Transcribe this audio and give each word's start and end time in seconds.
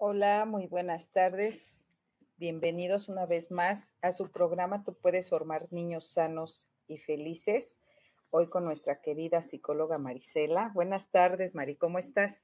Hola, 0.00 0.44
muy 0.44 0.68
buenas 0.68 1.10
tardes. 1.10 1.82
Bienvenidos 2.36 3.08
una 3.08 3.26
vez 3.26 3.50
más 3.50 3.84
a 4.00 4.12
su 4.12 4.30
programa 4.30 4.84
Tú 4.84 4.94
puedes 4.94 5.28
formar 5.28 5.66
niños 5.72 6.12
sanos 6.12 6.68
y 6.86 6.98
felices. 6.98 7.68
Hoy 8.30 8.48
con 8.48 8.64
nuestra 8.64 9.00
querida 9.00 9.42
psicóloga 9.42 9.98
Marisela. 9.98 10.70
Buenas 10.72 11.10
tardes, 11.10 11.56
Mari, 11.56 11.74
¿cómo 11.74 11.98
estás? 11.98 12.40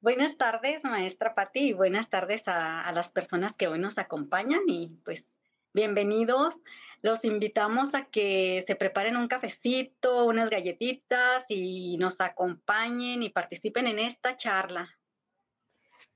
Buenas 0.00 0.38
tardes, 0.38 0.82
maestra 0.82 1.34
Patti, 1.34 1.60
y 1.60 1.72
buenas 1.74 2.08
tardes 2.08 2.48
a, 2.48 2.80
a 2.80 2.90
las 2.92 3.10
personas 3.10 3.54
que 3.54 3.68
hoy 3.68 3.78
nos 3.78 3.98
acompañan 3.98 4.62
y 4.66 4.98
pues 5.04 5.26
bienvenidos. 5.74 6.54
Los 7.02 7.22
invitamos 7.22 7.94
a 7.94 8.06
que 8.06 8.64
se 8.66 8.76
preparen 8.76 9.18
un 9.18 9.28
cafecito, 9.28 10.24
unas 10.24 10.48
galletitas 10.48 11.44
y 11.50 11.98
nos 11.98 12.18
acompañen 12.22 13.22
y 13.22 13.28
participen 13.28 13.88
en 13.88 13.98
esta 13.98 14.38
charla. 14.38 14.97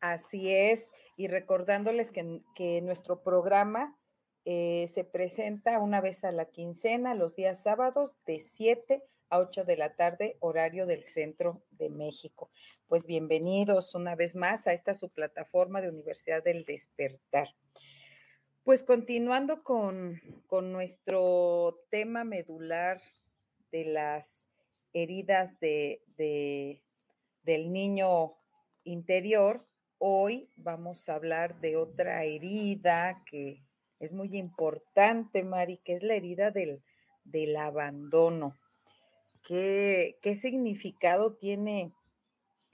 Así 0.03 0.53
es, 0.53 0.85
y 1.17 1.29
recordándoles 1.29 2.11
que, 2.11 2.41
que 2.57 2.81
nuestro 2.81 3.23
programa 3.23 3.97
eh, 4.45 4.91
se 4.97 5.05
presenta 5.05 5.79
una 5.79 6.01
vez 6.01 6.25
a 6.25 6.33
la 6.33 6.47
quincena, 6.47 7.15
los 7.15 7.37
días 7.37 7.63
sábados, 7.63 8.13
de 8.27 8.41
7 8.57 9.01
a 9.31 9.39
8 9.39 9.63
de 9.63 9.77
la 9.77 9.95
tarde, 9.95 10.39
horario 10.41 10.87
del 10.87 11.05
centro 11.05 11.63
de 11.71 11.89
México. 11.89 12.51
Pues 12.89 13.07
bienvenidos 13.07 13.95
una 13.95 14.17
vez 14.17 14.35
más 14.35 14.67
a 14.67 14.73
esta 14.73 14.97
su 14.97 15.09
plataforma 15.09 15.81
de 15.81 15.91
Universidad 15.91 16.43
del 16.43 16.65
Despertar. 16.65 17.55
Pues 18.65 18.83
continuando 18.83 19.63
con, 19.63 20.21
con 20.49 20.73
nuestro 20.73 21.79
tema 21.91 22.25
medular 22.25 23.01
de 23.71 23.85
las 23.85 24.49
heridas 24.93 25.61
de, 25.61 26.03
de, 26.17 26.83
del 27.45 27.73
niño 27.73 28.35
interior, 28.83 29.65
hoy 30.05 30.49
vamos 30.57 31.09
a 31.09 31.15
hablar 31.15 31.61
de 31.61 31.77
otra 31.77 32.25
herida 32.25 33.23
que 33.25 33.63
es 34.01 34.11
muy 34.11 34.37
importante, 34.37 35.45
Mari, 35.45 35.77
que 35.85 35.95
es 35.95 36.03
la 36.03 36.15
herida 36.15 36.51
del, 36.51 36.83
del 37.23 37.57
abandono. 37.57 38.59
¿Qué, 39.45 40.19
¿Qué, 40.21 40.35
significado 40.35 41.35
tiene, 41.35 41.93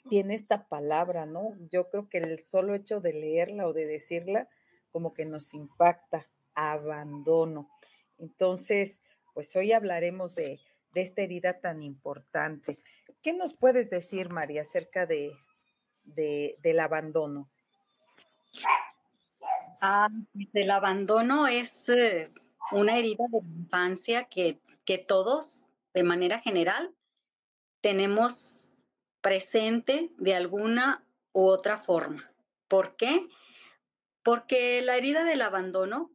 tiene 0.08 0.36
esta 0.36 0.68
palabra, 0.68 1.26
no? 1.26 1.52
Yo 1.70 1.90
creo 1.90 2.08
que 2.08 2.16
el 2.16 2.46
solo 2.48 2.74
hecho 2.74 3.02
de 3.02 3.12
leerla 3.12 3.68
o 3.68 3.74
de 3.74 3.84
decirla 3.84 4.48
como 4.90 5.12
que 5.12 5.26
nos 5.26 5.52
impacta, 5.52 6.26
abandono. 6.54 7.68
Entonces, 8.16 8.98
pues 9.34 9.54
hoy 9.54 9.72
hablaremos 9.72 10.34
de, 10.34 10.60
de 10.94 11.02
esta 11.02 11.20
herida 11.20 11.60
tan 11.60 11.82
importante. 11.82 12.78
¿Qué 13.20 13.34
nos 13.34 13.52
puedes 13.52 13.90
decir, 13.90 14.30
María, 14.30 14.62
acerca 14.62 15.04
de, 15.04 15.30
de, 16.14 16.56
del 16.62 16.80
abandono? 16.80 17.48
Ah, 19.80 20.08
el 20.54 20.70
abandono 20.70 21.46
es 21.46 21.70
eh, 21.88 22.30
una 22.72 22.98
herida 22.98 23.24
de 23.30 23.38
infancia 23.38 24.24
que, 24.24 24.60
que 24.84 24.98
todos, 24.98 25.46
de 25.94 26.02
manera 26.02 26.40
general, 26.40 26.92
tenemos 27.80 28.32
presente 29.20 30.10
de 30.18 30.34
alguna 30.34 31.04
u 31.32 31.46
otra 31.46 31.78
forma. 31.78 32.30
¿Por 32.68 32.96
qué? 32.96 33.28
Porque 34.22 34.82
la 34.82 34.96
herida 34.96 35.24
del 35.24 35.42
abandono 35.42 36.10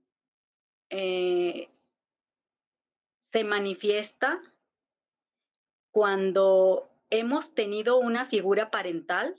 eh, 0.90 1.69
se 3.31 3.44
manifiesta 3.44 4.40
cuando 5.92 6.90
hemos 7.10 7.54
tenido 7.56 7.98
una 7.98 8.25
figura 8.28 8.69
parental 8.69 9.36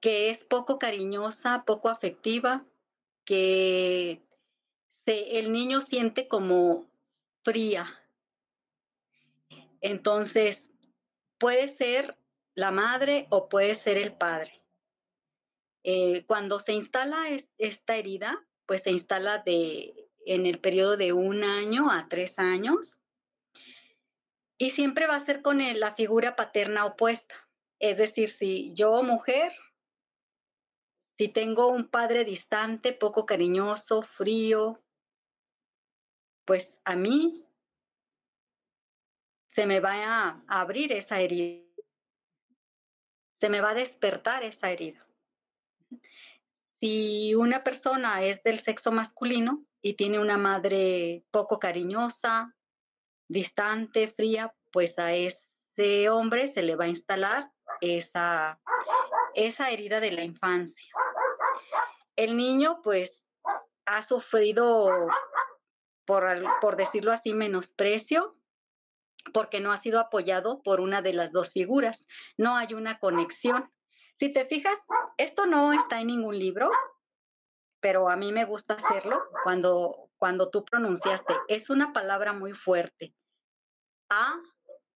que 0.00 0.30
es 0.30 0.38
poco 0.44 0.78
cariñosa, 0.78 1.64
poco 1.66 1.88
afectiva, 1.88 2.64
que 3.24 4.22
el 5.06 5.52
niño 5.52 5.82
siente 5.82 6.28
como 6.28 6.86
fría. 7.44 7.86
Entonces, 9.80 10.62
puede 11.38 11.76
ser 11.76 12.16
la 12.54 12.70
madre 12.70 13.26
o 13.30 13.48
puede 13.48 13.76
ser 13.76 13.98
el 13.98 14.12
padre. 14.12 14.62
Eh, 15.84 16.24
cuando 16.26 16.58
se 16.60 16.72
instala 16.72 17.28
es, 17.30 17.44
esta 17.58 17.96
herida, 17.96 18.44
pues 18.66 18.82
se 18.82 18.90
instala 18.90 19.42
en 19.46 20.46
el 20.46 20.58
periodo 20.58 20.96
de 20.96 21.12
un 21.12 21.44
año 21.44 21.90
a 21.90 22.08
tres 22.08 22.36
años 22.38 22.96
y 24.58 24.70
siempre 24.70 25.06
va 25.06 25.16
a 25.16 25.24
ser 25.26 25.42
con 25.42 25.58
la 25.78 25.94
figura 25.94 26.34
paterna 26.34 26.86
opuesta. 26.86 27.34
Es 27.78 27.98
decir, 27.98 28.30
si 28.30 28.72
yo 28.74 29.02
mujer 29.02 29.52
si 31.16 31.28
tengo 31.28 31.68
un 31.68 31.88
padre 31.88 32.24
distante, 32.24 32.92
poco 32.92 33.24
cariñoso, 33.24 34.02
frío, 34.02 34.82
pues 36.44 36.68
a 36.84 36.94
mí 36.94 37.44
se 39.54 39.66
me 39.66 39.80
va 39.80 39.94
a 39.94 40.42
abrir 40.46 40.92
esa 40.92 41.18
herida, 41.20 41.64
se 43.40 43.48
me 43.48 43.60
va 43.60 43.70
a 43.70 43.74
despertar 43.74 44.44
esa 44.44 44.70
herida. 44.70 45.06
Si 46.80 47.34
una 47.34 47.64
persona 47.64 48.22
es 48.22 48.42
del 48.42 48.60
sexo 48.60 48.92
masculino 48.92 49.64
y 49.80 49.94
tiene 49.94 50.18
una 50.18 50.36
madre 50.36 51.24
poco 51.30 51.58
cariñosa, 51.58 52.54
distante, 53.28 54.08
fría, 54.08 54.54
pues 54.70 54.98
a 54.98 55.14
ese 55.14 56.10
hombre 56.10 56.52
se 56.52 56.62
le 56.62 56.76
va 56.76 56.84
a 56.84 56.88
instalar 56.88 57.50
esa, 57.80 58.60
esa 59.34 59.70
herida 59.70 60.00
de 60.00 60.12
la 60.12 60.22
infancia 60.22 60.92
el 62.16 62.36
niño 62.36 62.80
pues 62.82 63.10
ha 63.84 64.06
sufrido, 64.08 65.08
por, 66.06 66.76
decirlo 66.76 67.12
así, 67.12 67.32
menosprecio, 67.34 68.36
porque 69.32 69.60
no 69.60 69.72
ha 69.72 69.80
sido 69.82 70.00
apoyado 70.00 70.62
por 70.62 70.80
una 70.80 71.02
de 71.02 71.12
las 71.12 71.32
dos 71.32 71.52
figuras. 71.52 72.04
No 72.36 72.56
hay 72.56 72.74
una 72.74 72.98
conexión. 72.98 73.70
Si 74.18 74.32
te 74.32 74.46
fijas, 74.46 74.78
esto 75.18 75.46
no 75.46 75.72
está 75.72 76.00
en 76.00 76.08
ningún 76.08 76.38
libro, 76.38 76.70
pero 77.80 78.08
a 78.08 78.16
mí 78.16 78.32
me 78.32 78.44
gusta 78.44 78.74
hacerlo 78.74 79.22
cuando, 79.44 80.10
cuando 80.16 80.50
tú 80.50 80.64
pronunciaste. 80.64 81.34
Es 81.48 81.70
una 81.70 81.92
palabra 81.92 82.32
muy 82.32 82.52
fuerte. 82.52 83.14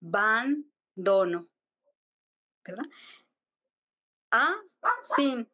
Abandono. 0.02 1.46
¿Verdad? 2.64 2.84
A 4.32 4.56
sin 5.16 5.48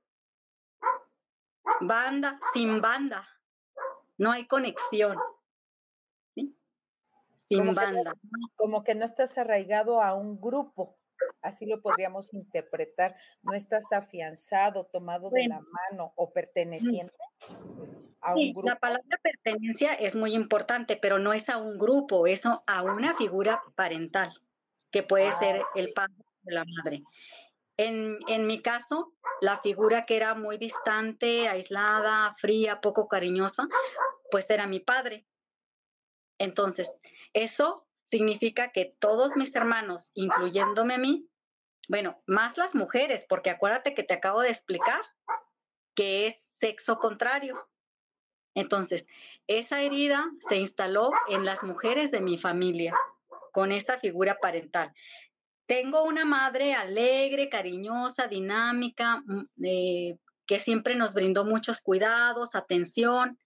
banda 1.80 2.38
sin 2.52 2.80
banda. 2.80 3.28
No 4.18 4.32
hay 4.32 4.46
conexión. 4.46 5.16
¿sí? 6.34 6.56
Sin 7.48 7.58
como 7.58 7.74
banda. 7.74 8.12
Que 8.12 8.28
no, 8.30 8.48
como 8.56 8.84
que 8.84 8.94
no 8.94 9.04
estás 9.04 9.36
arraigado 9.38 10.02
a 10.02 10.14
un 10.14 10.40
grupo. 10.40 10.96
Así 11.42 11.66
lo 11.66 11.80
podríamos 11.80 12.32
interpretar. 12.34 13.16
No 13.42 13.54
estás 13.54 13.84
afianzado, 13.92 14.86
tomado 14.86 15.30
bueno. 15.30 15.42
de 15.42 15.48
la 15.48 15.60
mano 15.90 16.12
o 16.16 16.32
perteneciente 16.32 17.14
a 18.20 18.32
un 18.32 18.38
sí, 18.38 18.52
grupo. 18.52 18.68
La 18.68 18.78
palabra 18.78 19.18
pertenencia 19.22 19.94
es 19.94 20.14
muy 20.14 20.34
importante, 20.34 20.96
pero 20.96 21.18
no 21.18 21.32
es 21.32 21.48
a 21.48 21.58
un 21.58 21.78
grupo, 21.78 22.26
es 22.26 22.42
a 22.44 22.82
una 22.82 23.16
figura 23.16 23.62
parental, 23.74 24.32
que 24.90 25.02
puede 25.02 25.28
ah, 25.28 25.38
ser 25.38 25.62
el 25.74 25.92
padre 25.92 26.14
o 26.44 26.50
la 26.50 26.64
madre. 26.64 27.02
En, 27.78 28.46
mi 28.46 28.62
caso, 28.62 29.12
la 29.40 29.60
figura 29.60 30.06
que 30.06 30.16
era 30.16 30.34
muy 30.34 30.56
distante, 30.56 31.48
aislada, 31.48 32.34
fría, 32.38 32.80
poco 32.80 33.06
cariñosa, 33.06 33.68
pues 34.30 34.48
era 34.48 34.66
mi 34.66 34.80
padre. 34.80 35.26
Entonces, 36.38 36.90
eso 37.34 37.86
significa 38.10 38.72
que 38.72 38.96
todos 38.98 39.36
mis 39.36 39.54
hermanos, 39.54 40.10
incluyéndome 40.14 40.94
a 40.94 40.98
mí, 40.98 41.28
bueno, 41.88 42.22
más 42.26 42.56
las 42.56 42.74
mujeres, 42.74 43.24
porque 43.28 43.50
acuérdate 43.50 43.94
que 43.94 44.02
te 44.02 44.14
acabo 44.14 44.40
de 44.40 44.50
explicar 44.50 45.02
que 45.94 46.28
es 46.28 46.36
sexo 46.60 46.98
contrario. 46.98 47.68
Entonces, 48.54 49.06
esa 49.46 49.82
herida 49.82 50.24
se 50.48 50.56
instaló 50.56 51.10
en 51.28 51.44
las 51.44 51.62
mujeres 51.62 52.10
de 52.10 52.20
mi 52.20 52.38
familia 52.38 52.94
con 53.52 53.70
esta 53.70 53.98
figura 53.98 54.38
parental. 54.40 54.92
Tengo 55.66 56.04
una 56.04 56.24
madre 56.24 56.74
alegre, 56.74 57.48
cariñosa, 57.48 58.28
dinámica, 58.28 59.22
mm, 59.26 59.48
eh, 59.64 60.18
que 60.46 60.60
siempre 60.60 60.94
nos 60.94 61.12
brindó 61.12 61.44
muchos 61.44 61.80
cuidados, 61.80 62.54
atención. 62.54 63.38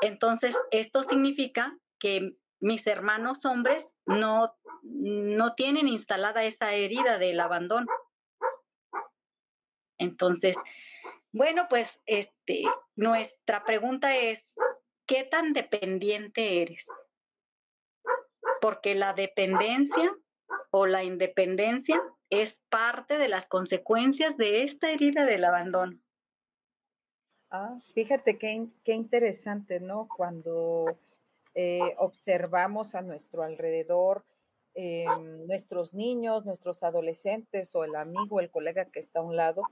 Entonces, 0.00 0.56
esto 0.72 1.04
significa 1.04 1.76
que 2.00 2.32
mis 2.60 2.86
hermanos 2.86 3.44
hombres 3.44 3.86
no, 4.04 4.54
no 4.82 5.54
tienen 5.54 5.86
instalada 5.86 6.44
esa 6.44 6.72
herida 6.72 7.18
del 7.18 7.38
abandono. 7.38 7.86
Entonces, 9.98 10.56
bueno, 11.32 11.66
pues 11.68 11.88
este, 12.06 12.64
nuestra 12.96 13.64
pregunta 13.64 14.16
es, 14.16 14.40
¿qué 15.06 15.24
tan 15.24 15.52
dependiente 15.52 16.62
eres? 16.62 16.84
Porque 18.60 18.94
la 18.94 19.12
dependencia 19.12 20.12
o 20.76 20.86
la 20.86 21.04
independencia 21.04 22.02
es 22.30 22.52
parte 22.68 23.16
de 23.16 23.28
las 23.28 23.46
consecuencias 23.46 24.36
de 24.36 24.64
esta 24.64 24.90
herida 24.90 25.24
del 25.24 25.44
abandono. 25.44 25.96
Ah, 27.48 27.78
fíjate 27.94 28.38
qué, 28.38 28.66
qué 28.82 28.92
interesante, 28.92 29.78
¿no? 29.78 30.08
Cuando 30.16 30.98
eh, 31.54 31.94
observamos 31.98 32.96
a 32.96 33.02
nuestro 33.02 33.44
alrededor 33.44 34.24
eh, 34.74 35.04
nuestros 35.46 35.94
niños, 35.94 36.44
nuestros 36.44 36.82
adolescentes 36.82 37.72
o 37.76 37.84
el 37.84 37.94
amigo, 37.94 38.40
el 38.40 38.50
colega 38.50 38.86
que 38.86 38.98
está 38.98 39.20
a 39.20 39.22
un 39.22 39.36
lado 39.36 39.62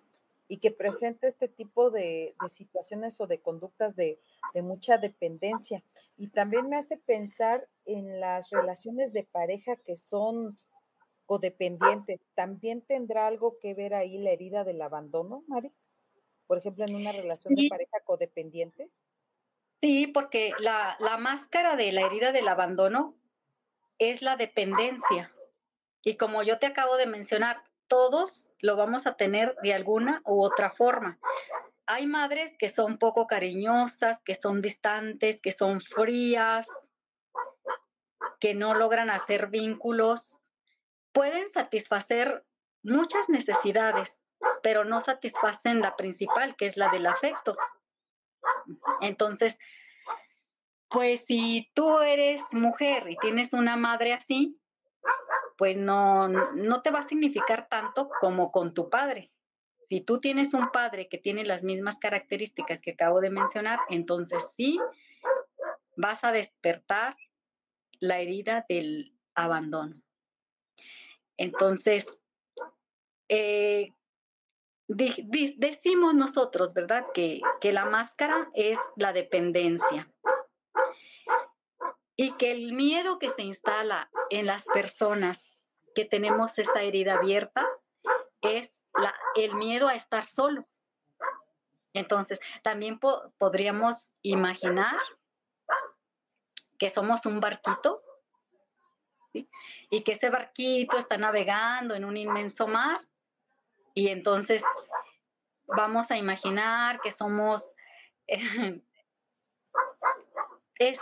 y 0.46 0.58
que 0.58 0.70
presenta 0.70 1.26
este 1.26 1.48
tipo 1.48 1.90
de, 1.90 2.36
situaciones 2.54 3.20
o 3.20 3.26
de 3.26 3.40
conductas 3.40 3.96
de, 3.96 4.20
de, 4.54 4.62
mucha 4.62 4.98
dependencia. 4.98 5.82
Y 6.16 6.28
también 6.28 6.68
me 6.68 6.76
hace 6.76 6.96
pensar 6.96 7.66
en 7.86 8.20
las 8.20 8.48
relaciones 8.50 9.12
de 9.12 9.24
pareja 9.24 9.74
que 9.84 9.96
son 9.96 10.56
codependientes. 11.26 12.20
¿También 12.34 12.82
tendrá 12.82 13.26
algo 13.26 13.58
que 13.58 13.74
ver 13.74 13.94
ahí 13.94 14.18
la 14.18 14.30
herida 14.30 14.64
del 14.64 14.82
abandono, 14.82 15.44
Mari? 15.46 15.72
Por 16.46 16.58
ejemplo, 16.58 16.84
en 16.84 16.94
una 16.94 17.12
relación 17.12 17.54
de 17.54 17.68
pareja 17.68 18.00
codependiente. 18.04 18.90
Sí, 19.80 20.06
porque 20.06 20.52
la, 20.58 20.96
la 21.00 21.16
máscara 21.16 21.76
de 21.76 21.90
la 21.92 22.02
herida 22.02 22.32
del 22.32 22.48
abandono 22.48 23.16
es 23.98 24.22
la 24.22 24.36
dependencia. 24.36 25.32
Y 26.02 26.16
como 26.16 26.42
yo 26.42 26.58
te 26.58 26.66
acabo 26.66 26.96
de 26.96 27.06
mencionar, 27.06 27.62
todos 27.88 28.44
lo 28.60 28.76
vamos 28.76 29.06
a 29.06 29.16
tener 29.16 29.56
de 29.62 29.74
alguna 29.74 30.22
u 30.24 30.42
otra 30.42 30.70
forma. 30.70 31.18
Hay 31.86 32.06
madres 32.06 32.56
que 32.58 32.70
son 32.70 32.98
poco 32.98 33.26
cariñosas, 33.26 34.20
que 34.24 34.36
son 34.36 34.62
distantes, 34.62 35.40
que 35.40 35.52
son 35.52 35.80
frías, 35.80 36.66
que 38.40 38.54
no 38.54 38.74
logran 38.74 39.10
hacer 39.10 39.48
vínculos. 39.48 40.31
Pueden 41.12 41.52
satisfacer 41.52 42.44
muchas 42.82 43.28
necesidades, 43.28 44.08
pero 44.62 44.84
no 44.84 45.00
satisfacen 45.00 45.80
la 45.80 45.96
principal, 45.96 46.56
que 46.56 46.66
es 46.66 46.76
la 46.76 46.88
del 46.90 47.06
afecto. 47.06 47.56
Entonces, 49.00 49.56
pues 50.88 51.22
si 51.26 51.70
tú 51.74 52.00
eres 52.00 52.42
mujer 52.50 53.08
y 53.10 53.16
tienes 53.16 53.52
una 53.52 53.76
madre 53.76 54.12
así, 54.12 54.58
pues 55.56 55.76
no, 55.76 56.28
no 56.28 56.82
te 56.82 56.90
va 56.90 57.00
a 57.00 57.08
significar 57.08 57.68
tanto 57.68 58.10
como 58.20 58.52
con 58.52 58.74
tu 58.74 58.90
padre. 58.90 59.30
Si 59.88 60.00
tú 60.00 60.20
tienes 60.20 60.54
un 60.54 60.70
padre 60.70 61.08
que 61.08 61.18
tiene 61.18 61.44
las 61.44 61.62
mismas 61.62 61.98
características 61.98 62.80
que 62.80 62.92
acabo 62.92 63.20
de 63.20 63.30
mencionar, 63.30 63.78
entonces 63.90 64.42
sí 64.56 64.78
vas 65.96 66.24
a 66.24 66.32
despertar 66.32 67.16
la 68.00 68.18
herida 68.18 68.64
del 68.68 69.14
abandono. 69.34 69.96
Entonces, 71.36 72.06
eh, 73.28 73.92
decimos 74.88 76.14
nosotros, 76.14 76.72
¿verdad? 76.74 77.06
Que, 77.14 77.40
que 77.60 77.72
la 77.72 77.86
máscara 77.86 78.50
es 78.54 78.78
la 78.96 79.12
dependencia 79.12 80.08
y 82.16 82.32
que 82.36 82.52
el 82.52 82.72
miedo 82.72 83.18
que 83.18 83.30
se 83.30 83.42
instala 83.42 84.10
en 84.30 84.46
las 84.46 84.64
personas 84.64 85.38
que 85.94 86.04
tenemos 86.04 86.56
esa 86.58 86.82
herida 86.82 87.14
abierta 87.14 87.66
es 88.42 88.70
la, 88.94 89.14
el 89.34 89.54
miedo 89.54 89.88
a 89.88 89.94
estar 89.94 90.26
solos. 90.28 90.64
Entonces, 91.94 92.38
también 92.62 92.98
podríamos 93.38 94.08
imaginar 94.22 94.96
que 96.78 96.90
somos 96.90 97.26
un 97.26 97.40
barquito 97.40 98.02
y 99.90 100.02
que 100.04 100.12
ese 100.12 100.30
barquito 100.30 100.98
está 100.98 101.16
navegando 101.16 101.94
en 101.94 102.04
un 102.04 102.16
inmenso 102.16 102.66
mar. 102.66 103.00
Y 103.94 104.08
entonces 104.08 104.62
vamos 105.66 106.10
a 106.10 106.16
imaginar 106.16 107.00
que 107.00 107.12
somos 107.12 107.70
es 110.78 110.98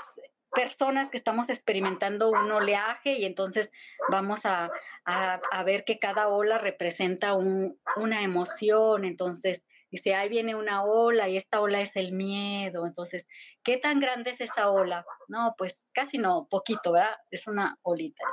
personas 0.52 1.10
que 1.10 1.18
estamos 1.18 1.48
experimentando 1.48 2.30
un 2.30 2.50
oleaje 2.50 3.12
y 3.12 3.24
entonces 3.24 3.70
vamos 4.08 4.40
a, 4.44 4.72
ver 5.64 5.84
que 5.84 5.98
cada 5.98 6.28
ola 6.28 6.58
representa 6.58 7.34
una 7.34 8.22
emoción, 8.22 9.04
entonces 9.04 9.62
dice, 9.90 10.14
ahí 10.14 10.28
viene 10.28 10.54
una 10.54 10.84
ola 10.84 11.28
y 11.28 11.36
esta 11.36 11.60
ola 11.60 11.80
es 11.80 11.94
el 11.96 12.12
miedo, 12.12 12.86
entonces, 12.86 13.26
¿qué 13.64 13.76
tan 13.76 14.00
grande 14.00 14.30
es 14.30 14.40
esa 14.40 14.70
ola? 14.70 15.04
No, 15.28 15.54
pues 15.58 15.78
casi 15.92 16.18
no, 16.18 16.46
poquito, 16.50 16.92
¿verdad? 16.92 17.16
Es 17.30 17.46
una 17.46 17.78
olita. 17.82 18.24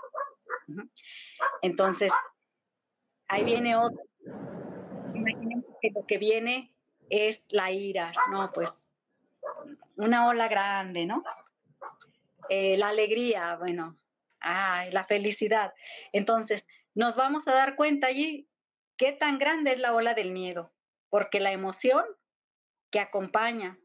Entonces, 1.62 2.12
ahí 3.28 3.44
viene 3.44 3.76
otro 3.76 4.04
imaginemos 5.18 5.66
que 5.82 5.92
lo 5.92 6.06
que 6.06 6.18
viene 6.18 6.74
es 7.10 7.42
la 7.50 7.72
ira, 7.72 8.12
¿no? 8.32 8.52
Pues 8.54 8.70
una 9.96 10.28
ola 10.28 10.48
grande, 10.48 11.06
¿no? 11.06 11.24
Eh, 12.50 12.78
la 12.78 12.90
alegría, 12.90 13.56
bueno, 13.56 13.98
ay, 14.40 14.92
la 14.92 15.06
felicidad. 15.06 15.74
Entonces, 16.14 16.66
nos 16.96 17.16
vamos 17.16 17.48
a 17.48 17.54
dar 17.54 17.76
cuenta 17.76 18.08
allí 18.08 18.48
qué 18.98 19.12
tan 19.12 19.38
grande 19.38 19.74
es 19.74 19.80
la 19.80 19.94
ola 19.94 20.14
del 20.14 20.32
miedo, 20.32 20.72
porque 21.18 21.40
la 21.40 21.52
emoción 21.52 22.06
que 22.92 23.00
acompaña 23.00 23.80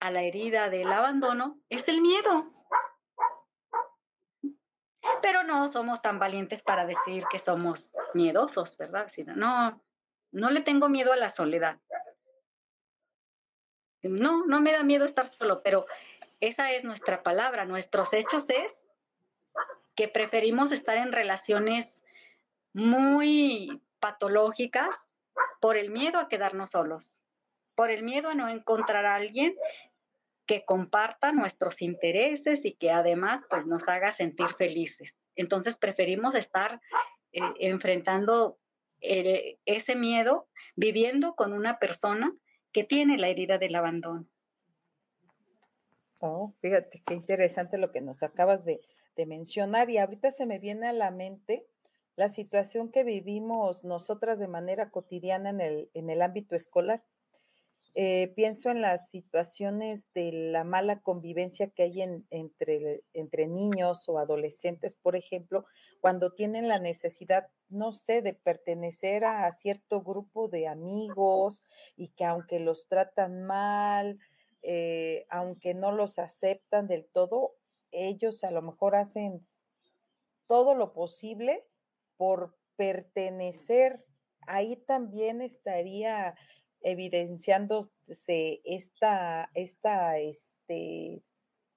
a 0.00 0.10
la 0.10 0.22
herida 0.22 0.70
del 0.70 0.90
abandono 0.90 1.60
es 1.68 1.86
el 1.86 2.00
miedo. 2.00 2.50
Pero 5.20 5.42
no 5.42 5.70
somos 5.70 6.00
tan 6.00 6.18
valientes 6.18 6.62
para 6.62 6.86
decir 6.86 7.24
que 7.30 7.40
somos 7.40 7.86
miedosos, 8.14 8.74
¿verdad? 8.78 9.12
no, 9.34 9.84
no 10.32 10.48
le 10.48 10.62
tengo 10.62 10.88
miedo 10.88 11.12
a 11.12 11.16
la 11.16 11.28
soledad. 11.28 11.78
No, 14.02 14.46
no 14.46 14.62
me 14.62 14.72
da 14.72 14.82
miedo 14.82 15.04
estar 15.04 15.30
solo, 15.34 15.62
pero 15.62 15.84
esa 16.40 16.72
es 16.72 16.84
nuestra 16.84 17.22
palabra. 17.22 17.66
Nuestros 17.66 18.10
hechos 18.14 18.46
es 18.48 18.74
que 19.94 20.08
preferimos 20.08 20.72
estar 20.72 20.96
en 20.96 21.12
relaciones 21.12 21.86
muy 22.72 23.82
patológicas 24.00 24.88
por 25.60 25.76
el 25.76 25.90
miedo 25.90 26.18
a 26.18 26.28
quedarnos 26.28 26.70
solos, 26.70 27.18
por 27.74 27.90
el 27.90 28.02
miedo 28.02 28.28
a 28.28 28.34
no 28.34 28.48
encontrar 28.48 29.04
a 29.06 29.16
alguien 29.16 29.54
que 30.46 30.64
comparta 30.64 31.32
nuestros 31.32 31.82
intereses 31.82 32.64
y 32.64 32.72
que 32.72 32.90
además 32.90 33.42
pues 33.50 33.66
nos 33.66 33.86
haga 33.88 34.12
sentir 34.12 34.48
felices. 34.56 35.14
Entonces 35.34 35.76
preferimos 35.76 36.34
estar 36.34 36.80
eh, 37.32 37.40
enfrentando 37.58 38.58
ese 39.00 39.94
miedo 39.94 40.48
viviendo 40.74 41.34
con 41.34 41.52
una 41.52 41.78
persona 41.78 42.32
que 42.72 42.84
tiene 42.84 43.18
la 43.18 43.28
herida 43.28 43.58
del 43.58 43.74
abandono. 43.74 44.26
Oh, 46.20 46.54
fíjate 46.60 47.02
qué 47.06 47.14
interesante 47.14 47.78
lo 47.78 47.92
que 47.92 48.00
nos 48.00 48.22
acabas 48.22 48.64
de, 48.64 48.80
mencionar 49.26 49.88
y 49.88 49.96
ahorita 49.96 50.30
se 50.32 50.44
me 50.44 50.58
viene 50.58 50.88
a 50.88 50.92
la 50.92 51.10
mente 51.10 51.64
la 52.16 52.30
situación 52.30 52.90
que 52.90 53.04
vivimos 53.04 53.84
nosotras 53.84 54.38
de 54.38 54.48
manera 54.48 54.90
cotidiana 54.90 55.50
en 55.50 55.60
el, 55.60 55.90
en 55.92 56.10
el 56.10 56.22
ámbito 56.22 56.56
escolar. 56.56 57.04
Eh, 57.94 58.32
pienso 58.36 58.70
en 58.70 58.82
las 58.82 59.08
situaciones 59.10 60.04
de 60.12 60.30
la 60.32 60.64
mala 60.64 61.00
convivencia 61.00 61.70
que 61.70 61.84
hay 61.84 62.02
entre, 62.30 63.02
entre 63.14 63.46
niños 63.46 64.06
o 64.08 64.18
adolescentes, 64.18 64.96
por 64.96 65.16
ejemplo, 65.16 65.64
cuando 66.02 66.32
tienen 66.34 66.68
la 66.68 66.78
necesidad, 66.78 67.48
no 67.70 67.92
sé, 67.92 68.20
de 68.20 68.34
pertenecer 68.34 69.24
a, 69.24 69.50
cierto 69.52 70.02
grupo 70.02 70.48
de 70.48 70.68
amigos 70.68 71.62
y 71.96 72.08
que 72.08 72.24
aunque 72.24 72.60
los 72.60 72.86
tratan 72.86 73.44
mal, 73.44 74.18
eh, 74.62 75.26
aunque 75.30 75.72
no 75.72 75.92
los 75.92 76.18
aceptan 76.18 76.88
del 76.88 77.06
todo, 77.06 77.54
ellos 77.92 78.44
a 78.44 78.50
lo 78.50 78.60
mejor 78.60 78.94
hacen 78.94 79.46
todo 80.46 80.74
lo 80.74 80.92
posible 80.92 81.64
por 82.16 82.56
pertenecer. 82.76 84.04
Ahí 84.46 84.76
también 84.86 85.42
estaría 85.42 86.34
evidenciándose 86.80 88.60
esta, 88.64 89.50
esta 89.54 90.18
este, 90.18 91.22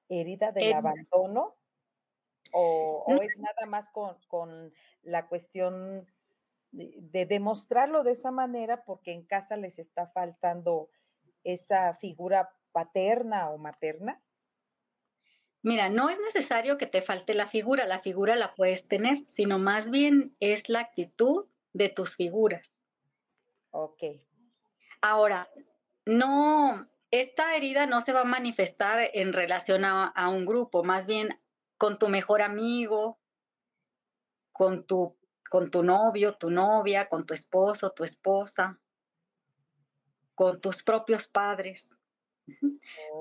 herida 0.09 0.51
del 0.51 0.73
abandono? 0.73 1.55
¿O, 2.51 3.05
es 3.21 3.37
nada 3.37 3.65
más 3.67 3.85
con, 4.27 4.73
la 5.03 5.27
cuestión 5.27 6.07
de, 6.71 7.25
demostrarlo 7.25 8.03
de 8.03 8.13
esa 8.13 8.31
manera 8.31 8.83
porque 8.85 9.11
en 9.13 9.23
casa 9.23 9.55
les 9.55 9.77
está 9.77 10.07
faltando 10.07 10.89
esa 11.43 11.95
figura 11.95 12.51
paterna 12.71 13.49
o 13.51 13.57
materna? 13.57 14.21
Mira, 15.61 15.89
no 15.89 16.09
es 16.09 16.17
necesario 16.19 16.77
que 16.77 16.87
te 16.87 17.01
falte 17.01 17.33
la 17.33 17.49
figura, 17.49 17.85
la 17.85 17.99
figura 17.99 18.35
la 18.35 18.55
puedes 18.55 18.87
tener, 18.87 19.17
sino 19.35 19.59
más 19.59 19.89
bien 19.91 20.35
es 20.39 20.69
la 20.69 20.79
actitud 20.79 21.45
de 21.73 21.89
tus 21.89 22.15
figuras. 22.15 22.63
Ok, 23.71 24.03
Ahora, 25.01 25.49
no, 26.05 26.87
esta 27.11 27.55
herida 27.55 27.85
no 27.85 28.01
se 28.01 28.11
va 28.11 28.21
a 28.21 28.25
manifestar 28.25 29.09
en 29.13 29.31
relación 29.31 29.85
a, 29.85 30.29
un 30.29 30.45
grupo, 30.45 30.83
más 30.83 31.05
bien 31.05 31.39
con 31.77 31.97
tu 31.97 32.09
mejor 32.09 32.41
amigo, 32.41 33.17
con 34.51 34.85
tu 34.85 35.15
con 35.49 35.71
tu 35.71 35.81
novio, 35.81 36.35
tu 36.35 36.51
novia, 36.51 37.09
con 37.09 37.25
tu 37.25 37.33
esposo, 37.33 37.89
tu 37.91 38.03
esposa, 38.03 38.79
con 40.35 40.61
tus 40.61 40.83
propios 40.83 41.27
padres. 41.27 41.87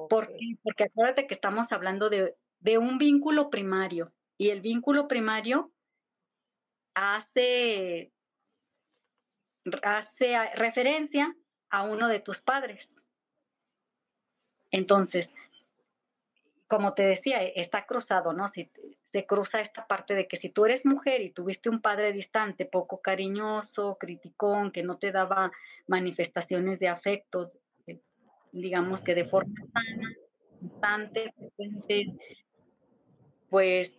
¿Por 0.09 0.29
qué? 0.29 0.57
Porque 0.63 0.85
acuérdate 0.85 1.27
que 1.27 1.35
estamos 1.35 1.71
hablando 1.73 2.09
de, 2.11 2.35
de 2.61 2.79
un 2.79 2.99
vínculo 2.99 3.51
primario 3.51 4.13
y 4.37 4.51
el 4.51 4.61
vínculo 4.61 5.09
primario 5.09 5.73
hace, 6.95 8.13
hace 9.83 10.37
referencia 10.55 11.35
a 11.71 11.83
uno 11.83 12.09
de 12.09 12.21
tus 12.21 12.41
padres. 12.41 12.89
Entonces, 14.71 15.29
como 16.67 16.93
te 16.95 17.03
decía, 17.03 17.43
está 17.43 17.87
cruzado, 17.87 18.33
¿no? 18.33 18.49
Si, 18.49 18.71
se 19.11 19.27
cruza 19.27 19.61
esta 19.61 19.87
parte 19.87 20.15
de 20.15 20.29
que 20.29 20.37
si 20.37 20.51
tú 20.51 20.67
eres 20.67 20.85
mujer 20.85 21.23
y 21.23 21.31
tuviste 21.31 21.71
un 21.71 21.81
padre 21.81 22.13
distante, 22.13 22.67
poco 22.67 23.01
cariñoso, 23.01 23.97
criticón, 23.99 24.71
que 24.71 24.83
no 24.83 24.99
te 24.99 25.13
daba 25.13 25.51
manifestaciones 25.87 26.79
de 26.79 26.89
afecto, 26.89 27.53
digamos 28.53 29.03
que 29.03 29.15
de 29.15 29.25
forma 29.25 29.55
sana, 29.73 30.15
constante, 30.61 31.35
pues 33.49 33.91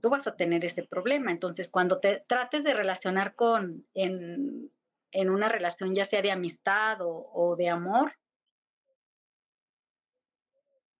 tú 0.00 0.10
vas 0.10 0.26
a 0.26 0.36
tener 0.36 0.64
ese 0.64 0.84
problema. 0.84 1.30
Entonces, 1.30 1.68
cuando 1.68 2.00
te 2.00 2.24
trates 2.28 2.64
de 2.64 2.74
relacionar 2.74 3.34
con, 3.34 3.86
en, 3.94 4.70
en 5.12 5.30
una 5.30 5.48
relación 5.48 5.94
ya 5.94 6.04
sea 6.04 6.22
de 6.22 6.30
amistad 6.30 6.98
o, 7.00 7.56
de 7.56 7.68
amor, 7.68 8.12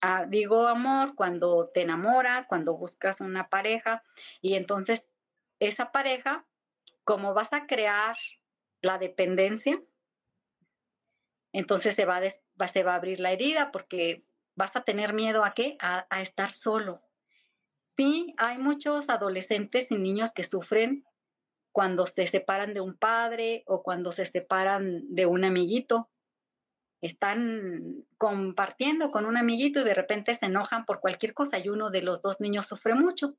ah, 0.01 0.27
digo 0.27 0.67
amor 0.67 1.15
cuando 1.15 1.71
te 1.73 1.83
enamoras, 1.83 2.47
cuando 2.47 2.77
buscas 2.77 3.21
una 3.21 3.49
pareja 3.49 4.03
y 4.41 4.55
entonces 4.55 5.05
esa 5.61 5.91
pareja, 5.91 6.45
como 7.05 7.35
vas 7.35 7.53
a 7.53 7.67
crear 7.67 8.17
la 8.81 8.99
dependencia, 8.99 9.81
entonces 11.53 11.95
se 11.97 12.05
va, 12.05 12.17
a 12.17 12.21
se 12.67 12.83
va 12.83 12.93
a 12.93 12.97
abrir 12.97 13.21
la 13.21 13.33
herida 13.33 13.71
porque 13.71 14.25
vas 14.57 14.75
a 14.75 14.83
tener 14.83 15.13
miedo 15.13 15.45
a 15.45 15.55
qué? 15.55 15.77
a 15.81 16.23
estar 16.23 16.53
solo, 16.53 17.03
Sí, 17.99 18.33
hay 18.37 18.59
muchos 18.59 19.11
adolescentes 19.11 19.91
y 19.91 19.97
niños 19.97 20.31
que 20.33 20.45
sufren 20.45 21.05
cuando 21.73 22.07
se 22.07 22.29
separan 22.29 22.73
de 22.73 22.81
un 22.81 22.97
padre 22.97 23.65
o 23.67 23.83
cuando 23.83 24.13
se 24.13 24.25
separan 24.25 25.13
de 25.13 25.27
un 25.27 25.45
amiguito. 25.45 26.09
Están 27.01 28.05
compartiendo 28.17 29.11
con 29.11 29.27
un 29.27 29.37
amiguito 29.37 29.81
y 29.81 29.85
de 29.85 29.95
repente 29.95 30.37
se 30.37 30.47
enojan 30.47 30.87
por 30.87 31.01
cualquier 31.01 31.35
cosa 31.35 31.59
y 31.59 31.71
uno 31.71 31.91
de 31.91 32.03
los 32.03 32.23
dos 32.23 32.41
niños 32.41 32.69
sufre 32.69 32.95
mucho 32.95 33.35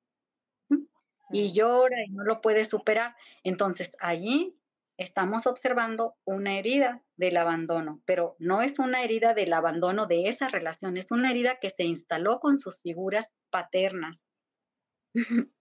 y 1.32 1.54
llora 1.54 2.04
y 2.06 2.10
no 2.12 2.26
lo 2.26 2.42
puede 2.42 2.66
superar. 2.66 3.16
Entonces 3.46 3.96
allí 4.02 4.59
estamos 5.00 5.48
observando 5.48 6.16
una 6.26 6.60
herida 6.60 7.02
del 7.16 7.38
abandono, 7.38 8.02
pero 8.06 8.36
no 8.38 8.62
es 8.62 8.78
una 8.80 9.02
herida 9.02 9.34
del 9.34 9.54
abandono 9.54 10.06
de 10.08 10.28
esa 10.28 10.50
relación, 10.50 10.98
es 10.98 11.10
una 11.10 11.32
herida 11.32 11.58
que 11.60 11.72
se 11.72 11.84
instaló 11.84 12.40
con 12.40 12.60
sus 12.60 12.80
figuras 12.82 13.32
paternas. 13.50 14.18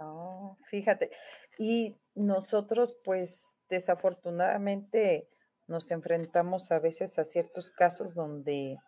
Oh, 0.00 0.56
fíjate. 0.70 1.10
Y 1.58 1.96
nosotros, 2.14 2.96
pues, 3.02 3.44
desafortunadamente 3.68 5.28
nos 5.66 5.90
enfrentamos 5.90 6.70
a 6.70 6.78
veces 6.78 7.18
a 7.18 7.24
ciertos 7.24 7.72
casos 7.72 8.14
donde 8.14 8.78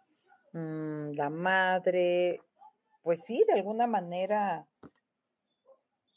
mm, 0.53 1.11
la 1.15 1.29
madre, 1.29 2.41
pues 3.03 3.25
sí, 3.25 3.43
de 3.49 3.55
alguna 3.55 3.89
manera 3.89 4.69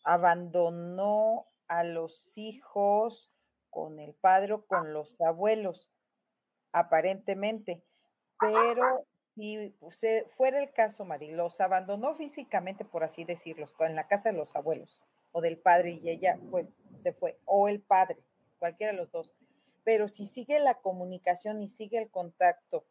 abandonó 0.03 1.47
a 1.67 1.83
los 1.83 2.29
hijos 2.35 3.32
con 3.73 3.99
el 3.99 4.13
padre 4.13 4.53
o 4.53 4.65
con 4.65 4.93
los 4.93 5.19
abuelos, 5.21 5.89
aparentemente, 6.71 7.83
pero 8.39 9.05
si 9.35 9.73
fuera 10.37 10.61
el 10.61 10.71
caso, 10.73 11.05
Mari, 11.05 11.31
los 11.31 11.59
abandonó 11.59 12.15
físicamente, 12.15 12.85
por 12.85 13.03
así 13.03 13.23
decirlo, 13.23 13.67
en 13.79 13.95
la 13.95 14.07
casa 14.07 14.31
de 14.31 14.37
los 14.37 14.55
abuelos 14.55 15.01
o 15.31 15.41
del 15.41 15.57
padre 15.57 15.99
y 16.01 16.09
ella 16.09 16.39
pues 16.51 16.67
se 17.01 17.13
fue, 17.13 17.37
o 17.45 17.67
el 17.67 17.81
padre, 17.81 18.17
cualquiera 18.59 18.91
de 18.93 18.97
los 18.97 19.11
dos. 19.11 19.33
Pero 19.83 20.07
si 20.07 20.27
sigue 20.27 20.59
la 20.59 20.75
comunicación 20.75 21.61
y 21.61 21.69
sigue 21.69 21.97
el 21.97 22.09
contacto 22.09 22.85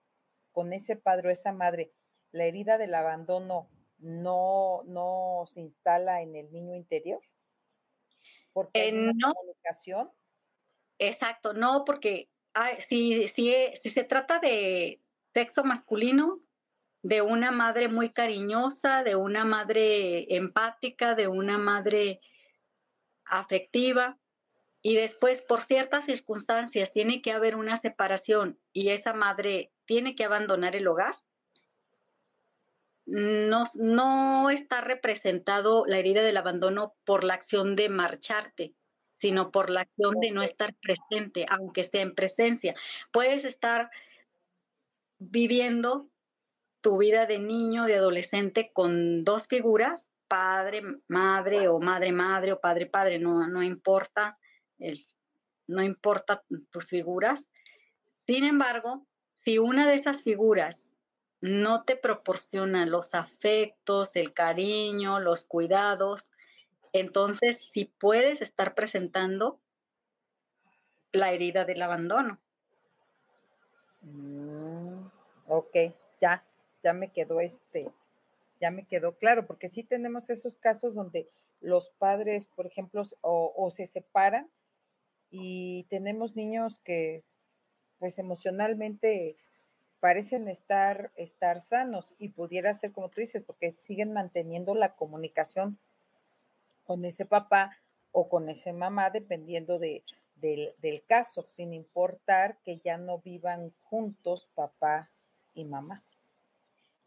con 0.52 0.72
ese 0.72 0.96
padre 0.96 1.28
o 1.28 1.30
esa 1.30 1.52
madre, 1.52 1.92
la 2.32 2.44
herida 2.44 2.76
del 2.76 2.94
abandono 2.94 3.68
no, 3.98 4.82
no 4.84 5.44
se 5.54 5.60
instala 5.60 6.22
en 6.22 6.36
el 6.36 6.52
niño 6.52 6.74
interior. 6.74 7.20
Porque 8.52 8.80
hay 8.80 8.92
no. 8.92 9.32
comunicación. 9.34 10.10
Exacto, 10.98 11.52
no, 11.52 11.84
porque 11.84 12.28
si, 12.88 13.28
si, 13.28 13.54
si 13.82 13.90
se 13.90 14.04
trata 14.04 14.38
de, 14.38 15.00
sexo 15.32 15.64
masculino, 15.64 16.40
de 17.02 17.20
una 17.22 17.50
madre 17.50 17.88
muy 17.88 18.10
cariñosa, 18.10 19.02
de 19.02 19.16
una 19.16 19.44
madre 19.44 20.36
empática, 20.36 21.14
de 21.14 21.26
una 21.26 21.58
madre 21.58 22.20
afectiva, 23.24 24.18
y 24.82 24.96
después 24.96 25.40
por 25.42 25.62
ciertas 25.62 26.04
circunstancias 26.06 26.92
tiene 26.92 27.22
que 27.22 27.32
haber 27.32 27.54
una 27.54 27.80
separación 27.80 28.58
y 28.72 28.88
esa 28.88 29.12
madre 29.12 29.70
tiene 29.86 30.16
que 30.16 30.24
abandonar 30.24 30.74
el 30.74 30.88
hogar, 30.88 31.14
no, 33.04 33.64
no 33.74 34.50
está 34.50 34.80
representado 34.80 35.84
la 35.86 35.98
herida 35.98 36.22
del 36.22 36.36
abandono 36.36 36.94
por 37.04 37.24
la 37.24 37.34
acción 37.34 37.74
de 37.74 37.88
marcharte, 37.88 38.74
sino 39.22 39.52
por 39.52 39.70
la 39.70 39.82
acción 39.82 40.18
de 40.18 40.32
no 40.32 40.42
estar 40.42 40.74
presente, 40.74 41.46
aunque 41.48 41.82
esté 41.82 42.00
en 42.00 42.12
presencia. 42.12 42.74
Puedes 43.12 43.44
estar 43.44 43.88
viviendo 45.20 46.10
tu 46.80 46.98
vida 46.98 47.26
de 47.26 47.38
niño, 47.38 47.84
de 47.84 47.94
adolescente 47.94 48.72
con 48.72 49.22
dos 49.22 49.46
figuras, 49.46 50.04
padre, 50.26 50.82
madre 51.06 51.68
o 51.68 51.78
madre, 51.78 52.10
madre 52.10 52.52
o 52.52 52.58
padre, 52.60 52.86
padre, 52.86 53.20
no, 53.20 53.46
no 53.46 53.62
importa, 53.62 54.36
no 55.68 55.82
importa 55.84 56.42
tus 56.72 56.86
figuras. 56.86 57.44
Sin 58.26 58.42
embargo, 58.42 59.06
si 59.44 59.58
una 59.58 59.88
de 59.88 59.94
esas 59.94 60.20
figuras 60.22 60.82
no 61.40 61.84
te 61.84 61.94
proporciona 61.94 62.86
los 62.86 63.14
afectos, 63.14 64.10
el 64.14 64.32
cariño, 64.32 65.20
los 65.20 65.44
cuidados, 65.44 66.28
entonces 66.92 67.58
sí 67.72 67.90
puedes 67.98 68.40
estar 68.42 68.74
presentando 68.74 69.58
la 71.12 71.32
herida 71.32 71.64
del 71.64 71.82
abandono. 71.82 72.38
Mm, 74.02 75.06
ok, 75.48 75.76
ya, 76.20 76.44
ya 76.82 76.92
me 76.92 77.08
quedó 77.12 77.40
este, 77.40 77.90
ya 78.60 78.70
me 78.70 78.84
quedó 78.84 79.16
claro, 79.16 79.46
porque 79.46 79.68
sí 79.68 79.82
tenemos 79.82 80.30
esos 80.30 80.56
casos 80.58 80.94
donde 80.94 81.28
los 81.60 81.90
padres, 81.98 82.46
por 82.56 82.66
ejemplo, 82.66 83.04
o, 83.20 83.70
se 83.76 83.86
separan 83.86 84.48
y 85.30 85.84
tenemos 85.84 86.36
niños 86.36 86.80
que 86.80 87.22
pues 87.98 88.18
emocionalmente 88.18 89.36
parecen 90.00 90.48
estar, 90.48 91.12
estar 91.14 91.62
sanos 91.68 92.12
y 92.18 92.30
pudiera 92.30 92.74
ser 92.74 92.90
como 92.90 93.08
tú 93.08 93.20
dices, 93.20 93.44
porque 93.44 93.76
siguen 93.84 94.12
manteniendo 94.12 94.74
la 94.74 94.96
comunicación 94.96 95.78
con 96.84 97.04
ese 97.04 97.24
papá 97.24 97.76
o 98.10 98.28
con 98.28 98.48
ese 98.48 98.72
mamá, 98.72 99.10
dependiendo 99.10 99.78
de, 99.78 100.04
del, 100.36 101.02
caso, 101.06 101.46
sin 101.48 101.72
importar 101.72 102.58
que 102.64 102.78
ya 102.84 102.96
no 102.98 103.18
vivan 103.18 103.72
juntos 103.82 104.48
papá 104.54 105.10
y 105.54 105.64
mamá. 105.64 106.02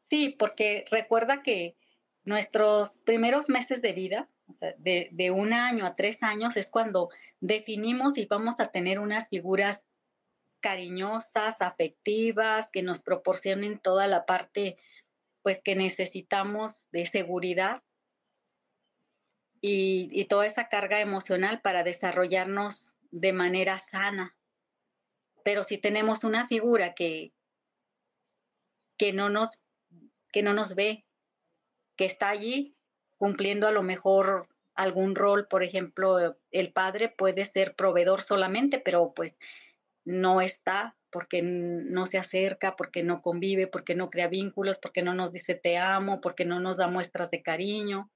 Sí, 0.09 0.35
porque 0.37 0.85
recuerda 0.89 1.43
que 1.43 1.75
nuestros 2.23 2.91
primeros 3.05 3.49
meses 3.49 3.81
de 3.81 3.93
vida, 3.93 4.29
de, 4.77 5.09
de, 5.11 5.31
un 5.31 5.53
año 5.53 5.85
a 5.85 5.95
tres 5.95 6.21
años, 6.21 6.55
es 6.57 6.69
cuando 6.69 7.09
definimos 7.39 8.17
y 8.17 8.25
vamos 8.25 8.55
a 8.59 8.69
tener 8.69 8.99
unas 8.99 9.27
figuras 9.29 9.79
cariñosas, 10.59 11.55
afectivas, 11.59 12.67
que 12.71 12.81
nos 12.81 13.03
proporcionen 13.03 13.79
toda 13.79 14.07
la 14.07 14.25
parte 14.25 14.77
pues 15.43 15.61
que 15.63 15.75
necesitamos 15.75 16.81
de 16.91 17.05
seguridad 17.05 17.83
y, 19.67 20.25
toda 20.25 20.45
esa 20.45 20.69
carga 20.69 20.99
emocional 21.01 21.61
para 21.61 21.83
desarrollarnos 21.83 22.85
de 23.11 23.33
manera 23.33 23.79
sana. 23.91 24.35
Pero 25.43 25.63
si 25.63 25.77
tenemos 25.77 26.23
una 26.23 26.47
figura 26.47 26.93
que, 26.93 27.31
que, 28.97 29.11
no 29.13 29.29
nos, 29.29 29.49
que 30.31 30.43
no 30.43 30.53
nos 30.53 30.75
ve, 30.75 31.05
que 31.95 32.05
está 32.05 32.29
allí 32.29 32.75
cumpliendo 33.17 33.67
a 33.67 33.71
lo 33.71 33.81
mejor 33.81 34.47
algún 34.75 35.15
rol, 35.15 35.47
por 35.47 35.63
ejemplo, 35.63 36.37
el 36.51 36.71
padre 36.71 37.09
puede 37.09 37.45
ser 37.45 37.75
proveedor 37.75 38.23
solamente, 38.23 38.79
pero 38.79 39.13
pues 39.15 39.35
no 40.03 40.41
está 40.41 40.95
porque 41.11 41.41
no 41.41 42.05
se 42.07 42.17
acerca, 42.17 42.75
porque 42.75 43.01
no 43.01 43.21
convive, 43.21 43.67
porque 43.67 43.95
no 43.95 44.09
crea 44.09 44.27
vínculos, 44.27 44.77
porque 44.79 45.01
no 45.01 45.13
nos 45.13 45.31
dice 45.31 45.55
te 45.55 45.77
amo, 45.77 46.19
porque 46.19 46.43
no 46.43 46.59
nos 46.59 46.77
da 46.77 46.87
muestras 46.87 47.31
de 47.31 47.41
cariño. 47.41 48.11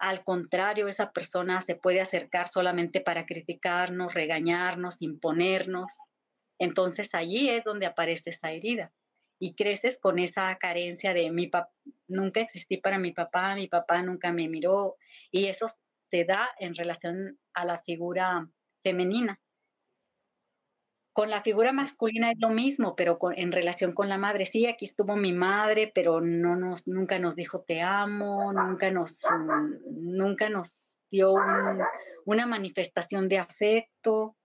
Al 0.00 0.24
contrario, 0.24 0.88
esa 0.88 1.12
persona 1.12 1.60
se 1.62 1.74
puede 1.74 2.00
acercar 2.00 2.50
solamente 2.50 3.00
para 3.00 3.26
criticarnos, 3.26 4.14
regañarnos, 4.14 4.96
imponernos. 5.00 5.92
Entonces 6.58 7.10
allí 7.12 7.50
es 7.50 7.64
donde 7.64 7.86
aparece 7.86 8.30
esa 8.30 8.50
herida 8.50 8.92
y 9.38 9.54
creces 9.54 9.98
con 9.98 10.18
esa 10.18 10.56
carencia 10.58 11.12
de 11.12 11.30
mi 11.30 11.48
papá, 11.48 11.70
nunca 12.08 12.40
existí 12.40 12.78
para 12.78 12.98
mi 12.98 13.12
papá, 13.12 13.54
mi 13.54 13.68
papá 13.68 14.02
nunca 14.02 14.32
me 14.32 14.48
miró 14.48 14.96
y 15.30 15.46
eso 15.46 15.66
se 16.10 16.24
da 16.24 16.48
en 16.58 16.74
relación 16.74 17.38
a 17.54 17.64
la 17.64 17.80
figura 17.80 18.48
femenina. 18.82 19.38
Con 21.12 21.28
la 21.28 21.42
figura 21.42 21.72
masculina 21.72 22.30
es 22.30 22.38
lo 22.38 22.50
mismo, 22.50 22.94
pero 22.94 23.18
en 23.34 23.50
relación 23.50 23.92
con 23.92 24.08
la 24.08 24.16
madre, 24.16 24.46
sí, 24.46 24.66
aquí 24.66 24.86
estuvo 24.86 25.16
mi 25.16 25.32
madre, 25.32 25.90
pero 25.92 26.20
no 26.20 26.54
nos, 26.54 26.86
nunca 26.86 27.18
nos 27.18 27.34
dijo 27.34 27.62
te 27.66 27.82
amo, 27.82 28.52
nunca 28.52 28.90
nos, 28.90 29.18
nunca 29.90 30.48
nos 30.48 30.72
dio 31.10 31.34
una 32.24 32.46
manifestación 32.46 33.28
de 33.28 33.38
afecto, 33.38 34.36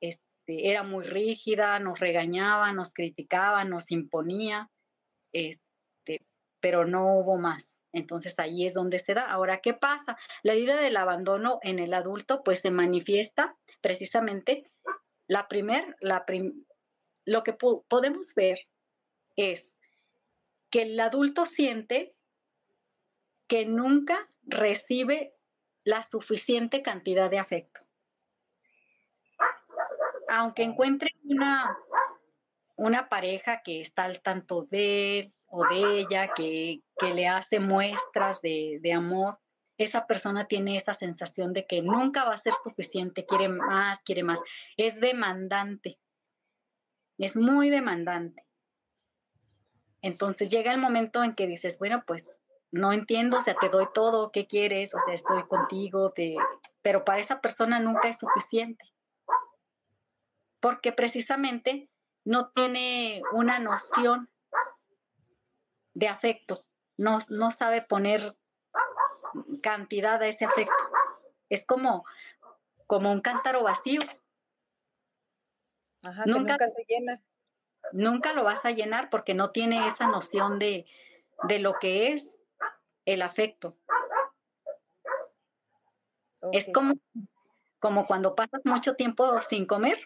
este, 0.00 0.70
era 0.70 0.82
muy 0.82 1.04
rígida, 1.04 1.78
nos 1.78 2.00
regañaba, 2.00 2.72
nos 2.72 2.90
criticaba, 2.92 3.64
nos 3.64 3.90
imponía, 3.90 4.70
este, 5.32 6.24
pero 6.60 6.86
no 6.86 7.18
hubo 7.18 7.36
más. 7.38 7.64
Entonces 7.92 8.34
ahí 8.38 8.66
es 8.66 8.74
donde 8.74 9.00
se 9.00 9.14
da. 9.14 9.30
Ahora, 9.30 9.60
¿qué 9.60 9.74
pasa? 9.74 10.16
La 10.42 10.54
herida 10.54 10.76
del 10.76 10.96
abandono 10.96 11.60
en 11.62 11.78
el 11.78 11.94
adulto 11.94 12.42
pues 12.42 12.60
se 12.60 12.70
manifiesta 12.70 13.56
precisamente 13.80 14.70
la 15.26 15.48
primer, 15.48 15.96
la 16.00 16.24
lo 17.26 17.42
que 17.42 17.52
podemos 17.52 18.34
ver 18.34 18.58
es 19.36 19.66
que 20.70 20.82
el 20.82 21.00
adulto 21.00 21.46
siente 21.46 22.14
que 23.48 23.64
nunca 23.64 24.28
recibe 24.42 25.34
la 25.84 26.02
suficiente 26.10 26.82
cantidad 26.82 27.30
de 27.30 27.38
afecto. 27.38 27.80
Aunque 30.28 30.62
encuentre 30.62 31.10
una, 31.24 31.78
una 32.76 33.08
pareja 33.08 33.62
que 33.62 33.82
está 33.82 34.04
al 34.04 34.22
tanto 34.22 34.66
de 34.70 35.20
él 35.20 35.34
o 35.46 35.64
de 35.68 36.00
ella, 36.00 36.32
que, 36.34 36.80
que 36.98 37.14
le 37.14 37.28
hace 37.28 37.60
muestras 37.60 38.40
de, 38.40 38.78
de 38.80 38.92
amor, 38.92 39.38
esa 39.78 40.06
persona 40.06 40.46
tiene 40.46 40.76
esa 40.76 40.94
sensación 40.94 41.52
de 41.52 41.66
que 41.66 41.82
nunca 41.82 42.24
va 42.24 42.34
a 42.34 42.42
ser 42.42 42.54
suficiente, 42.62 43.26
quiere 43.26 43.48
más, 43.48 44.00
quiere 44.04 44.22
más. 44.22 44.38
Es 44.76 44.98
demandante, 45.00 45.98
es 47.18 47.34
muy 47.34 47.70
demandante. 47.70 48.44
Entonces 50.00 50.48
llega 50.48 50.72
el 50.72 50.78
momento 50.78 51.24
en 51.24 51.34
que 51.34 51.46
dices, 51.46 51.78
bueno, 51.78 52.04
pues 52.06 52.24
no 52.70 52.92
entiendo, 52.92 53.38
o 53.38 53.42
sea, 53.42 53.54
te 53.54 53.68
doy 53.68 53.86
todo, 53.94 54.30
¿qué 54.32 54.46
quieres? 54.46 54.94
O 54.94 54.98
sea, 55.06 55.14
estoy 55.14 55.44
contigo, 55.44 56.12
pero 56.82 57.04
para 57.04 57.20
esa 57.20 57.40
persona 57.40 57.80
nunca 57.80 58.08
es 58.08 58.18
suficiente. 58.18 58.84
Porque 60.60 60.92
precisamente 60.92 61.88
no 62.24 62.50
tiene 62.50 63.22
una 63.32 63.58
noción 63.58 64.28
de 65.94 66.08
afecto, 66.08 66.64
no, 66.96 67.20
no 67.28 67.50
sabe 67.52 67.82
poner 67.82 68.36
cantidad 69.64 70.20
a 70.20 70.28
ese 70.28 70.44
afecto. 70.44 70.74
Es 71.48 71.64
como, 71.64 72.04
como 72.86 73.10
un 73.10 73.22
cántaro 73.22 73.62
vacío. 73.62 74.02
nunca, 76.26 76.58
se 76.58 76.84
llena. 76.86 77.20
Nunca 77.92 78.34
lo 78.34 78.44
vas 78.44 78.62
a 78.64 78.72
llenar 78.72 79.08
porque 79.08 79.32
no 79.32 79.50
tiene 79.50 79.88
esa 79.88 80.06
noción 80.06 80.58
de, 80.58 80.86
de 81.48 81.58
lo 81.60 81.78
que 81.78 82.12
es 82.12 82.30
el 83.06 83.22
afecto. 83.22 83.78
Es 86.52 86.66
como, 86.74 86.94
como 87.80 88.06
cuando 88.06 88.34
pasas 88.34 88.60
mucho 88.64 88.96
tiempo 88.96 89.40
sin 89.48 89.64
comer. 89.64 89.98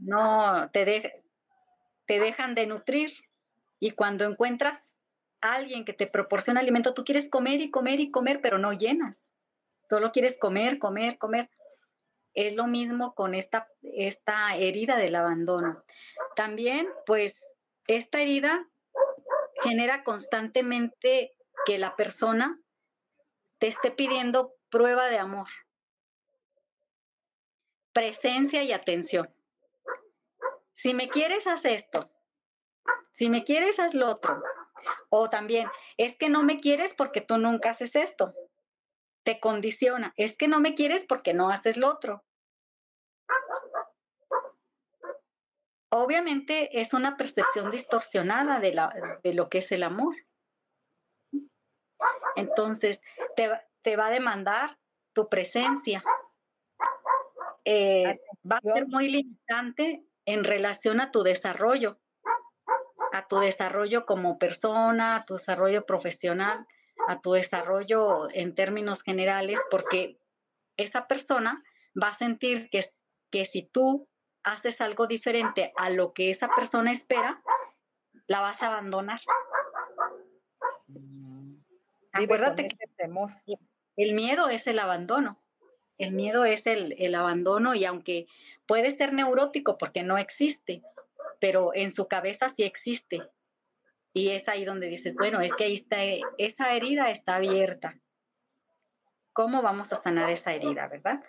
No, 0.00 0.68
te, 0.72 1.24
te 2.04 2.20
dejan 2.20 2.54
de 2.54 2.66
nutrir 2.66 3.12
y 3.78 3.92
cuando 3.92 4.24
encuentras 4.24 4.78
alguien 5.40 5.84
que 5.84 5.92
te 5.92 6.06
proporciona 6.06 6.60
alimento, 6.60 6.94
tú 6.94 7.04
quieres 7.04 7.28
comer 7.28 7.60
y 7.60 7.70
comer 7.70 8.00
y 8.00 8.10
comer, 8.10 8.40
pero 8.40 8.58
no 8.58 8.72
llenas. 8.72 9.16
Solo 9.88 10.12
quieres 10.12 10.38
comer, 10.38 10.78
comer, 10.78 11.18
comer. 11.18 11.50
Es 12.34 12.54
lo 12.54 12.66
mismo 12.66 13.14
con 13.14 13.34
esta, 13.34 13.68
esta 13.82 14.54
herida 14.56 14.96
del 14.96 15.16
abandono. 15.16 15.82
También, 16.36 16.88
pues, 17.06 17.34
esta 17.86 18.20
herida 18.20 18.68
genera 19.62 20.04
constantemente 20.04 21.32
que 21.66 21.78
la 21.78 21.96
persona 21.96 22.58
te 23.58 23.68
esté 23.68 23.90
pidiendo 23.90 24.54
prueba 24.70 25.06
de 25.08 25.18
amor, 25.18 25.48
presencia 27.92 28.62
y 28.62 28.72
atención. 28.72 29.28
Si 30.76 30.94
me 30.94 31.10
quieres, 31.10 31.46
haz 31.46 31.64
esto. 31.64 32.10
Si 33.12 33.28
me 33.28 33.44
quieres, 33.44 33.78
haz 33.78 33.92
lo 33.92 34.08
otro. 34.08 34.42
O 35.08 35.30
también, 35.30 35.68
es 35.96 36.16
que 36.16 36.28
no 36.28 36.42
me 36.42 36.60
quieres 36.60 36.94
porque 36.94 37.20
tú 37.20 37.38
nunca 37.38 37.70
haces 37.70 37.94
esto. 37.94 38.34
Te 39.24 39.40
condiciona. 39.40 40.12
Es 40.16 40.36
que 40.36 40.48
no 40.48 40.60
me 40.60 40.74
quieres 40.74 41.04
porque 41.06 41.34
no 41.34 41.50
haces 41.50 41.76
lo 41.76 41.88
otro. 41.88 42.24
Obviamente 45.92 46.80
es 46.80 46.92
una 46.92 47.16
percepción 47.16 47.70
distorsionada 47.70 48.60
de, 48.60 48.74
la, 48.74 49.18
de 49.22 49.34
lo 49.34 49.48
que 49.48 49.58
es 49.58 49.72
el 49.72 49.82
amor. 49.82 50.14
Entonces, 52.36 53.00
te, 53.34 53.50
te 53.82 53.96
va 53.96 54.06
a 54.06 54.10
demandar 54.10 54.78
tu 55.12 55.28
presencia. 55.28 56.02
Eh, 57.64 58.20
va 58.50 58.56
a 58.56 58.72
ser 58.72 58.86
muy 58.86 59.10
limitante 59.10 60.04
en 60.26 60.44
relación 60.44 61.00
a 61.00 61.10
tu 61.10 61.22
desarrollo 61.22 61.98
a 63.12 63.26
tu 63.26 63.38
desarrollo 63.38 64.06
como 64.06 64.38
persona, 64.38 65.16
a 65.16 65.24
tu 65.24 65.36
desarrollo 65.36 65.84
profesional, 65.86 66.66
a 67.08 67.20
tu 67.20 67.32
desarrollo 67.32 68.28
en 68.32 68.54
términos 68.54 69.02
generales, 69.02 69.58
porque 69.70 70.18
esa 70.76 71.06
persona 71.06 71.62
va 72.00 72.08
a 72.08 72.18
sentir 72.18 72.68
que, 72.70 72.90
que 73.30 73.46
si 73.46 73.62
tú 73.62 74.08
haces 74.42 74.80
algo 74.80 75.06
diferente 75.06 75.72
a 75.76 75.90
lo 75.90 76.12
que 76.12 76.30
esa 76.30 76.48
persona 76.48 76.92
espera, 76.92 77.42
la 78.26 78.40
vas 78.40 78.62
a 78.62 78.68
abandonar. 78.68 79.20
Acuérdate 82.12 82.68
que 82.68 82.86
temor. 82.96 83.30
el 83.96 84.14
miedo 84.14 84.48
es 84.48 84.66
el 84.66 84.78
abandono. 84.78 85.38
El 85.98 86.12
miedo 86.12 86.44
es 86.46 86.66
el, 86.66 86.94
el 86.98 87.14
abandono 87.14 87.74
y 87.74 87.84
aunque 87.84 88.26
puede 88.66 88.96
ser 88.96 89.12
neurótico 89.12 89.76
porque 89.76 90.02
no 90.02 90.16
existe, 90.16 90.82
pero 91.40 91.74
en 91.74 91.92
su 91.92 92.06
cabeza 92.06 92.50
sí 92.56 92.62
existe. 92.62 93.22
Y 94.12 94.30
es 94.30 94.46
ahí 94.48 94.64
donde 94.64 94.88
dices, 94.88 95.14
bueno, 95.14 95.40
es 95.40 95.52
que 95.54 95.64
ahí 95.64 95.76
está, 95.76 95.96
esa 96.38 96.72
herida 96.74 97.10
está 97.10 97.36
abierta. 97.36 97.98
¿Cómo 99.32 99.62
vamos 99.62 99.92
a 99.92 100.02
sanar 100.02 100.30
esa 100.30 100.52
herida, 100.52 100.88
verdad? 100.88 101.22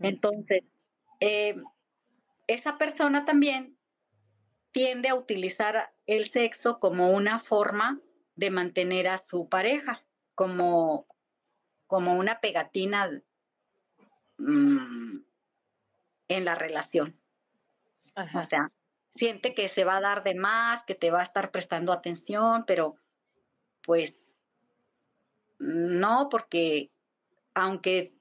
Entonces, 0.00 0.64
eh, 1.20 1.56
esa 2.46 2.78
persona 2.78 3.24
también 3.24 3.76
tiende 4.72 5.08
a 5.08 5.14
utilizar 5.14 5.90
el 6.06 6.30
sexo 6.30 6.78
como 6.80 7.10
una 7.12 7.40
forma 7.40 8.00
de 8.34 8.50
mantener 8.50 9.08
a 9.08 9.24
su 9.30 9.48
pareja, 9.48 10.04
como, 10.34 11.06
como 11.86 12.18
una 12.18 12.40
pegatina 12.40 13.22
mm, 14.38 15.18
en 16.28 16.44
la 16.44 16.54
relación. 16.54 17.18
O 18.16 18.44
sea, 18.44 18.70
siente 19.14 19.54
que 19.54 19.68
se 19.68 19.84
va 19.84 19.96
a 19.98 20.00
dar 20.00 20.22
de 20.22 20.34
más, 20.34 20.84
que 20.84 20.94
te 20.94 21.10
va 21.10 21.20
a 21.20 21.24
estar 21.24 21.50
prestando 21.50 21.92
atención, 21.92 22.64
pero 22.66 22.96
pues 23.82 24.14
no, 25.58 26.28
porque 26.30 26.90
aunque 27.54 28.12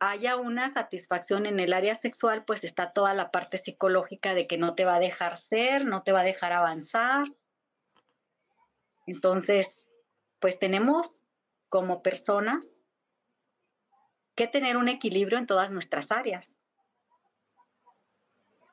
haya 0.00 0.36
una 0.36 0.72
satisfacción 0.72 1.46
en 1.46 1.60
el 1.60 1.72
área 1.72 1.94
sexual, 1.94 2.44
pues 2.44 2.64
está 2.64 2.92
toda 2.92 3.12
la 3.14 3.30
parte 3.30 3.58
psicológica 3.58 4.34
de 4.34 4.46
que 4.46 4.56
no 4.56 4.74
te 4.74 4.84
va 4.84 4.96
a 4.96 5.00
dejar 5.00 5.38
ser, 5.38 5.84
no 5.84 6.02
te 6.02 6.12
va 6.12 6.20
a 6.20 6.24
dejar 6.24 6.52
avanzar. 6.52 7.26
Entonces, 9.06 9.68
pues 10.40 10.58
tenemos 10.58 11.14
como 11.68 12.02
personas 12.02 12.66
que 14.34 14.48
tener 14.48 14.78
un 14.78 14.88
equilibrio 14.88 15.38
en 15.38 15.46
todas 15.46 15.70
nuestras 15.70 16.10
áreas. 16.10 16.49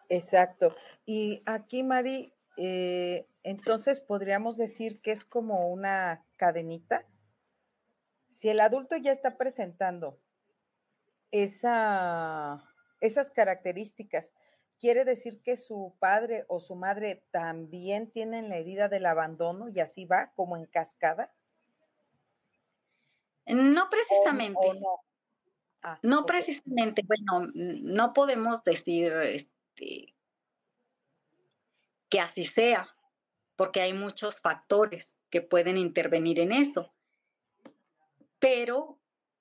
Exacto. 0.09 0.75
Y 1.05 1.41
aquí, 1.45 1.83
Mari, 1.83 2.33
eh, 2.57 3.27
entonces 3.43 3.99
podríamos 3.99 4.57
decir 4.57 5.01
que 5.01 5.11
es 5.11 5.23
como 5.25 5.69
una 5.69 6.23
cadenita. 6.35 7.05
Si 8.31 8.49
el 8.49 8.59
adulto 8.59 8.97
ya 8.97 9.11
está 9.11 9.37
presentando 9.37 10.19
esa, 11.31 12.63
esas 12.99 13.31
características, 13.31 14.31
quiere 14.79 15.05
decir 15.05 15.41
que 15.43 15.57
su 15.57 15.95
padre 15.99 16.45
o 16.47 16.59
su 16.59 16.75
madre 16.75 17.23
también 17.31 18.11
tienen 18.11 18.49
la 18.49 18.57
herida 18.57 18.89
del 18.89 19.05
abandono 19.05 19.69
y 19.69 19.79
así 19.79 20.05
va 20.05 20.31
como 20.35 20.57
en 20.57 20.65
cascada. 20.65 21.31
No 23.45 23.89
precisamente. 23.89 24.59
Ah, 25.83 25.99
no 26.01 26.25
precisamente, 26.25 27.03
bueno, 27.05 27.49
no 27.53 28.13
podemos 28.13 28.63
decir 28.63 29.47
este, 29.77 30.13
que 32.09 32.19
así 32.19 32.45
sea, 32.45 32.89
porque 33.55 33.81
hay 33.81 33.93
muchos 33.93 34.39
factores 34.39 35.05
que 35.29 35.41
pueden 35.41 35.77
intervenir 35.77 36.39
en 36.39 36.51
eso. 36.51 36.93
Pero 38.39 38.99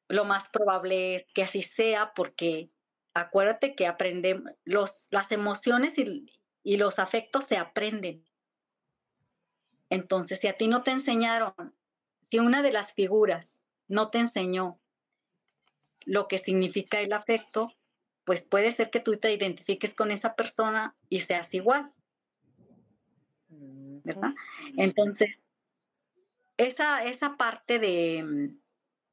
lo 0.09 0.25
más 0.25 0.49
probable 0.49 1.17
es 1.17 1.27
que 1.33 1.45
así 1.45 1.63
sea 1.63 2.13
porque 2.15 2.71
acuérdate 3.15 3.75
que 3.75 3.87
aprendemos, 3.87 4.53
las 4.65 5.31
emociones 5.31 5.95
y 5.97 6.77
los 6.77 6.99
afectos 6.99 7.47
se 7.47 7.57
aprenden. 7.57 8.25
Entonces, 9.91 10.41
si 10.41 10.49
a 10.49 10.57
ti 10.57 10.67
no 10.67 10.83
te 10.83 10.91
enseñaron, 10.91 11.55
si 12.31 12.41
una 12.41 12.63
de 12.63 12.73
las 12.73 12.93
figuras 12.95 13.49
no 13.87 14.11
te 14.11 14.19
enseñó 14.19 14.81
lo 16.05 16.27
que 16.27 16.39
significa 16.39 17.01
el 17.01 17.13
afecto, 17.13 17.73
pues 18.27 18.43
puede 18.43 18.73
ser 18.73 18.91
que 18.91 19.01
tú 19.01 19.17
te 19.17 19.33
identifiques 19.33 19.95
con 19.95 20.11
esa 20.11 20.35
persona 20.35 20.97
y 21.09 21.21
seas 21.21 21.55
igual. 21.55 21.93
¿Verdad? 23.49 24.35
Entonces, 24.77 25.31
esa, 26.57 27.05
esa 27.05 27.37
parte 27.37 27.79
de, 27.79 28.51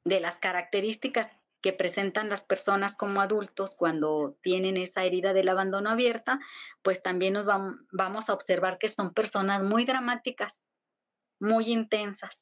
de 0.04 0.19
las 0.19 0.38
características 0.38 1.32
que 1.62 1.73
presentan 1.73 2.28
las 2.28 2.41
personas 2.41 2.95
como 2.95 3.21
adultos 3.21 3.76
cuando 3.76 4.36
tienen 4.41 4.78
esa 4.78 5.04
herida 5.04 5.32
del 5.32 5.47
abandono 5.47 5.91
abierta, 5.91 6.39
pues 6.82 7.02
también 7.04 7.34
nos 7.34 7.45
vamos 7.45 8.28
a 8.28 8.34
observar 8.34 8.80
que 8.80 8.89
son 8.89 9.13
personas 9.13 9.63
muy 9.63 9.86
dramáticas, 9.86 10.54
muy 11.39 11.71
intensas, 11.71 12.36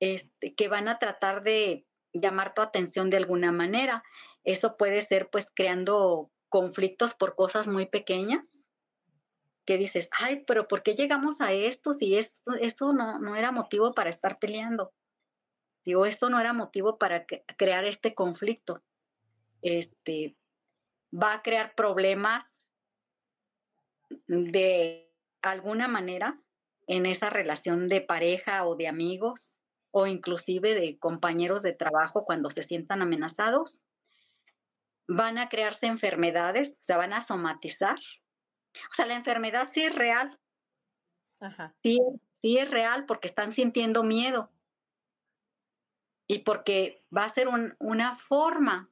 este, 0.00 0.54
que 0.54 0.68
van 0.68 0.88
a 0.88 0.98
tratar 0.98 1.44
de 1.44 1.86
llamar 2.12 2.54
tu 2.54 2.62
atención 2.62 3.10
de 3.10 3.16
alguna 3.16 3.52
manera. 3.52 4.02
Eso 4.44 4.76
puede 4.76 5.02
ser 5.06 5.28
pues 5.30 5.46
creando 5.54 6.30
conflictos 6.48 7.14
por 7.14 7.34
cosas 7.34 7.66
muy 7.68 7.86
pequeñas, 7.86 8.44
que 9.66 9.76
dices, 9.78 10.08
ay, 10.12 10.42
pero 10.46 10.66
¿por 10.66 10.82
qué 10.82 10.94
llegamos 10.94 11.36
a 11.40 11.52
esto 11.52 11.94
si 11.94 12.16
esto, 12.16 12.54
eso 12.60 12.92
no, 12.92 13.18
no 13.18 13.36
era 13.36 13.52
motivo 13.52 13.94
para 13.94 14.10
estar 14.10 14.38
peleando? 14.38 14.92
Digo, 15.84 16.06
esto 16.06 16.28
no 16.28 16.40
era 16.40 16.52
motivo 16.52 16.98
para 16.98 17.24
crear 17.56 17.84
este 17.84 18.14
conflicto. 18.14 18.82
Este 19.62 20.36
va 21.12 21.34
a 21.34 21.42
crear 21.42 21.74
problemas 21.74 22.44
de 24.26 25.10
alguna 25.42 25.88
manera 25.88 26.38
en 26.86 27.06
esa 27.06 27.30
relación 27.30 27.88
de 27.88 28.00
pareja 28.00 28.66
o 28.66 28.74
de 28.74 28.88
amigos 28.88 29.52
o 29.90 30.06
inclusive 30.06 30.74
de 30.74 30.98
compañeros 30.98 31.62
de 31.62 31.72
trabajo 31.72 32.24
cuando 32.24 32.50
se 32.50 32.62
sientan 32.62 33.02
amenazados. 33.02 33.78
Van 35.08 35.38
a 35.38 35.48
crearse 35.48 35.86
enfermedades, 35.86 36.76
se 36.82 36.94
van 36.94 37.12
a 37.12 37.26
somatizar. 37.26 37.98
O 38.90 38.94
sea, 38.94 39.06
la 39.06 39.16
enfermedad 39.16 39.70
sí 39.74 39.82
es 39.82 39.94
real. 39.94 40.38
Sí, 41.82 41.98
sí 42.40 42.58
es 42.58 42.70
real 42.70 43.06
porque 43.06 43.28
están 43.28 43.52
sintiendo 43.52 44.02
miedo. 44.02 44.50
Y 46.28 46.40
porque 46.40 47.02
va 47.14 47.24
a 47.24 47.34
ser 47.34 47.48
una 47.80 48.16
forma 48.18 48.88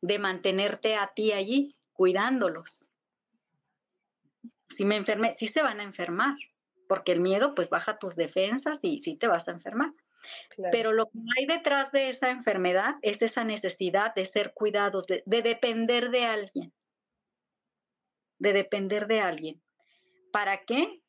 de 0.00 0.18
mantenerte 0.18 0.96
a 0.96 1.12
ti 1.14 1.30
allí, 1.30 1.76
cuidándolos. 1.92 2.84
Si 4.76 4.84
me 4.84 4.96
enfermé, 4.96 5.36
sí 5.38 5.46
se 5.48 5.62
van 5.62 5.78
a 5.78 5.84
enfermar 5.84 6.36
porque 6.88 7.12
el 7.12 7.20
miedo 7.20 7.54
pues 7.54 7.68
baja 7.70 7.98
tus 7.98 8.14
defensas 8.16 8.78
y 8.82 9.02
sí 9.02 9.16
te 9.16 9.26
vas 9.26 9.48
a 9.48 9.52
enfermar. 9.52 9.92
Pero 10.72 10.92
lo 10.92 11.06
que 11.06 11.18
hay 11.38 11.46
detrás 11.46 11.92
de 11.92 12.10
esa 12.10 12.30
enfermedad 12.30 12.94
es 13.02 13.20
esa 13.22 13.44
necesidad 13.44 14.14
de 14.14 14.26
ser 14.26 14.52
cuidados, 14.54 15.06
de, 15.06 15.22
depender 15.42 16.10
de 16.10 16.24
alguien, 16.24 16.72
de 18.38 18.52
depender 18.52 19.06
de 19.06 19.20
alguien. 19.20 19.62
¿Para 20.32 20.64
qué? 20.64 21.00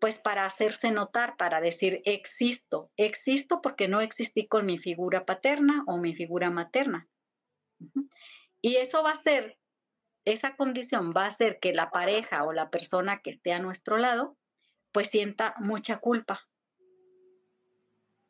Pues 0.00 0.18
para 0.18 0.46
hacerse 0.46 0.90
notar, 0.90 1.36
para 1.36 1.60
decir 1.60 2.02
existo, 2.04 2.90
existo 2.96 3.60
porque 3.62 3.86
no 3.86 4.00
existí 4.00 4.48
con 4.48 4.66
mi 4.66 4.78
figura 4.78 5.24
paterna 5.24 5.84
o 5.86 5.98
mi 5.98 6.14
figura 6.14 6.50
materna. 6.50 7.06
Y 8.60 8.76
eso 8.76 9.02
va 9.02 9.12
a 9.12 9.22
ser, 9.22 9.58
esa 10.24 10.56
condición 10.56 11.12
va 11.16 11.24
a 11.24 11.28
hacer 11.28 11.58
que 11.60 11.72
la 11.72 11.90
pareja 11.90 12.44
o 12.44 12.52
la 12.52 12.70
persona 12.70 13.20
que 13.22 13.30
esté 13.30 13.52
a 13.52 13.60
nuestro 13.60 13.96
lado 13.96 14.36
pues 14.92 15.08
sienta 15.08 15.54
mucha 15.58 15.98
culpa. 15.98 16.40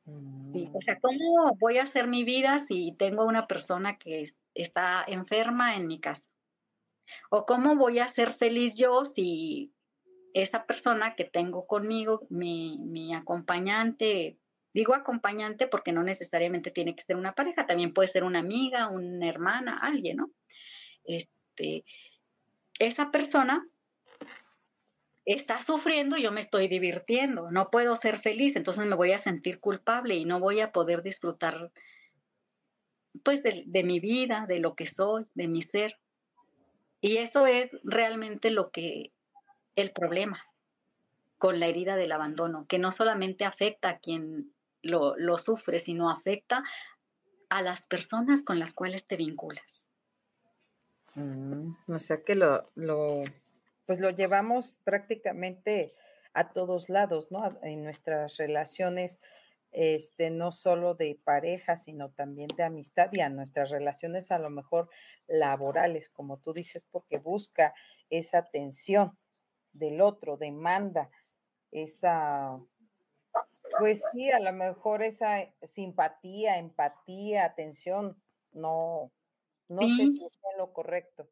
o 0.04 0.82
sea, 0.84 0.98
¿cómo 1.00 1.56
voy 1.58 1.78
a 1.78 1.84
hacer 1.84 2.06
mi 2.06 2.24
vida 2.24 2.64
si 2.66 2.94
tengo 2.98 3.24
una 3.24 3.46
persona 3.46 3.98
que 3.98 4.32
está 4.54 5.04
enferma 5.06 5.76
en 5.76 5.86
mi 5.86 6.00
casa? 6.00 6.26
¿O 7.30 7.46
cómo 7.46 7.76
voy 7.76 7.98
a 7.98 8.08
ser 8.08 8.34
feliz 8.34 8.74
yo 8.76 9.04
si 9.04 9.72
esa 10.34 10.64
persona 10.64 11.14
que 11.14 11.24
tengo 11.24 11.66
conmigo, 11.66 12.26
mi, 12.30 12.78
mi 12.78 13.14
acompañante, 13.14 14.38
digo 14.72 14.94
acompañante 14.94 15.66
porque 15.66 15.92
no 15.92 16.02
necesariamente 16.02 16.70
tiene 16.70 16.94
que 16.96 17.04
ser 17.04 17.16
una 17.16 17.34
pareja, 17.34 17.66
también 17.66 17.92
puede 17.92 18.08
ser 18.08 18.24
una 18.24 18.38
amiga, 18.38 18.88
una 18.88 19.28
hermana, 19.28 19.78
alguien, 19.82 20.18
¿no? 20.18 20.30
Este, 21.04 21.84
esa 22.78 23.10
persona 23.10 23.66
está 25.24 25.64
sufriendo 25.64 26.16
yo 26.16 26.32
me 26.32 26.40
estoy 26.40 26.68
divirtiendo, 26.68 27.50
no 27.50 27.70
puedo 27.70 27.96
ser 27.96 28.20
feliz, 28.20 28.56
entonces 28.56 28.86
me 28.86 28.96
voy 28.96 29.12
a 29.12 29.18
sentir 29.18 29.60
culpable 29.60 30.16
y 30.16 30.24
no 30.24 30.40
voy 30.40 30.60
a 30.60 30.72
poder 30.72 31.02
disfrutar 31.02 31.70
pues 33.24 33.42
de, 33.42 33.82
mi 33.84 34.00
vida, 34.00 34.46
de 34.48 34.58
lo 34.58 34.74
que 34.74 34.86
soy, 34.86 35.26
de 35.34 35.46
mi 35.46 35.62
ser. 35.62 35.98
Y 37.00 37.18
eso 37.18 37.46
es 37.46 37.70
realmente 37.84 38.50
lo 38.50 38.70
que 38.70 39.12
el 39.76 39.90
problema 39.92 40.42
con 41.36 41.60
la 41.60 41.66
herida 41.66 41.96
del 41.96 42.12
abandono, 42.12 42.66
que 42.68 42.78
no 42.78 42.90
solamente 42.90 43.44
afecta 43.44 43.90
a 43.90 43.98
quien 43.98 44.52
lo, 44.82 45.38
sufre, 45.38 45.80
sino 45.80 46.10
afecta 46.10 46.64
a 47.48 47.62
las 47.62 47.82
personas 47.82 48.40
con 48.42 48.58
las 48.58 48.72
cuales 48.72 49.06
te 49.06 49.16
vinculas. 49.16 49.64
Mm, 51.14 51.74
o 51.88 51.98
sea 51.98 52.22
que 52.24 52.34
lo 52.34 53.24
pues 53.86 54.00
lo 54.00 54.10
llevamos 54.10 54.78
prácticamente 54.84 55.94
a 56.34 56.52
todos 56.52 56.88
lados, 56.88 57.30
¿no? 57.30 57.58
En 57.62 57.84
nuestras 57.84 58.36
relaciones, 58.36 59.20
este, 59.70 60.30
no 60.30 60.52
solo 60.52 60.94
de 60.94 61.18
pareja, 61.24 61.78
sino 61.78 62.10
también 62.10 62.48
de 62.56 62.62
amistad 62.62 63.08
y 63.12 63.20
a 63.20 63.28
nuestras 63.28 63.70
relaciones 63.70 64.30
a 64.30 64.38
lo 64.38 64.50
mejor 64.50 64.88
laborales, 65.26 66.08
como 66.10 66.38
tú 66.38 66.52
dices, 66.52 66.84
porque 66.90 67.18
busca 67.18 67.74
esa 68.10 68.38
atención 68.38 69.16
del 69.72 70.00
otro, 70.00 70.36
demanda 70.36 71.10
esa, 71.70 72.58
pues 73.78 74.00
sí, 74.12 74.30
a 74.30 74.40
lo 74.40 74.52
mejor 74.52 75.02
esa 75.02 75.46
simpatía, 75.74 76.58
empatía, 76.58 77.46
atención, 77.46 78.22
no, 78.52 79.10
no 79.68 79.80
sé 79.80 80.06
si 80.06 80.24
es 80.24 80.38
lo 80.58 80.72
correcto. 80.72 81.28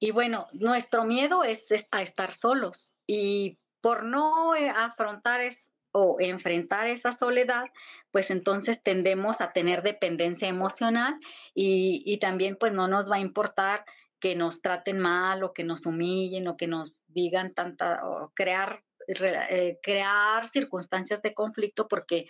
Y 0.00 0.10
bueno, 0.10 0.48
nuestro 0.52 1.04
miedo 1.04 1.44
es, 1.44 1.62
a 1.90 2.02
estar 2.02 2.34
solos 2.34 2.90
y 3.06 3.58
por 3.80 4.02
no 4.02 4.56
eh, 4.56 4.68
afrontar 4.68 5.56
o 5.92 6.16
enfrentar 6.20 6.86
esa 6.86 7.12
soledad, 7.12 7.64
pues 8.10 8.30
entonces 8.30 8.82
tendemos 8.82 9.40
a 9.40 9.52
tener 9.52 9.82
dependencia 9.82 10.48
emocional 10.48 11.18
y, 11.54 12.02
y 12.06 12.18
también 12.18 12.56
pues 12.58 12.72
no 12.72 12.88
nos 12.88 13.10
va 13.10 13.16
a 13.16 13.20
importar 13.20 13.84
que 14.20 14.36
nos 14.36 14.60
traten 14.60 14.98
mal 14.98 15.42
o 15.42 15.52
que 15.52 15.64
nos 15.64 15.86
humillen 15.86 16.46
o 16.48 16.56
que 16.56 16.66
nos 16.66 17.00
digan 17.08 17.54
tanta 17.54 18.06
o 18.06 18.30
crear 18.34 18.82
eh, 19.08 19.78
crear 19.82 20.48
circunstancias 20.50 21.20
de 21.22 21.34
conflicto 21.34 21.88
porque 21.88 22.28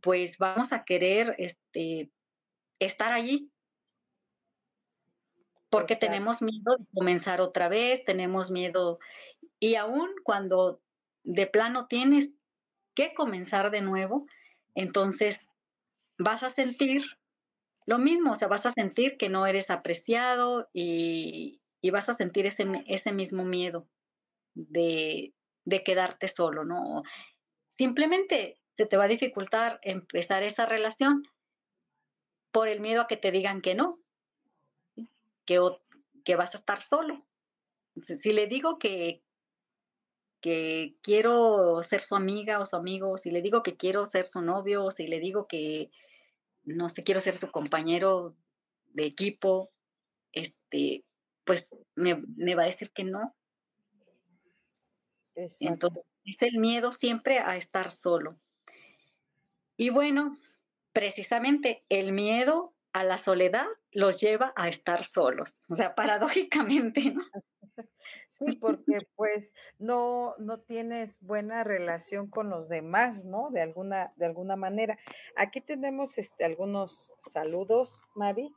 pues 0.00 0.38
vamos 0.38 0.72
a 0.72 0.84
querer 0.84 1.34
este 1.38 2.10
estar 2.78 3.12
allí 3.12 3.50
porque 5.70 5.96
tenemos 5.96 6.42
miedo 6.42 6.76
de 6.78 6.84
comenzar 6.92 7.40
otra 7.40 7.68
vez, 7.68 8.04
tenemos 8.04 8.50
miedo, 8.50 8.98
y 9.60 9.76
aún 9.76 10.10
cuando 10.24 10.80
de 11.22 11.46
plano 11.46 11.86
tienes 11.86 12.30
que 12.94 13.14
comenzar 13.14 13.70
de 13.70 13.80
nuevo, 13.80 14.26
entonces 14.74 15.38
vas 16.18 16.42
a 16.42 16.50
sentir 16.50 17.02
lo 17.86 17.98
mismo, 17.98 18.32
o 18.32 18.36
sea, 18.36 18.48
vas 18.48 18.66
a 18.66 18.72
sentir 18.72 19.16
que 19.16 19.28
no 19.28 19.46
eres 19.46 19.70
apreciado 19.70 20.68
y, 20.72 21.60
y 21.80 21.90
vas 21.90 22.08
a 22.08 22.14
sentir 22.14 22.46
ese, 22.46 22.66
ese 22.86 23.12
mismo 23.12 23.44
miedo 23.44 23.86
de, 24.54 25.32
de 25.64 25.84
quedarte 25.84 26.28
solo, 26.28 26.64
¿no? 26.64 27.02
Simplemente 27.78 28.58
se 28.76 28.86
te 28.86 28.96
va 28.96 29.04
a 29.04 29.08
dificultar 29.08 29.78
empezar 29.82 30.42
esa 30.42 30.66
relación 30.66 31.22
por 32.52 32.68
el 32.68 32.80
miedo 32.80 33.02
a 33.02 33.06
que 33.06 33.16
te 33.16 33.30
digan 33.30 33.62
que 33.62 33.74
no, 33.74 33.99
que, 35.50 35.58
que 36.24 36.36
vas 36.36 36.54
a 36.54 36.58
estar 36.58 36.80
solo. 36.80 37.26
Si 38.22 38.32
le 38.32 38.46
digo 38.46 38.78
que, 38.78 39.20
que 40.40 40.94
quiero 41.02 41.82
ser 41.82 42.02
su 42.02 42.14
amiga 42.14 42.60
o 42.60 42.66
su 42.66 42.76
amigo, 42.76 43.18
si 43.18 43.32
le 43.32 43.42
digo 43.42 43.64
que 43.64 43.76
quiero 43.76 44.06
ser 44.06 44.26
su 44.26 44.42
novio, 44.42 44.84
o 44.84 44.92
si 44.92 45.08
le 45.08 45.18
digo 45.18 45.48
que 45.48 45.90
no 46.62 46.88
sé, 46.88 47.02
quiero 47.02 47.20
ser 47.20 47.36
su 47.38 47.50
compañero 47.50 48.36
de 48.92 49.06
equipo, 49.06 49.72
este, 50.30 51.04
pues 51.44 51.66
me, 51.96 52.22
me 52.36 52.54
va 52.54 52.62
a 52.62 52.66
decir 52.66 52.92
que 52.92 53.02
no. 53.02 53.34
Entonces, 55.34 56.04
es 56.26 56.40
el 56.42 56.58
miedo 56.58 56.92
siempre 56.92 57.40
a 57.40 57.56
estar 57.56 57.90
solo. 57.90 58.38
Y 59.76 59.90
bueno, 59.90 60.38
precisamente 60.92 61.82
el 61.88 62.12
miedo 62.12 62.72
a 62.92 63.04
la 63.04 63.18
soledad 63.18 63.66
los 63.92 64.20
lleva 64.20 64.52
a 64.56 64.68
estar 64.68 65.04
solos, 65.04 65.54
o 65.68 65.76
sea, 65.76 65.94
paradójicamente, 65.94 67.12
¿no? 67.12 67.22
Sí, 68.42 68.56
porque 68.56 69.06
pues 69.16 69.52
no, 69.78 70.34
no 70.38 70.60
tienes 70.60 71.20
buena 71.20 71.62
relación 71.62 72.30
con 72.30 72.48
los 72.48 72.70
demás, 72.70 73.22
¿no? 73.22 73.50
De 73.50 73.60
alguna, 73.60 74.14
de 74.16 74.24
alguna 74.24 74.56
manera. 74.56 74.98
Aquí 75.36 75.60
tenemos 75.60 76.16
este, 76.16 76.46
algunos 76.46 77.12
saludos, 77.34 78.00
Mari, 78.14 78.50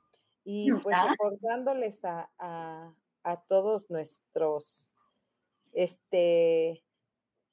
y 0.45 0.71
pues 0.71 0.95
recordándoles 1.09 2.03
a, 2.05 2.29
a, 2.39 2.93
a 3.23 3.41
todos 3.41 3.89
nuestros, 3.89 4.81
este, 5.73 6.81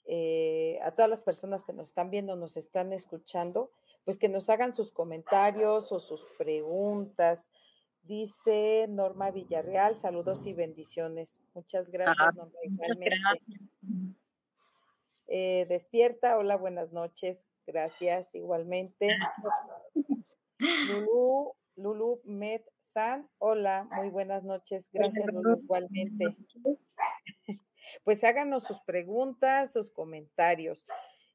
eh, 0.05 0.79
a 0.83 0.93
todas 0.93 1.11
las 1.11 1.21
personas 1.23 1.65
que 1.65 1.73
nos 1.73 1.89
están 1.89 2.11
viendo, 2.11 2.37
nos 2.37 2.57
están 2.57 2.93
escuchando, 2.93 3.71
pues 4.05 4.19
que 4.19 4.29
nos 4.29 4.49
hagan 4.49 4.75
sus 4.75 4.93
comentarios 4.93 5.91
o 5.93 6.01
sus 6.01 6.21
preguntas. 6.39 7.39
Dice 8.03 8.87
Norma 8.89 9.31
Villarreal, 9.31 10.01
saludos 10.01 10.45
y 10.47 10.53
bendiciones. 10.53 11.29
Muchas 11.55 11.91
gracias, 11.91 12.35
eh, 15.27 15.67
despierta, 15.69 16.39
hola, 16.39 16.57
buenas 16.57 16.93
noches. 16.93 17.39
Gracias, 17.67 18.27
igualmente. 18.35 19.09
Lulu, 20.59 21.55
Lulu 21.77 22.21
Med 22.25 22.63
San, 22.93 23.29
hola, 23.39 23.87
muy 23.93 24.11
buenas 24.11 24.43
noches. 24.43 24.85
Gracias, 24.93 25.27
Lulu, 25.27 25.61
igualmente. 25.63 26.25
Pues 28.05 28.23
háganos 28.23 28.65
sus 28.65 28.81
preguntas, 28.83 29.73
sus 29.73 29.91
comentarios. 29.91 30.87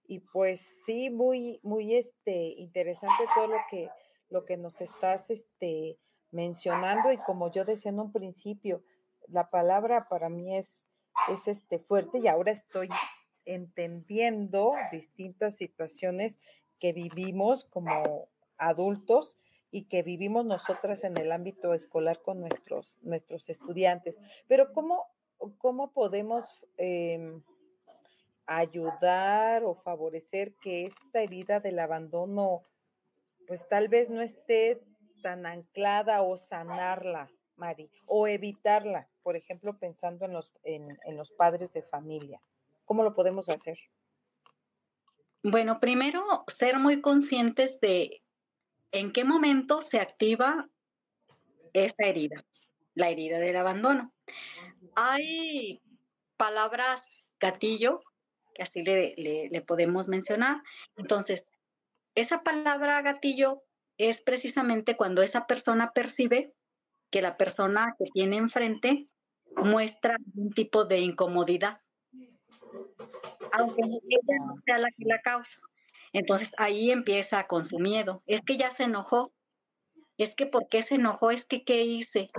Y 0.07 0.19
pues 0.19 0.61
sí, 0.85 1.09
muy, 1.09 1.59
muy 1.63 1.95
este, 1.95 2.53
interesante 2.57 3.23
todo 3.33 3.47
lo 3.47 3.57
que, 3.69 3.89
lo 4.29 4.45
que 4.45 4.57
nos 4.57 4.79
estás 4.81 5.29
este, 5.29 5.97
mencionando. 6.31 7.11
Y 7.11 7.17
como 7.19 7.51
yo 7.51 7.65
decía 7.65 7.91
en 7.91 7.99
un 7.99 8.11
principio, 8.11 8.83
la 9.27 9.49
palabra 9.49 10.07
para 10.09 10.29
mí 10.29 10.55
es, 10.55 10.71
es 11.29 11.47
este 11.47 11.79
fuerte 11.79 12.19
y 12.19 12.27
ahora 12.27 12.51
estoy 12.51 12.89
entendiendo 13.45 14.73
distintas 14.91 15.55
situaciones 15.55 16.37
que 16.79 16.93
vivimos 16.93 17.65
como 17.65 18.27
adultos 18.57 19.37
y 19.71 19.85
que 19.85 20.03
vivimos 20.03 20.45
nosotras 20.45 21.03
en 21.03 21.17
el 21.17 21.31
ámbito 21.31 21.73
escolar 21.73 22.21
con 22.21 22.39
nuestros, 22.39 22.95
nuestros 23.01 23.49
estudiantes. 23.49 24.15
Pero 24.47 24.71
¿cómo, 24.73 25.05
cómo 25.57 25.91
podemos 25.91 26.45
em, 26.77 27.41
ayudar 28.47 29.63
o 29.63 29.75
favorecer 29.75 30.53
que 30.61 30.85
esta 30.85 31.21
herida 31.21 31.59
del 31.59 31.79
abandono, 31.79 32.63
pues 33.47 33.67
tal 33.69 33.87
vez 33.87 34.09
no 34.09 34.21
esté 34.21 34.81
tan 35.21 35.45
anclada 35.45 36.21
o 36.21 36.37
sanarla 36.37 37.29
Mari, 37.57 37.89
o 38.05 38.27
evitarla, 38.27 39.07
por 39.23 39.35
ejemplo, 39.35 39.77
pensando 39.77 40.25
en 40.25 40.33
los, 40.33 40.51
en, 40.63 40.97
en 41.05 41.15
los 41.15 41.31
padres 41.31 41.71
de 41.73 41.83
familia. 41.83 42.41
¿Cómo 42.83 43.03
lo 43.03 43.15
podemos 43.15 43.47
hacer? 43.49 43.79
Bueno, 45.41 45.79
primero, 45.79 46.43
ser 46.47 46.79
muy 46.79 47.01
conscientes 47.01 47.79
de 47.79 48.21
en 48.91 49.13
qué 49.13 49.23
momento 49.23 49.81
se 49.81 49.99
activa 49.99 50.67
esta 51.71 52.07
herida, 52.07 52.43
la 52.93 53.09
herida 53.09 53.39
del 53.39 53.55
abandono. 53.55 54.11
Hay 54.95 55.81
palabras 56.37 57.01
gatillo, 57.39 58.01
que 58.55 58.63
así 58.63 58.81
le, 58.83 59.13
le, 59.17 59.61
podemos 59.61 60.07
mencionar. 60.07 60.63
Entonces, 60.97 61.43
esa 62.15 62.41
palabra 62.41 63.01
gatillo 63.01 63.61
es 63.97 64.21
precisamente 64.21 64.95
cuando 64.95 65.21
esa 65.21 65.45
persona 65.45 65.91
percibe 65.91 66.53
que 67.11 67.21
la 67.21 67.37
persona 67.37 67.95
que 67.99 68.05
tiene 68.13 68.37
enfrente 68.37 69.05
muestra 69.57 70.15
un 70.35 70.51
tipo 70.51 70.85
de 70.85 70.99
incomodidad, 70.99 71.79
aunque 73.51 73.81
ella 73.81 74.37
no 74.47 74.55
sea 74.65 74.79
la 74.79 74.89
que 74.89 75.05
la 75.05 75.21
causa. 75.21 75.61
Entonces 76.13 76.49
ahí 76.57 76.91
empieza 76.91 77.45
con 77.45 77.65
su 77.65 77.77
miedo. 77.77 78.23
Es 78.25 78.41
que 78.45 78.57
ya 78.57 78.71
se 78.75 78.83
enojó. 78.83 79.33
Es 80.17 80.33
que 80.35 80.45
¿por 80.45 80.67
qué 80.69 80.83
se 80.83 80.95
enojó? 80.95 81.29
Es 81.31 81.45
que 81.45 81.63
¿qué 81.63 81.83
hice? 81.83 82.31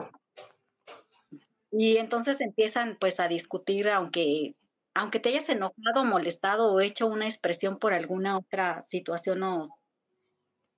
Y 1.70 1.98
entonces 1.98 2.40
empiezan 2.40 2.96
pues 2.98 3.20
a 3.20 3.28
discutir, 3.28 3.90
aunque, 3.90 4.54
aunque 4.96 5.20
te 5.20 5.28
hayas 5.28 5.48
enojado, 5.50 6.04
molestado 6.04 6.72
o 6.72 6.80
hecho 6.80 7.06
una 7.06 7.28
expresión 7.28 7.78
por 7.78 7.92
alguna 7.92 8.38
otra 8.38 8.86
situación 8.88 9.42
o 9.42 9.78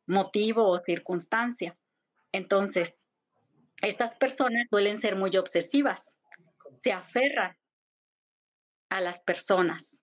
motivo 0.08 0.68
o 0.68 0.80
circunstancia. 0.80 1.76
Entonces, 2.32 2.92
estas 3.80 4.16
personas 4.16 4.66
suelen 4.70 5.00
ser 5.00 5.14
muy 5.14 5.36
obsesivas, 5.36 6.04
se 6.82 6.90
aferran 6.90 7.56
a 8.90 9.00
las 9.00 9.20
personas. 9.20 9.94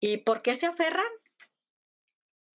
¿Y 0.00 0.18
por 0.18 0.42
qué 0.42 0.56
se 0.56 0.66
aferran? 0.66 1.10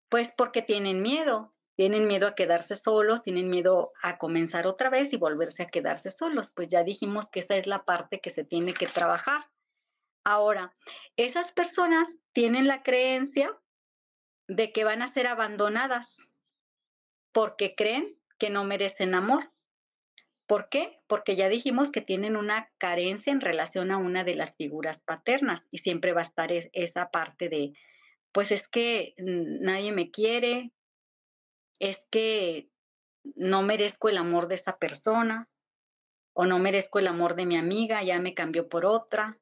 Pues 0.08 0.30
porque 0.34 0.62
tienen 0.62 1.02
miedo, 1.02 1.52
tienen 1.76 2.06
miedo 2.06 2.26
a 2.26 2.34
quedarse 2.34 2.76
solos, 2.76 3.22
tienen 3.22 3.50
miedo 3.50 3.92
a 4.02 4.16
comenzar 4.16 4.66
otra 4.66 4.88
vez 4.88 5.12
y 5.12 5.18
volverse 5.18 5.64
a 5.64 5.68
quedarse 5.68 6.10
solos. 6.10 6.50
Pues 6.54 6.70
ya 6.70 6.84
dijimos 6.84 7.28
que 7.30 7.40
esa 7.40 7.56
es 7.56 7.66
la 7.66 7.84
parte 7.84 8.20
que 8.20 8.30
se 8.30 8.44
tiene 8.44 8.72
que 8.72 8.86
trabajar. 8.86 9.44
Ahora, 10.24 10.74
esas 11.16 11.52
personas 11.52 12.08
tienen 12.32 12.66
la 12.66 12.82
creencia 12.82 13.54
de 14.48 14.72
que 14.72 14.84
van 14.84 15.02
a 15.02 15.12
ser 15.12 15.26
abandonadas 15.26 16.08
porque 17.32 17.74
creen 17.74 18.16
que 18.38 18.50
no 18.50 18.64
merecen 18.64 19.14
amor. 19.14 19.50
¿Por 20.46 20.68
qué? 20.68 20.98
Porque 21.06 21.36
ya 21.36 21.48
dijimos 21.48 21.90
que 21.90 22.00
tienen 22.00 22.36
una 22.36 22.70
carencia 22.78 23.32
en 23.32 23.40
relación 23.40 23.90
a 23.90 23.98
una 23.98 24.24
de 24.24 24.34
las 24.34 24.54
figuras 24.56 25.00
paternas 25.00 25.62
y 25.70 25.78
siempre 25.78 26.12
va 26.12 26.20
a 26.22 26.24
estar 26.24 26.50
esa 26.52 27.10
parte 27.10 27.48
de, 27.48 27.72
pues 28.32 28.50
es 28.50 28.66
que 28.68 29.14
nadie 29.18 29.92
me 29.92 30.10
quiere, 30.10 30.72
es 31.78 31.98
que 32.10 32.68
no 33.36 33.62
merezco 33.62 34.08
el 34.08 34.18
amor 34.18 34.48
de 34.48 34.56
esa 34.56 34.76
persona 34.78 35.48
o 36.34 36.44
no 36.44 36.58
merezco 36.58 36.98
el 36.98 37.06
amor 37.06 37.36
de 37.36 37.46
mi 37.46 37.56
amiga, 37.56 38.02
ya 38.02 38.18
me 38.18 38.34
cambió 38.34 38.68
por 38.68 38.84
otra. 38.84 39.38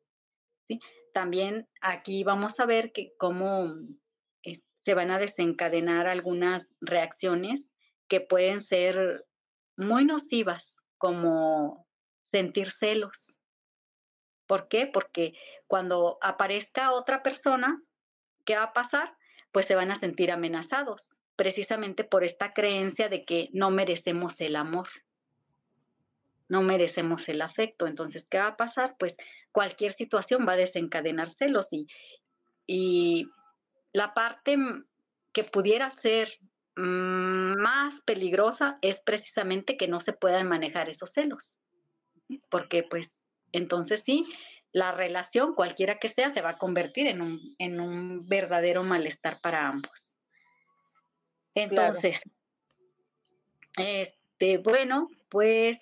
También 1.12 1.68
aquí 1.80 2.24
vamos 2.24 2.58
a 2.58 2.66
ver 2.66 2.92
que 2.92 3.12
cómo 3.18 3.74
eh, 4.44 4.60
se 4.84 4.94
van 4.94 5.10
a 5.10 5.18
desencadenar 5.18 6.06
algunas 6.06 6.68
reacciones 6.80 7.60
que 8.08 8.20
pueden 8.20 8.62
ser 8.62 9.24
muy 9.76 10.04
nocivas 10.04 10.64
como 10.98 11.86
sentir 12.30 12.70
celos. 12.70 13.16
¿Por 14.46 14.68
qué? 14.68 14.86
Porque 14.86 15.34
cuando 15.66 16.18
aparezca 16.20 16.92
otra 16.92 17.22
persona, 17.22 17.80
¿qué 18.44 18.56
va 18.56 18.64
a 18.64 18.72
pasar? 18.72 19.16
Pues 19.50 19.66
se 19.66 19.74
van 19.74 19.90
a 19.90 19.96
sentir 19.96 20.30
amenazados, 20.30 21.02
precisamente 21.36 22.04
por 22.04 22.24
esta 22.24 22.52
creencia 22.52 23.08
de 23.08 23.24
que 23.24 23.48
no 23.52 23.70
merecemos 23.70 24.40
el 24.40 24.56
amor, 24.56 24.88
no 26.48 26.62
merecemos 26.62 27.28
el 27.28 27.40
afecto. 27.40 27.86
Entonces, 27.86 28.26
¿qué 28.28 28.38
va 28.38 28.48
a 28.48 28.56
pasar? 28.56 28.96
Pues 28.98 29.16
cualquier 29.52 29.92
situación 29.92 30.46
va 30.48 30.52
a 30.52 30.56
desencadenar 30.56 31.28
celos 31.34 31.68
y, 31.70 31.86
y 32.66 33.26
la 33.92 34.14
parte 34.14 34.56
que 35.32 35.44
pudiera 35.44 35.90
ser 35.90 36.32
más 36.74 37.94
peligrosa 38.06 38.78
es 38.80 38.98
precisamente 39.00 39.76
que 39.76 39.88
no 39.88 40.00
se 40.00 40.14
puedan 40.14 40.48
manejar 40.48 40.88
esos 40.88 41.12
celos, 41.12 41.50
porque 42.50 42.82
pues 42.82 43.10
entonces 43.52 44.02
sí, 44.04 44.26
la 44.72 44.92
relación, 44.92 45.54
cualquiera 45.54 45.98
que 45.98 46.08
sea, 46.08 46.32
se 46.32 46.40
va 46.40 46.50
a 46.50 46.58
convertir 46.58 47.06
en 47.06 47.20
un, 47.20 47.54
en 47.58 47.78
un 47.78 48.26
verdadero 48.26 48.82
malestar 48.82 49.38
para 49.42 49.68
ambos. 49.68 49.92
Entonces, 51.54 52.22
este, 53.76 54.56
bueno, 54.58 55.10
pues, 55.28 55.78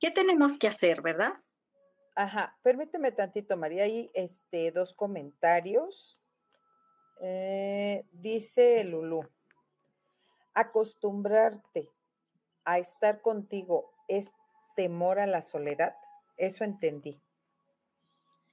¿qué 0.00 0.10
tenemos 0.10 0.58
que 0.58 0.68
hacer, 0.68 1.02
verdad? 1.02 1.34
Ajá, 2.16 2.56
permíteme 2.62 3.12
tantito, 3.12 3.58
María, 3.58 3.84
hay 3.84 4.10
este, 4.14 4.72
dos 4.72 4.94
comentarios. 4.94 6.18
Eh, 7.20 8.06
dice 8.10 8.84
Lulu, 8.84 9.28
acostumbrarte 10.54 11.90
a 12.64 12.78
estar 12.78 13.20
contigo 13.20 13.92
es 14.08 14.30
temor 14.76 15.18
a 15.18 15.26
la 15.26 15.42
soledad. 15.42 15.94
Eso 16.38 16.64
entendí. 16.64 17.20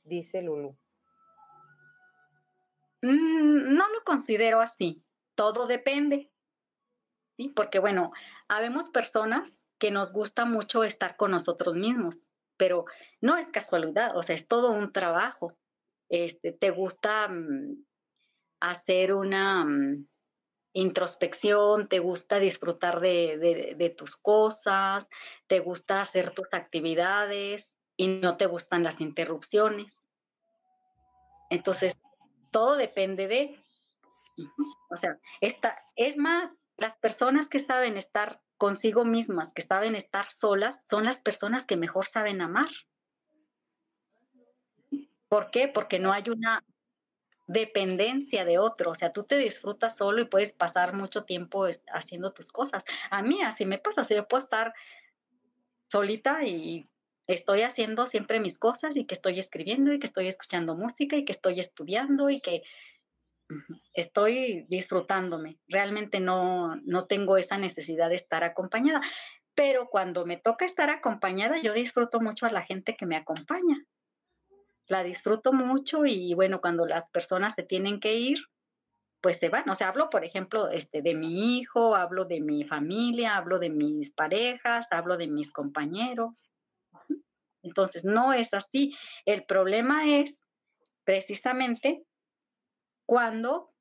dice 0.04 0.41
Lulu. 0.41 0.76
Mm, 3.02 3.76
no 3.76 3.88
lo 3.88 4.04
considero 4.04 4.60
así, 4.60 5.02
todo 5.36 5.67
depende, 5.67 6.30
¿sí? 7.38 7.47
Porque 7.47 7.80
bueno, 7.80 8.12
habemos 8.49 8.89
personas 8.89 9.49
que 9.80 9.89
nos 9.89 10.12
gusta 10.12 10.43
mucho 10.43 10.84
estar 10.84 11.15
con 11.15 11.32
nosotros 11.32 11.76
mismos, 11.76 12.19
pero 12.58 12.86
no 13.22 13.38
es 13.38 13.48
casualidad, 13.50 14.16
o 14.18 14.24
sea, 14.24 14.36
es 14.36 14.48
todo 14.48 14.72
un 14.72 14.92
trabajo. 14.92 15.58
Este, 16.10 16.52
te 16.52 16.70
gusta 16.70 17.28
mm, 17.28 17.84
hacer 18.60 19.13
una 19.13 19.66
mm, 19.66 20.08
introspección, 20.74 21.88
te 21.88 22.00
gusta 22.00 22.39
disfrutar 22.39 23.00
de, 23.00 23.76
de 23.78 23.89
tus 23.89 24.18
cosas, 24.18 25.08
te 25.48 25.60
gusta 25.60 26.02
hacer 26.02 26.32
tus 26.32 26.48
actividades 26.52 27.70
y 27.96 28.08
no 28.08 28.38
te 28.38 28.46
gustan 28.46 28.84
las 28.84 29.00
interrupciones. 29.00 29.94
Entonces, 31.50 31.96
todo 32.52 32.76
depende 32.76 33.28
de, 33.28 33.60
o 34.89 34.98
sea, 34.98 35.20
esta, 35.42 35.84
es 35.96 36.18
más, 36.18 36.52
las 36.78 36.98
personas 36.98 37.48
que 37.48 37.60
saben 37.60 37.98
estar 37.98 38.39
consigo 38.63 39.04
mismas, 39.04 39.52
que 39.52 39.63
saben 39.63 39.93
estar 39.93 40.26
solas, 40.39 40.80
son 40.89 41.04
las 41.04 41.17
personas 41.17 41.65
que 41.65 41.76
mejor 41.76 42.08
saben 42.08 42.39
amar. 42.39 42.69
¿Por 45.28 45.52
qué? 45.52 45.67
Porque 45.67 45.99
no 45.99 46.13
hay 46.13 46.30
una 46.30 46.63
dependencia 47.45 48.45
de 48.45 48.60
otro, 48.60 48.91
o 48.91 48.95
sea, 48.95 49.12
tú 49.12 49.26
te 49.26 49.36
disfrutas 49.36 49.97
solo 49.97 50.21
y 50.21 50.30
puedes 50.30 50.54
pasar 50.54 50.93
mucho 50.93 51.26
tiempo 51.26 51.65
haciendo 51.91 52.32
tus 52.32 52.54
cosas. 52.54 52.86
A 53.10 53.21
mí 53.21 53.41
así 53.41 53.65
me 53.65 53.80
pasa, 53.80 54.06
si 54.06 54.15
yo 54.15 54.30
puedo 54.30 54.45
estar 54.45 54.73
solita 55.91 56.45
y 56.45 56.88
estoy 57.28 57.63
haciendo 57.63 58.08
siempre 58.08 58.39
mis 58.39 58.58
cosas 58.58 58.95
y 58.95 59.06
que 59.06 59.15
estoy 59.15 59.39
escribiendo 59.39 59.91
y 59.91 59.99
que 59.99 60.08
estoy 60.08 60.30
escuchando 60.30 60.73
música 60.73 61.17
y 61.17 61.26
que 61.26 61.34
estoy 61.34 61.60
estudiando 61.60 62.30
y 62.30 62.39
que 62.39 62.63
estoy 63.94 64.66
disfrutándome. 64.70 65.58
Realmente 65.68 66.20
no, 66.20 66.76
no 66.84 67.06
tengo 67.06 67.38
esa 67.38 67.58
necesidad 67.58 68.10
de 68.10 68.16
estar 68.16 68.44
acompañada. 68.44 69.02
Pero 69.56 69.88
cuando 69.89 70.26
me 70.26 70.38
toca 70.38 70.66
estar 70.66 70.89
acompañada, 70.89 71.62
yo 71.62 71.74
disfruto 71.74 72.20
mucho 72.20 72.46
a 72.46 72.52
la 72.52 72.63
gente 72.63 72.96
que 72.96 73.06
me 73.06 73.16
acompaña. 73.16 73.78
La 74.88 75.04
disfruto 75.04 75.54
mucho 75.54 76.06
y 76.06 76.34
bueno, 76.34 76.60
cuando 76.60 76.86
las 76.86 77.10
personas 77.12 77.54
se 77.56 77.63
tienen 77.63 78.00
que 78.00 78.16
ir, 78.16 78.39
pues 79.22 79.38
se 79.39 79.50
van. 79.50 79.70
O 79.70 79.76
sea, 79.76 79.88
hablo, 79.89 80.10
por 80.10 80.26
ejemplo, 80.26 80.70
este, 80.70 81.02
de 81.02 81.16
mi 81.16 81.58
hijo, 81.58 81.96
hablo 81.96 82.26
de 82.26 82.42
mi 82.42 82.66
familia, 82.66 83.38
hablo 83.38 83.58
de 83.58 83.70
mis 83.70 84.12
parejas, 84.12 84.86
hablo 84.92 85.16
de 85.16 85.28
mis 85.28 85.52
compañeros. 85.52 86.52
Entonces, 87.62 88.04
no 88.04 88.34
es 88.34 88.54
así. 88.54 88.94
El 89.26 89.46
problema 89.46 90.10
es 90.10 90.36
precisamente 91.06 92.04
cuando 93.06 93.74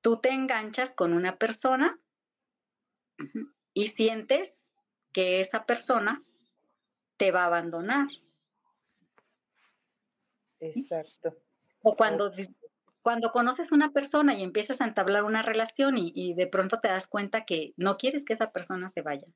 tú 0.00 0.20
te 0.20 0.30
enganchas 0.30 0.94
con 0.94 1.12
una 1.12 1.36
persona 1.36 1.98
y 3.74 3.88
sientes 3.88 4.52
que 5.12 5.40
esa 5.40 5.64
persona 5.66 6.22
te 7.16 7.32
va 7.32 7.42
a 7.42 7.46
abandonar. 7.46 8.08
Exacto. 10.60 11.36
O 11.82 11.96
cuando, 11.96 12.32
cuando 13.02 13.30
conoces 13.30 13.72
una 13.72 13.92
persona 13.92 14.34
y 14.34 14.42
empiezas 14.42 14.80
a 14.80 14.86
entablar 14.86 15.24
una 15.24 15.42
relación 15.42 15.96
y, 15.98 16.34
de 16.34 16.46
pronto 16.46 16.80
te 16.80 16.88
das 16.88 17.06
cuenta 17.06 17.44
que 17.44 17.72
no 17.76 17.96
quieres 17.96 18.24
que 18.24 18.34
esa 18.34 18.52
persona 18.52 18.88
se 18.90 19.02
vaya. 19.02 19.26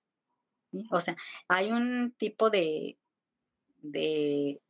O 0.91 1.01
sea, 1.01 1.17
hay 1.49 1.71
un 1.71 2.13
tipo 2.19 2.51
de, 2.51 2.99
de, 3.83 4.61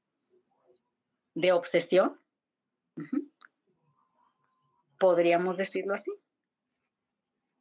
de 1.34 1.53
obsesión, 1.53 2.20
podríamos 5.05 5.59
decirlo 5.59 5.92
así, 5.92 6.11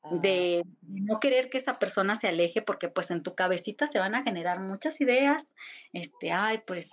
ah. 0.02 0.12
de 0.22 0.64
no 0.82 1.20
querer 1.20 1.50
que 1.50 1.58
esa 1.58 1.78
persona 1.78 2.18
se 2.18 2.30
aleje 2.30 2.62
porque 2.62 2.88
pues 2.88 3.12
en 3.12 3.22
tu 3.22 3.36
cabecita 3.36 3.90
se 3.90 4.00
van 4.00 4.16
a 4.16 4.24
generar 4.24 4.62
muchas 4.62 5.02
ideas, 5.02 5.46
este, 5.92 6.32
ay, 6.32 6.62
pues 6.66 6.90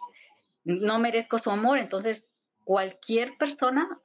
no 0.65 0.99
merezco 0.99 1.39
su 1.39 1.53
amor, 1.53 1.79
entonces 1.79 2.25
cualquier 2.65 3.37
persona 3.39 4.01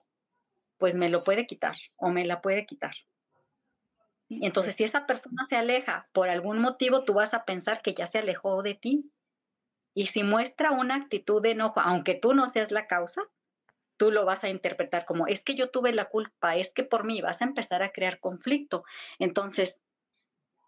pues 0.78 0.94
me 0.94 1.10
lo 1.10 1.24
puede 1.24 1.48
quitar 1.48 1.76
o 1.96 2.10
me 2.10 2.26
la 2.26 2.44
puede 2.44 2.68
quitar. 2.68 2.94
Entonces, 4.30 4.76
si 4.76 4.84
esa 4.84 5.08
persona 5.08 5.48
se 5.50 5.56
aleja 5.56 6.08
por 6.14 6.30
algún 6.30 6.60
motivo, 6.60 7.06
tú 7.06 7.14
vas 7.14 7.34
a 7.34 7.44
pensar 7.46 7.82
que 7.82 7.96
ya 7.96 8.06
se 8.06 8.20
alejó 8.20 8.62
de 8.62 8.76
ti 8.76 9.12
y 9.96 10.08
si 10.08 10.22
muestra 10.22 10.70
una 10.70 10.96
actitud 10.96 11.42
de 11.42 11.52
enojo, 11.52 11.80
aunque 11.80 12.14
tú 12.14 12.36
no 12.36 12.52
seas 12.52 12.70
la 12.70 12.86
causa, 12.86 13.22
tú 13.98 14.12
lo 14.12 14.26
vas 14.26 14.44
a 14.44 14.50
interpretar 14.50 15.06
como, 15.06 15.28
es 15.28 15.42
que 15.42 15.56
yo 15.56 15.70
tuve 15.70 15.94
la 15.94 16.06
culpa, 16.06 16.56
es 16.56 16.72
que 16.72 16.84
por 16.84 17.04
mí 17.04 17.22
vas 17.22 17.42
a 17.42 17.46
empezar 17.46 17.84
a 17.84 17.92
crear 17.92 18.20
conflicto. 18.20 18.84
Entonces, 19.20 19.76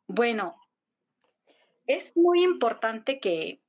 bueno, 0.08 0.56
es 1.86 2.16
muy 2.16 2.44
importante 2.44 3.20
que, 3.20 3.62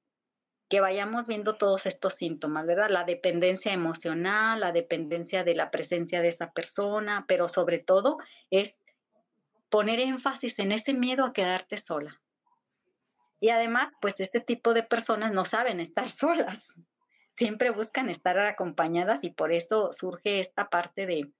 que 0.68 0.80
vayamos 0.80 1.26
viendo 1.26 1.56
todos 1.56 1.86
estos 1.86 2.14
síntomas, 2.14 2.66
¿verdad? 2.66 2.90
La 2.90 3.04
dependencia 3.04 3.72
emocional, 3.72 4.60
la 4.60 4.72
dependencia 4.72 5.44
de 5.44 5.54
la 5.54 5.70
presencia 5.70 6.20
de 6.20 6.28
esa 6.28 6.52
persona, 6.52 7.24
pero 7.26 7.48
sobre 7.48 7.78
todo 7.78 8.18
es 8.50 8.74
poner 9.70 10.00
énfasis 10.00 10.58
en 10.58 10.72
ese 10.72 10.94
miedo 10.94 11.24
a 11.24 11.32
quedarte 11.32 11.78
sola. 11.78 12.20
Y 13.40 13.50
además, 13.50 13.92
pues 14.00 14.18
este 14.18 14.40
tipo 14.40 14.74
de 14.74 14.82
personas 14.82 15.32
no 15.32 15.44
saben 15.44 15.80
estar 15.80 16.08
solas, 16.18 16.58
siempre 17.38 17.70
buscan 17.70 18.10
estar 18.10 18.38
acompañadas 18.38 19.20
y 19.22 19.30
por 19.30 19.52
eso 19.52 19.92
surge 19.94 20.40
esta 20.40 20.68
parte 20.68 21.06
de 21.06 21.32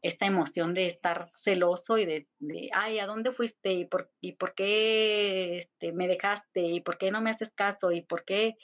esta 0.00 0.26
emoción 0.26 0.74
de 0.74 0.86
estar 0.86 1.28
celoso 1.42 1.98
y 1.98 2.06
de, 2.06 2.28
ay, 2.72 3.00
¿a 3.00 3.06
dónde 3.06 3.32
fuiste? 3.32 3.72
¿Y 3.72 3.84
por, 3.84 4.12
y 4.20 4.32
por 4.32 4.54
qué 4.54 5.58
este, 5.58 5.92
me 5.92 6.06
dejaste? 6.06 6.60
¿Y 6.60 6.80
por 6.80 6.98
qué 6.98 7.10
no 7.10 7.20
me 7.20 7.30
haces 7.30 7.50
caso? 7.52 7.90
¿Y 7.90 8.02
por 8.02 8.24
qué? 8.24 8.54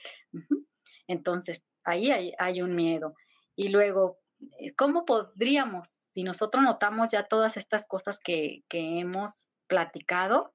Entonces, 1.08 1.64
ahí 1.82 2.12
hay, 2.12 2.34
hay 2.38 2.62
un 2.62 2.76
miedo. 2.76 3.14
Y 3.56 3.70
luego, 3.70 4.18
eh, 4.60 4.74
¿cómo 4.76 5.04
podríamos, 5.04 5.88
si 6.12 6.22
nosotros 6.22 6.62
notamos 6.62 7.08
ya 7.10 7.26
todas 7.26 7.56
estas 7.56 7.84
cosas 7.84 8.20
que, 8.20 8.62
que 8.68 9.00
hemos 9.00 9.32
platicado, 9.66 10.54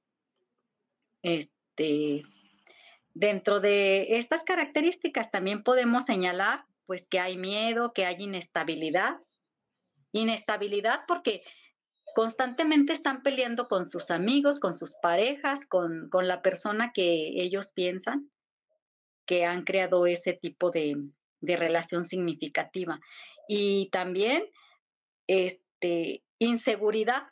este, 1.22 1.60
este, 1.80 2.24
dentro 3.20 3.60
de 3.60 4.18
estas 4.18 4.44
características 4.44 5.30
también 5.30 5.62
podemos 5.64 6.06
señalar 6.06 6.64
pues 6.86 7.06
que 7.10 7.20
hay 7.20 7.38
miedo, 7.38 7.92
que 7.94 8.06
hay 8.06 8.24
inestabilidad. 8.24 9.18
Inestabilidad 10.14 11.02
porque 11.08 11.44
constantemente 12.16 12.94
están 12.94 13.22
peleando 13.22 13.68
con 13.68 13.90
sus 13.90 14.10
amigos, 14.10 14.60
con 14.60 14.78
sus 14.78 14.94
parejas, 15.02 15.60
con, 15.68 16.10
con 16.10 16.28
la 16.28 16.42
persona 16.42 16.92
que 16.94 17.42
ellos 17.44 17.72
piensan 17.74 18.32
que 19.28 19.46
han 19.46 19.64
creado 19.64 20.08
ese 20.08 20.34
tipo 20.34 20.72
de, 20.72 20.96
de 21.42 21.56
relación 21.58 22.08
significativa. 22.08 23.00
Y 23.48 23.90
también 23.92 24.44
este, 25.28 26.24
inseguridad. 26.40 27.24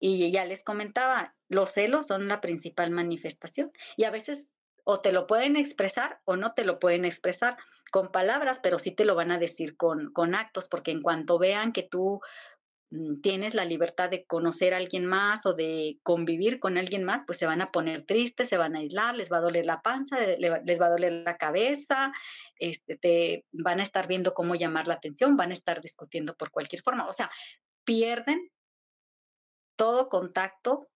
Y 0.00 0.30
ya 0.30 0.44
les 0.44 0.62
comentaba, 0.62 1.34
los 1.48 1.72
celos 1.72 2.06
son 2.06 2.28
la 2.28 2.40
principal 2.40 2.90
manifestación 2.90 3.72
y 3.96 4.04
a 4.04 4.10
veces 4.10 4.44
o 4.90 5.00
te 5.00 5.12
lo 5.12 5.26
pueden 5.26 5.56
expresar 5.56 6.20
o 6.24 6.36
no 6.36 6.54
te 6.54 6.64
lo 6.64 6.78
pueden 6.78 7.04
expresar 7.04 7.58
con 7.90 8.10
palabras, 8.10 8.58
pero 8.62 8.78
sí 8.78 8.90
te 8.90 9.04
lo 9.04 9.14
van 9.14 9.30
a 9.30 9.38
decir 9.38 9.76
con, 9.76 10.12
con 10.14 10.34
actos, 10.34 10.66
porque 10.68 10.92
en 10.92 11.02
cuanto 11.02 11.38
vean 11.38 11.72
que 11.74 11.82
tú 11.82 12.22
mm, 12.90 13.20
tienes 13.20 13.54
la 13.54 13.66
libertad 13.66 14.08
de 14.08 14.24
conocer 14.24 14.72
a 14.72 14.78
alguien 14.78 15.04
más 15.04 15.44
o 15.44 15.52
de 15.52 15.98
convivir 16.02 16.58
con 16.58 16.78
alguien 16.78 17.04
más, 17.04 17.22
pues 17.26 17.38
se 17.38 17.44
van 17.44 17.60
a 17.60 17.70
poner 17.70 18.06
tristes, 18.06 18.48
se 18.48 18.56
van 18.56 18.76
a 18.76 18.78
aislar, 18.78 19.14
les 19.14 19.30
va 19.30 19.36
a 19.38 19.42
doler 19.42 19.66
la 19.66 19.82
panza, 19.82 20.18
les 20.20 20.80
va 20.80 20.86
a 20.86 20.90
doler 20.90 21.12
la 21.12 21.36
cabeza, 21.36 22.10
este, 22.56 22.96
te 22.96 23.44
van 23.52 23.80
a 23.80 23.84
estar 23.84 24.06
viendo 24.06 24.32
cómo 24.32 24.54
llamar 24.54 24.86
la 24.86 24.94
atención, 24.94 25.36
van 25.36 25.50
a 25.50 25.54
estar 25.54 25.82
discutiendo 25.82 26.34
por 26.34 26.50
cualquier 26.50 26.80
forma, 26.82 27.06
o 27.08 27.12
sea, 27.12 27.30
pierden 27.84 28.50
todo 29.78 30.10
contacto 30.10 30.88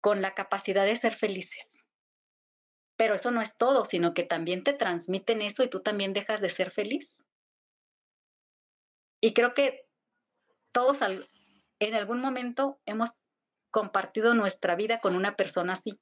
con 0.00 0.22
la 0.22 0.34
capacidad 0.34 0.84
de 0.84 0.96
ser 0.96 1.16
felices. 1.16 1.66
Pero 2.96 3.14
eso 3.14 3.30
no 3.30 3.40
es 3.40 3.56
todo, 3.56 3.86
sino 3.86 4.14
que 4.14 4.22
también 4.22 4.62
te 4.62 4.74
transmiten 4.74 5.42
eso 5.42 5.64
y 5.64 5.70
tú 5.70 5.80
también 5.80 6.12
dejas 6.12 6.40
de 6.40 6.50
ser 6.50 6.70
feliz. 6.70 7.16
Y 9.20 9.32
creo 9.34 9.54
que 9.54 9.86
todos 10.72 10.98
en 11.80 11.94
algún 11.94 12.20
momento 12.20 12.78
hemos 12.84 13.10
compartido 13.70 14.34
nuestra 14.34 14.76
vida 14.76 15.00
con 15.00 15.16
una 15.16 15.36
persona 15.36 15.74
así, 15.74 15.98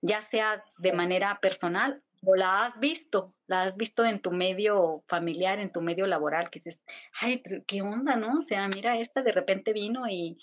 ya 0.00 0.22
sea 0.30 0.64
de 0.78 0.92
manera 0.92 1.38
personal 1.40 2.02
o 2.24 2.34
la 2.34 2.66
has 2.66 2.78
visto, 2.78 3.34
la 3.46 3.62
has 3.62 3.76
visto 3.76 4.04
en 4.04 4.20
tu 4.20 4.30
medio 4.32 5.04
familiar, 5.08 5.58
en 5.60 5.72
tu 5.72 5.80
medio 5.80 6.06
laboral, 6.06 6.50
que 6.50 6.58
dices, 6.58 6.80
ay, 7.20 7.42
qué 7.66 7.82
onda, 7.82 8.16
¿no? 8.16 8.40
O 8.40 8.42
sea, 8.42 8.68
mira, 8.68 8.98
esta 8.98 9.22
de 9.22 9.32
repente 9.32 9.72
vino 9.72 10.08
y, 10.08 10.38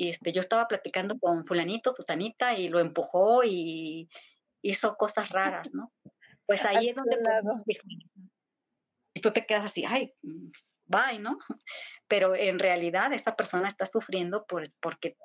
y 0.00 0.08
este, 0.08 0.32
yo 0.32 0.40
estaba 0.40 0.66
platicando 0.66 1.18
con 1.18 1.44
fulanito, 1.44 1.94
susanita, 1.94 2.54
y 2.54 2.68
lo 2.68 2.80
empujó 2.80 3.44
y 3.44 4.08
hizo 4.62 4.96
cosas 4.96 5.28
raras, 5.28 5.68
¿no? 5.74 5.92
Pues 6.46 6.64
ahí 6.64 6.88
es 6.88 6.96
donde 6.96 7.18
y 9.12 9.20
tú 9.20 9.30
te 9.30 9.44
quedas 9.44 9.66
así, 9.66 9.84
ay, 9.84 10.14
bye, 10.86 11.18
¿no? 11.18 11.38
Pero 12.08 12.34
en 12.34 12.58
realidad 12.58 13.12
esa 13.12 13.36
persona 13.36 13.68
está 13.68 13.86
sufriendo 13.92 14.46
por, 14.46 14.70
porque 14.80 15.18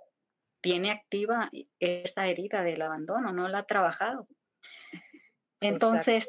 tiene 0.62 0.92
activa 0.92 1.50
esa 1.80 2.28
herida 2.28 2.62
del 2.62 2.82
abandono, 2.82 3.32
no 3.32 3.48
la 3.48 3.60
ha 3.60 3.66
trabajado. 3.66 4.28
Entonces, 5.62 6.28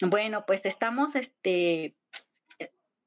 bueno, 0.00 0.46
pues 0.46 0.64
estamos 0.64 1.14
este, 1.14 1.94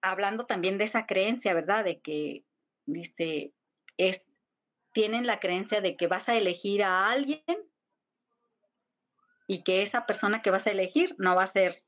hablando 0.03 0.45
también 0.45 0.77
de 0.77 0.83
esa 0.83 1.07
creencia, 1.07 1.55
¿verdad? 1.55 1.83
De 1.83 2.01
que, 2.01 2.43
dice, 2.85 3.51
es, 3.97 4.21
tienen 4.93 5.27
la 5.27 5.39
creencia 5.39 5.81
de 5.81 5.95
que 5.97 6.07
vas 6.07 6.27
a 6.29 6.35
elegir 6.35 6.83
a 6.83 7.09
alguien 7.09 7.43
y 9.47 9.63
que 9.63 9.83
esa 9.83 10.05
persona 10.05 10.41
que 10.41 10.51
vas 10.51 10.65
a 10.65 10.71
elegir 10.71 11.15
no 11.17 11.35
va 11.35 11.43
a 11.43 11.47
ser, 11.47 11.83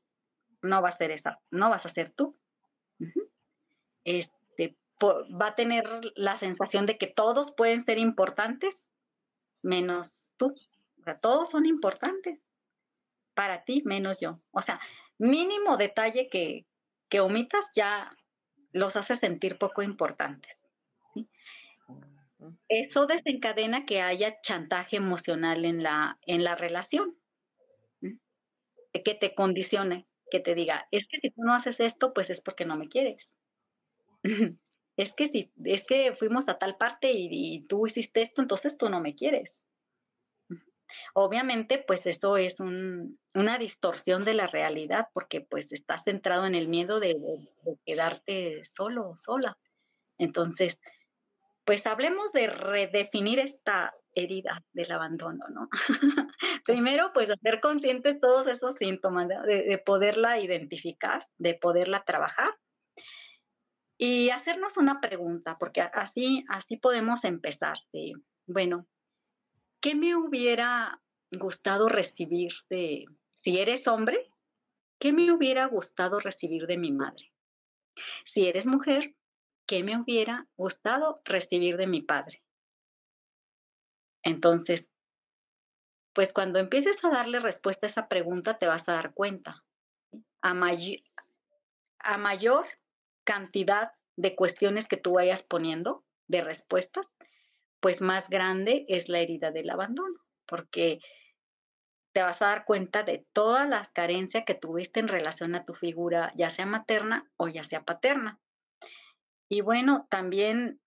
no 0.62 0.82
va 0.82 0.90
a 0.90 0.96
ser 0.96 1.10
esa, 1.10 1.40
no 1.50 1.70
vas 1.70 1.84
a 1.86 1.90
ser 1.90 2.10
tú. 2.10 2.36
Este, 4.04 4.76
va 5.02 5.48
a 5.48 5.54
tener 5.54 5.84
la 6.14 6.36
sensación 6.38 6.86
de 6.86 6.98
que 6.98 7.06
todos 7.06 7.52
pueden 7.52 7.84
ser 7.84 7.98
importantes 7.98 8.74
menos 9.62 10.30
tú. 10.36 10.54
O 11.00 11.02
sea, 11.02 11.18
todos 11.18 11.50
son 11.50 11.66
importantes 11.66 12.40
para 13.34 13.64
ti 13.64 13.82
menos 13.84 14.20
yo. 14.20 14.40
O 14.50 14.62
sea, 14.62 14.80
mínimo 15.18 15.76
detalle 15.76 16.28
que, 16.28 16.66
que 17.08 17.20
omitas 17.20 17.64
ya 17.74 18.16
los 18.72 18.96
hace 18.96 19.16
sentir 19.16 19.58
poco 19.58 19.82
importantes. 19.82 20.57
Eso 22.68 23.06
desencadena 23.06 23.84
que 23.84 24.00
haya 24.00 24.40
chantaje 24.42 24.96
emocional 24.96 25.64
en 25.64 25.82
la, 25.82 26.18
en 26.26 26.44
la 26.44 26.54
relación, 26.54 27.16
que 29.04 29.14
te 29.14 29.34
condicione, 29.34 30.06
que 30.30 30.40
te 30.40 30.54
diga, 30.54 30.86
es 30.90 31.06
que 31.08 31.18
si 31.20 31.30
tú 31.30 31.42
no 31.42 31.54
haces 31.54 31.80
esto, 31.80 32.12
pues 32.12 32.30
es 32.30 32.40
porque 32.40 32.64
no 32.64 32.76
me 32.76 32.88
quieres. 32.88 33.32
es 34.96 35.12
que 35.14 35.28
si, 35.28 35.52
es 35.64 35.84
que 35.84 36.14
fuimos 36.16 36.48
a 36.48 36.58
tal 36.58 36.76
parte 36.76 37.10
y, 37.12 37.66
tú 37.68 37.86
hiciste 37.86 38.22
esto, 38.22 38.42
entonces 38.42 38.76
tú 38.76 38.88
no 38.88 39.00
me 39.00 39.14
quieres. 39.14 39.54
Obviamente, 41.14 41.84
pues 41.86 42.06
eso 42.06 42.36
es 42.36 42.58
un, 42.60 43.18
una 43.34 43.58
distorsión 43.58 44.24
de 44.24 44.34
la 44.34 44.46
realidad 44.46 45.08
porque 45.12 45.42
pues 45.42 45.70
estás 45.72 46.02
centrado 46.04 46.46
en 46.46 46.54
el 46.54 46.68
miedo 46.68 46.98
de, 46.98 47.16
quedarte 47.84 48.64
solo 48.74 49.10
o 49.10 49.16
sola. 49.16 49.58
Entonces, 50.18 50.78
pues 51.68 51.84
hablemos 51.84 52.32
de 52.32 52.46
redefinir 52.46 53.40
esta 53.40 53.94
herida 54.14 54.64
del 54.72 54.90
abandono, 54.90 55.44
¿no? 55.50 55.68
Primero, 56.64 57.10
pues 57.12 57.28
hacer 57.28 57.60
conscientes 57.60 58.18
todos 58.22 58.46
esos 58.46 58.74
síntomas, 58.78 59.28
de, 59.28 59.76
poderla 59.84 60.40
identificar, 60.40 61.26
de 61.36 61.52
poderla 61.52 62.04
trabajar 62.04 62.56
y 63.98 64.30
hacernos 64.30 64.78
una 64.78 65.02
pregunta, 65.02 65.58
porque 65.58 65.82
así, 65.82 66.42
así 66.48 66.78
podemos 66.78 67.22
empezar. 67.22 67.76
bueno, 68.46 68.86
¿qué 69.82 69.94
me 69.94 70.16
hubiera 70.16 71.02
gustado 71.30 71.90
recibir 71.90 72.52
de, 72.70 73.04
si 73.42 73.58
eres 73.58 73.86
hombre, 73.86 74.30
¿qué 74.98 75.12
me 75.12 75.30
hubiera 75.32 75.66
gustado 75.66 76.18
recibir 76.18 76.66
de 76.66 76.78
mi 76.78 76.92
madre? 76.92 77.30
Si 78.32 78.46
eres 78.46 78.64
mujer, 78.64 79.14
¿qué 79.68 79.84
me 79.84 79.96
hubiera 80.00 80.46
gustado 80.56 81.20
recibir 81.24 81.76
de 81.76 81.86
mi 81.86 82.02
padre? 82.02 82.42
Entonces, 84.24 84.88
pues 86.14 86.32
cuando 86.32 86.58
empieces 86.58 86.96
a 87.04 87.10
darle 87.10 87.38
respuesta 87.38 87.86
a 87.86 87.90
esa 87.90 88.08
pregunta, 88.08 88.58
te 88.58 88.66
vas 88.66 88.88
a 88.88 88.94
dar 88.94 89.14
cuenta. 89.14 89.62
A, 90.42 90.50
a 92.00 92.18
mayor 92.18 92.66
cantidad 93.24 93.92
de 94.16 94.34
cuestiones 94.34 94.88
que 94.88 94.96
tú 94.96 95.12
vayas 95.12 95.42
poniendo, 95.42 96.02
de 96.26 96.40
respuestas, 96.42 97.06
pues 97.80 98.00
más 98.00 98.28
grande 98.28 98.84
es 98.88 99.08
la 99.08 99.20
herida 99.20 99.50
del 99.50 99.70
abandono, 99.70 100.18
porque 100.46 100.98
te 102.12 102.22
vas 102.22 102.40
a 102.42 102.46
dar 102.46 102.64
cuenta 102.64 103.02
de 103.02 103.26
todas 103.32 103.68
las 103.68 103.88
carencias 103.90 104.44
que 104.46 104.54
tuviste 104.54 104.98
en 104.98 105.08
relación 105.08 105.54
a 105.54 105.64
tu 105.64 105.74
figura, 105.74 106.32
ya 106.36 106.50
sea 106.50 106.66
materna 106.66 107.30
o 107.36 107.48
ya 107.48 107.64
sea 107.64 107.82
paterna. 107.82 108.40
Y 109.48 109.62
bueno, 109.62 110.06
también 110.10 110.80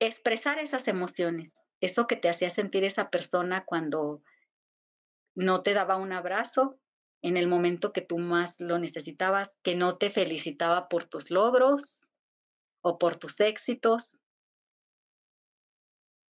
expresar 0.00 0.58
esas 0.58 0.88
emociones, 0.88 1.52
eso 1.80 2.06
que 2.06 2.16
te 2.16 2.28
hacía 2.28 2.50
sentir 2.50 2.84
esa 2.84 3.10
persona 3.10 3.64
cuando 3.64 4.22
no 5.34 5.62
te 5.62 5.74
daba 5.74 5.96
un 5.96 6.12
abrazo 6.12 6.78
en 7.22 7.36
el 7.36 7.48
momento 7.48 7.92
que 7.92 8.00
tú 8.00 8.18
más 8.18 8.54
lo 8.58 8.78
necesitabas, 8.78 9.50
que 9.62 9.74
no 9.74 9.98
te 9.98 10.10
felicitaba 10.10 10.88
por 10.88 11.04
tus 11.04 11.30
logros 11.30 11.96
o 12.82 12.98
por 12.98 13.16
tus 13.16 13.38
éxitos, 13.40 14.16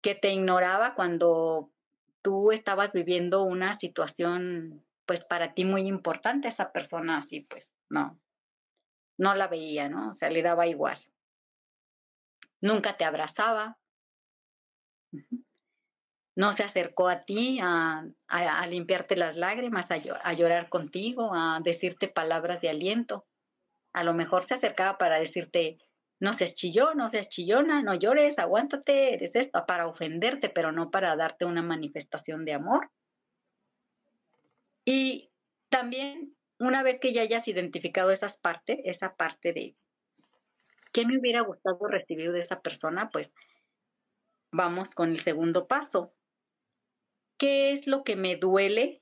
que 0.02 0.16
te 0.16 0.32
ignoraba 0.32 0.96
cuando 0.96 1.72
tú 2.22 2.52
estabas 2.52 2.92
viviendo 2.94 3.44
una 3.44 3.80
situación, 3.80 4.86
pues 5.06 5.24
para 5.26 5.54
ti 5.54 5.66
muy 5.66 5.88
importante, 5.88 6.48
esa 6.48 6.72
persona 6.72 7.18
así, 7.18 7.42
pues 7.42 7.66
no, 7.90 8.20
no 9.18 9.36
la 9.36 9.48
veía, 9.48 9.90
¿no? 9.90 10.12
O 10.12 10.16
sea, 10.16 10.30
le 10.30 10.42
daba 10.42 10.68
igual. 10.68 11.00
Nunca 12.62 12.98
te 12.98 13.06
abrazaba. 13.06 13.78
No 16.36 16.56
se 16.56 16.64
acercó 16.64 17.10
a 17.10 17.26
ti 17.26 17.60
a, 17.62 18.06
limpiarte 18.68 19.16
las 19.16 19.36
lágrimas, 19.36 19.92
a, 19.92 19.96
a 19.96 20.34
llorar 20.34 20.70
contigo, 20.70 21.32
a 21.34 21.60
decirte 21.64 22.08
palabras 22.08 22.62
de 22.62 22.70
aliento. 22.70 23.26
A 23.94 24.04
lo 24.04 24.14
mejor 24.14 24.48
se 24.48 24.56
acercaba 24.56 24.98
para 24.98 25.20
decirte, 25.20 25.78
no 26.20 26.34
seas 26.34 26.56
chillón, 26.56 26.98
no 26.98 27.10
seas 27.10 27.28
chillona, 27.30 27.84
no 27.84 27.96
llores, 27.96 28.40
aguántate, 28.40 29.14
eres 29.14 29.36
esto, 29.36 29.66
para 29.68 29.88
ofenderte, 29.88 30.50
pero 30.50 30.72
no 30.72 30.90
para 30.90 31.16
darte 31.16 31.44
una 31.44 31.62
manifestación 31.62 32.46
de 32.46 32.54
amor. 32.54 32.90
Y 34.86 35.30
también, 35.70 36.34
una 36.64 36.84
vez 36.84 37.00
que 37.00 37.14
ya 37.14 37.22
hayas 37.22 37.48
identificado 37.48 38.12
esas 38.12 38.38
partes, 38.38 38.80
esa 38.84 39.16
parte 39.16 39.54
de 39.54 39.76
qué 40.92 41.06
me 41.06 41.18
hubiera 41.20 41.42
gustado 41.42 41.88
recibir 41.88 42.32
de 42.32 42.42
esa 42.42 42.62
persona, 42.62 43.10
pues 43.12 43.32
vamos 44.52 44.94
con 44.94 45.12
el 45.12 45.22
segundo 45.22 45.68
paso. 45.68 46.14
¿Qué 47.38 47.74
es 47.74 47.88
lo 47.88 48.04
que 48.04 48.16
me 48.16 48.36
duele 48.36 49.02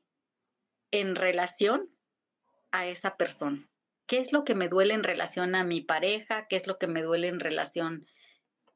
en 0.91 1.15
relación 1.15 1.89
a 2.71 2.87
esa 2.87 3.17
persona? 3.17 3.71
qué 4.11 4.19
es 4.19 4.33
lo 4.33 4.43
que 4.43 4.55
me 4.55 4.67
duele 4.67 4.93
en 4.93 5.03
relación 5.03 5.55
a 5.55 5.63
mi 5.63 5.79
pareja, 5.79 6.45
qué 6.49 6.57
es 6.57 6.67
lo 6.67 6.77
que 6.77 6.85
me 6.85 7.01
duele 7.01 7.29
en 7.29 7.39
relación 7.39 8.05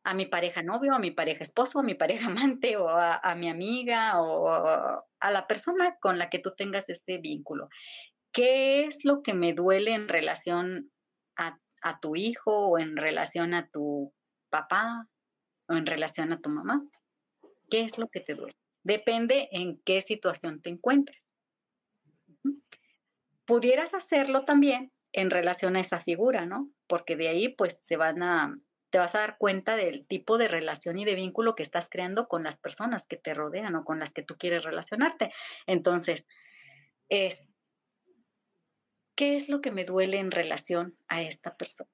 a 0.06 0.14
mi 0.14 0.28
pareja 0.28 0.62
novio, 0.62 0.94
a 0.94 1.00
mi 1.00 1.12
pareja 1.12 1.44
esposo, 1.44 1.80
a 1.80 1.84
mi 1.84 1.94
pareja 1.94 2.28
amante 2.28 2.78
o 2.78 2.88
a, 2.88 3.36
mi 3.36 3.50
amiga 3.50 4.22
o 4.22 4.48
a 4.48 5.32
la 5.32 5.46
persona 5.46 5.98
con 6.00 6.18
la 6.18 6.30
que 6.30 6.40
tú 6.40 6.54
tengas 6.56 6.88
ese 6.88 7.18
vínculo. 7.18 7.68
¿Qué 8.36 8.84
es 8.84 9.06
lo 9.06 9.24
que 9.24 9.34
me 9.34 9.54
duele 9.54 9.94
en 9.94 10.10
relación 10.10 10.92
a, 11.38 11.58
tu 12.02 12.16
hijo 12.16 12.68
o 12.68 12.80
en 12.80 12.98
relación 12.98 13.54
a 13.54 13.70
tu 13.70 14.12
papá 14.50 15.08
o 15.70 15.74
en 15.76 15.86
relación 15.86 16.34
a 16.34 16.42
tu 16.42 16.50
mamá? 16.50 16.84
¿Qué 17.70 17.84
es 17.84 17.98
lo 17.98 18.10
que 18.10 18.20
te 18.20 18.34
duele? 18.34 18.58
Depende 18.84 19.48
en 19.52 19.80
qué 19.86 20.02
situación 20.02 20.62
te 20.62 20.70
encuentres. 20.70 21.22
Pudieras 23.46 23.94
hacerlo 23.94 24.44
también 24.44 24.92
en 25.14 25.30
relación 25.30 25.78
a 25.78 25.82
esa 25.82 26.02
figura, 26.02 26.46
¿no? 26.46 26.70
Porque 26.88 27.16
de 27.16 27.30
ahí 27.30 27.50
pues 27.50 27.80
te 27.86 27.96
van 27.96 28.22
a, 28.22 28.58
te 28.90 28.98
vas 28.98 29.16
a 29.16 29.20
dar 29.20 29.38
cuenta 29.38 29.78
del 29.78 30.06
tipo 30.08 30.38
de 30.38 30.50
relación 30.50 31.00
y 31.00 31.06
de 31.06 31.16
vínculo 31.16 31.56
que 31.56 31.64
estás 31.64 31.88
creando 31.90 32.28
con 32.28 32.44
las 32.44 32.58
personas 32.58 33.06
que 33.08 33.16
te 33.16 33.34
rodean 33.34 33.76
o 33.76 33.86
con 33.86 34.00
las 34.00 34.12
que 34.12 34.24
tú 34.24 34.36
quieres 34.38 34.64
relacionarte. 34.64 35.32
Entonces, 35.68 36.26
es, 37.08 37.55
¿qué 39.16 39.38
es 39.38 39.50
lo 39.50 39.62
que 39.62 39.72
me 39.72 39.86
duele 39.86 40.18
en 40.18 40.32
relación 40.32 40.98
a 41.08 41.22
esta 41.22 41.56
persona? 41.56 41.90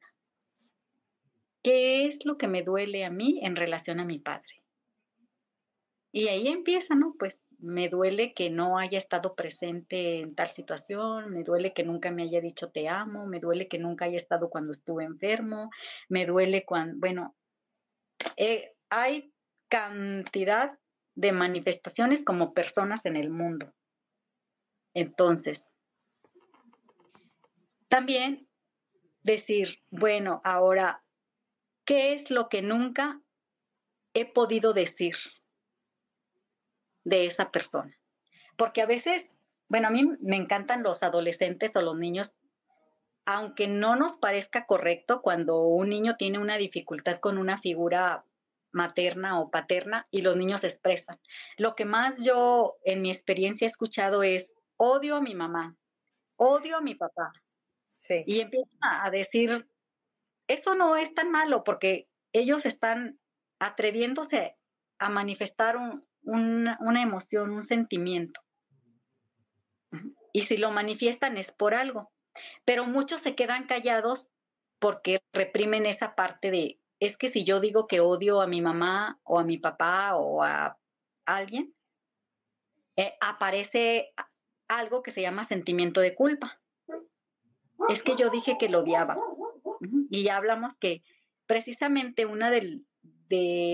¿Qué 1.63 2.07
es 2.07 2.25
lo 2.25 2.37
que 2.37 2.47
me 2.47 2.63
duele 2.63 3.05
a 3.05 3.11
mí 3.11 3.39
en 3.43 3.55
relación 3.55 3.99
a 3.99 4.05
mi 4.05 4.19
padre? 4.19 4.63
Y 6.11 6.27
ahí 6.27 6.47
empieza, 6.47 6.95
¿no? 6.95 7.15
Pues 7.17 7.39
me 7.59 7.87
duele 7.87 8.33
que 8.33 8.49
no 8.49 8.79
haya 8.79 8.97
estado 8.97 9.35
presente 9.35 10.19
en 10.19 10.33
tal 10.35 10.51
situación, 10.51 11.31
me 11.31 11.43
duele 11.43 11.73
que 11.73 11.83
nunca 11.83 12.09
me 12.09 12.23
haya 12.23 12.41
dicho 12.41 12.71
te 12.71 12.89
amo, 12.89 13.27
me 13.27 13.39
duele 13.39 13.67
que 13.67 13.77
nunca 13.77 14.05
haya 14.05 14.17
estado 14.17 14.49
cuando 14.49 14.73
estuve 14.73 15.03
enfermo, 15.03 15.69
me 16.09 16.25
duele 16.25 16.65
cuando, 16.65 16.97
bueno, 16.97 17.35
eh, 18.35 18.73
hay 18.89 19.31
cantidad 19.69 20.77
de 21.15 21.31
manifestaciones 21.31 22.23
como 22.25 22.53
personas 22.53 23.05
en 23.05 23.15
el 23.15 23.29
mundo. 23.29 23.71
Entonces, 24.93 25.70
también 27.91 28.47
decir, 29.21 29.83
bueno, 29.91 30.41
ahora, 30.43 31.03
¿qué 31.85 32.13
es 32.13 32.31
lo 32.31 32.49
que 32.49 32.63
nunca 32.63 33.21
he 34.15 34.25
podido 34.25 34.73
decir? 34.73 35.15
de 37.03 37.25
esa 37.25 37.49
persona. 37.49 37.97
Porque 38.57 38.83
a 38.83 38.85
veces 38.85 39.25
bueno, 39.71 39.87
a 39.87 39.91
mí 39.91 40.03
me 40.19 40.35
encantan 40.35 40.83
los 40.83 41.01
adolescentes 41.01 41.73
o 41.77 41.81
los 41.81 41.97
niños, 41.97 42.33
aunque 43.25 43.69
no 43.69 43.95
nos 43.95 44.17
parezca 44.17 44.65
correcto 44.65 45.21
cuando 45.21 45.61
un 45.61 45.87
niño 45.87 46.17
tiene 46.17 46.39
una 46.39 46.57
dificultad 46.57 47.21
con 47.21 47.37
una 47.37 47.57
figura 47.61 48.25
materna 48.73 49.39
o 49.39 49.49
paterna 49.49 50.09
y 50.11 50.23
los 50.23 50.35
niños 50.35 50.65
expresan. 50.65 51.21
Lo 51.55 51.73
que 51.75 51.85
más 51.85 52.15
yo 52.17 52.75
en 52.83 53.01
mi 53.01 53.11
experiencia 53.11 53.65
he 53.65 53.69
escuchado 53.69 54.23
es 54.23 54.51
odio 54.75 55.15
a 55.15 55.21
mi 55.21 55.35
mamá, 55.35 55.77
odio 56.35 56.75
a 56.75 56.81
mi 56.81 56.95
papá. 56.95 57.31
Y 58.25 58.41
empiezan 58.41 58.77
a 58.81 59.09
decir, 59.09 59.67
eso 60.47 60.75
no 60.75 60.95
es 60.95 61.13
tan 61.13 61.31
malo 61.31 61.63
porque 61.63 62.07
ellos 62.33 62.65
están 62.65 63.19
atreviéndose 63.59 64.55
a 64.99 65.09
manifestar 65.09 65.77
una 66.23 67.01
emoción, 67.01 67.51
un 67.51 67.63
sentimiento. 67.63 68.41
Y 70.33 70.43
si 70.43 70.57
lo 70.57 70.71
manifiestan 70.71 71.37
es 71.37 71.51
por 71.51 71.73
algo. 71.73 72.11
Pero 72.65 72.85
muchos 72.85 73.21
se 73.21 73.35
quedan 73.35 73.67
callados 73.67 74.27
porque 74.79 75.21
reprimen 75.33 75.85
esa 75.85 76.15
parte 76.15 76.49
de, 76.49 76.79
es 76.99 77.17
que 77.17 77.29
si 77.29 77.43
yo 77.43 77.59
digo 77.59 77.87
que 77.87 77.99
odio 77.99 78.41
a 78.41 78.47
mi 78.47 78.61
mamá 78.61 79.19
o 79.23 79.39
a 79.39 79.43
mi 79.43 79.57
papá 79.57 80.15
o 80.15 80.43
a 80.43 80.77
alguien, 81.25 81.73
eh, 82.95 83.13
aparece 83.19 84.13
algo 84.67 85.03
que 85.03 85.11
se 85.11 85.21
llama 85.21 85.47
sentimiento 85.47 86.01
de 86.01 86.15
culpa. 86.15 86.59
Es 87.89 88.03
que 88.03 88.15
yo 88.15 88.29
dije 88.29 88.57
que 88.59 88.69
lo 88.69 88.79
odiaba. 88.79 89.17
Y 90.09 90.23
ya 90.23 90.37
hablamos 90.37 90.73
que 90.79 91.03
precisamente 91.45 92.25
una 92.25 92.51
de, 92.51 92.81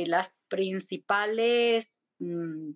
las 0.08 0.30
principales 0.48 1.88
mm, 2.20 2.72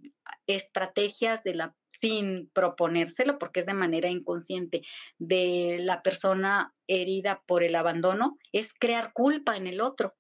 estrategias 0.48 1.44
de 1.44 1.54
la 1.54 1.76
sin 2.02 2.50
proponérselo, 2.50 3.38
porque 3.38 3.62
es 3.62 3.66
de 3.68 3.76
manera 3.76 4.10
inconsciente, 4.10 4.82
de 5.20 5.78
la 5.80 6.02
persona 6.02 6.74
herida 6.88 7.44
por 7.46 7.64
el 7.64 7.76
abandono, 7.76 8.38
es 8.52 8.74
crear 8.80 9.14
culpa 9.14 9.56
en 9.56 9.68
el 9.68 9.82
otro. 9.82 10.16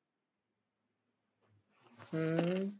Mm. 2.11 2.79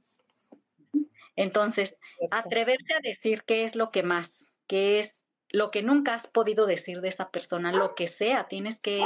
Entonces, 1.35 1.95
atreverse 2.29 2.93
a 2.93 3.01
decir 3.01 3.43
qué 3.47 3.65
es 3.65 3.75
lo 3.75 3.89
que 3.89 4.03
más, 4.03 4.29
qué 4.67 4.99
es 4.99 5.20
lo 5.51 5.71
que 5.71 5.81
nunca 5.81 6.15
has 6.15 6.27
podido 6.27 6.65
decir 6.65 7.01
de 7.01 7.09
esa 7.09 7.29
persona, 7.29 7.71
lo 7.71 7.95
que 7.95 8.09
sea, 8.09 8.47
tienes 8.47 8.79
que 8.79 9.03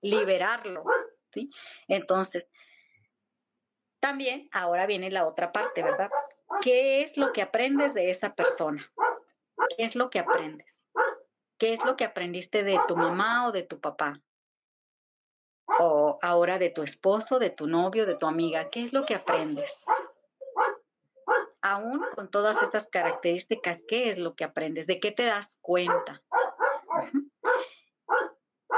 liberarlo, 0.00 0.84
¿sí? 1.32 1.50
Entonces, 1.86 2.46
también 4.00 4.48
ahora 4.52 4.86
viene 4.86 5.10
la 5.10 5.26
otra 5.26 5.52
parte, 5.52 5.82
¿verdad? 5.82 6.10
¿Qué 6.62 7.02
es 7.02 7.16
lo 7.16 7.32
que 7.32 7.42
aprendes 7.42 7.94
de 7.94 8.10
esa 8.10 8.34
persona? 8.34 8.90
¿Qué 9.76 9.84
es 9.84 9.94
lo 9.94 10.10
que 10.10 10.20
aprendes? 10.20 10.66
¿Qué 11.58 11.74
es 11.74 11.84
lo 11.84 11.96
que 11.96 12.04
aprendiste 12.04 12.62
de 12.62 12.78
tu 12.86 12.96
mamá 12.96 13.48
o 13.48 13.52
de 13.52 13.64
tu 13.64 13.80
papá? 13.80 14.20
O 15.80 16.18
ahora 16.22 16.58
de 16.58 16.70
tu 16.70 16.82
esposo, 16.82 17.38
de 17.38 17.50
tu 17.50 17.66
novio, 17.66 18.06
de 18.06 18.16
tu 18.16 18.26
amiga. 18.26 18.70
¿Qué 18.70 18.84
es 18.84 18.92
lo 18.92 19.04
que 19.04 19.14
aprendes? 19.14 19.70
Aún 21.62 22.04
con 22.14 22.30
todas 22.30 22.62
estas 22.62 22.86
características, 22.88 23.80
¿qué 23.88 24.10
es 24.10 24.18
lo 24.18 24.34
que 24.34 24.44
aprendes? 24.44 24.86
¿De 24.86 25.00
qué 25.00 25.12
te 25.12 25.24
das 25.24 25.48
cuenta? 25.60 26.22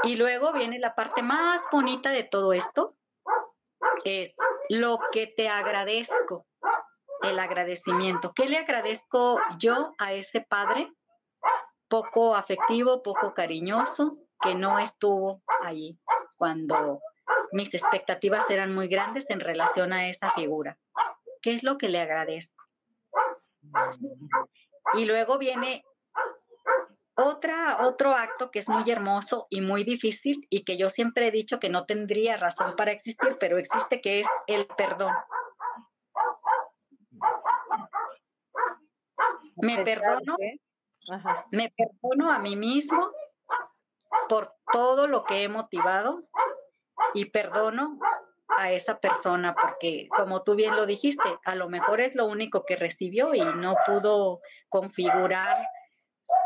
Y 0.02 0.16
luego 0.16 0.52
viene 0.52 0.78
la 0.78 0.94
parte 0.94 1.22
más 1.22 1.60
bonita 1.70 2.10
de 2.10 2.24
todo 2.24 2.52
esto, 2.54 2.96
es 4.04 4.34
lo 4.68 4.98
que 5.12 5.26
te 5.26 5.48
agradezco 5.48 6.46
el 7.22 7.38
agradecimiento. 7.38 8.32
¿Qué 8.34 8.46
le 8.46 8.58
agradezco 8.58 9.38
yo 9.58 9.92
a 9.98 10.14
ese 10.14 10.40
padre? 10.40 10.90
Poco 11.88 12.34
afectivo, 12.34 13.02
poco 13.02 13.34
cariñoso, 13.34 14.16
que 14.40 14.54
no 14.54 14.78
estuvo 14.78 15.42
allí 15.62 15.98
cuando 16.36 17.00
mis 17.52 17.72
expectativas 17.74 18.48
eran 18.48 18.74
muy 18.74 18.88
grandes 18.88 19.28
en 19.28 19.40
relación 19.40 19.92
a 19.92 20.08
esa 20.08 20.30
figura. 20.32 20.78
¿Qué 21.42 21.54
es 21.54 21.62
lo 21.62 21.76
que 21.76 21.88
le 21.88 22.00
agradezco? 22.00 22.59
Y 24.94 25.04
luego 25.04 25.38
viene 25.38 25.84
otra, 27.14 27.86
otro 27.86 28.14
acto 28.14 28.50
que 28.50 28.60
es 28.60 28.68
muy 28.68 28.90
hermoso 28.90 29.46
y 29.50 29.60
muy 29.60 29.84
difícil 29.84 30.46
y 30.48 30.64
que 30.64 30.78
yo 30.78 30.90
siempre 30.90 31.28
he 31.28 31.30
dicho 31.30 31.60
que 31.60 31.68
no 31.68 31.84
tendría 31.84 32.36
razón 32.36 32.76
para 32.76 32.92
existir, 32.92 33.36
pero 33.38 33.58
existe, 33.58 34.00
que 34.00 34.20
es 34.20 34.26
el 34.46 34.66
perdón. 34.66 35.12
Me 39.56 39.84
perdono, 39.84 40.36
me 41.50 41.72
perdono 41.76 42.32
a 42.32 42.38
mí 42.38 42.56
mismo 42.56 43.10
por 44.28 44.54
todo 44.72 45.06
lo 45.06 45.24
que 45.24 45.44
he 45.44 45.48
motivado 45.48 46.22
y 47.14 47.26
perdono 47.26 47.98
a 48.58 48.72
esa 48.72 48.98
persona 48.98 49.54
porque 49.54 50.08
como 50.16 50.42
tú 50.42 50.54
bien 50.54 50.76
lo 50.76 50.86
dijiste, 50.86 51.38
a 51.44 51.54
lo 51.54 51.68
mejor 51.68 52.00
es 52.00 52.14
lo 52.14 52.26
único 52.26 52.64
que 52.64 52.76
recibió 52.76 53.34
y 53.34 53.40
no 53.40 53.76
pudo 53.86 54.40
configurar 54.68 55.56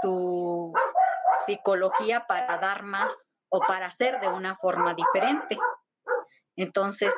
su 0.01 0.73
psicología 1.47 2.27
para 2.27 2.59
dar 2.59 2.83
más 2.83 3.13
o 3.49 3.61
para 3.61 3.87
hacer 3.87 4.21
de 4.21 4.29
una 4.29 4.57
forma 4.57 4.95
diferente. 4.95 5.59
Entonces, 6.57 7.13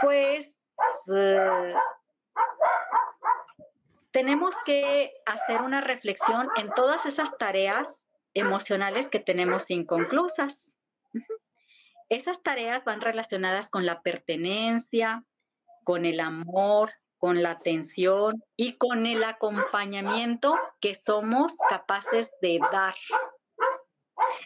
pues 0.00 0.46
eh, 1.14 1.74
tenemos 4.12 4.54
que 4.64 5.12
hacer 5.26 5.60
una 5.62 5.80
reflexión 5.80 6.48
en 6.56 6.70
todas 6.70 7.04
esas 7.06 7.36
tareas 7.38 7.86
emocionales 8.34 9.08
que 9.08 9.20
tenemos 9.20 9.64
inconclusas. 9.68 10.63
Esas 12.08 12.42
tareas 12.42 12.84
van 12.84 13.00
relacionadas 13.00 13.68
con 13.70 13.86
la 13.86 14.02
pertenencia, 14.02 15.24
con 15.84 16.04
el 16.04 16.20
amor, 16.20 16.92
con 17.18 17.42
la 17.42 17.52
atención 17.52 18.42
y 18.56 18.76
con 18.76 19.06
el 19.06 19.24
acompañamiento 19.24 20.58
que 20.80 21.00
somos 21.06 21.52
capaces 21.68 22.30
de 22.42 22.58
dar. 22.70 22.94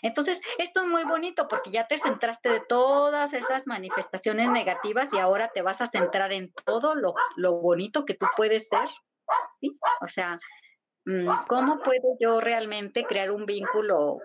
Entonces, 0.03 0.39
esto 0.59 0.83
es 0.83 0.87
muy 0.87 1.05
bonito 1.05 1.49
porque 1.49 1.71
ya 1.71 1.87
te 1.87 2.01
centraste 2.01 2.49
de 2.49 2.61
todas 2.61 3.33
esas 3.33 3.67
manifestaciones 3.67 4.49
negativas 4.51 5.09
y 5.13 5.19
ahora 5.19 5.51
te 5.53 5.63
vas 5.63 5.81
a 5.81 5.89
centrar 5.89 6.33
en 6.33 6.53
todo 6.65 6.95
lo, 6.95 7.15
lo 7.37 7.61
bonito 7.61 8.05
que 8.05 8.15
tú 8.15 8.27
puedes 8.37 8.67
ser 8.69 8.89
o 10.01 10.09
sea, 10.09 10.39
mm, 11.05 11.29
¿cómo 11.49 11.81
puedo 11.81 12.17
yo 12.21 12.41
realmente 12.41 13.05
crear 13.05 13.31
un 13.31 13.47
vínculo 13.47 14.19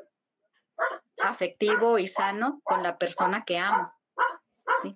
afectivo 1.24 1.98
y 1.98 2.08
sano 2.08 2.60
con 2.64 2.84
la 2.84 2.98
persona 2.98 3.44
que 3.46 3.58
amo? 3.58 3.92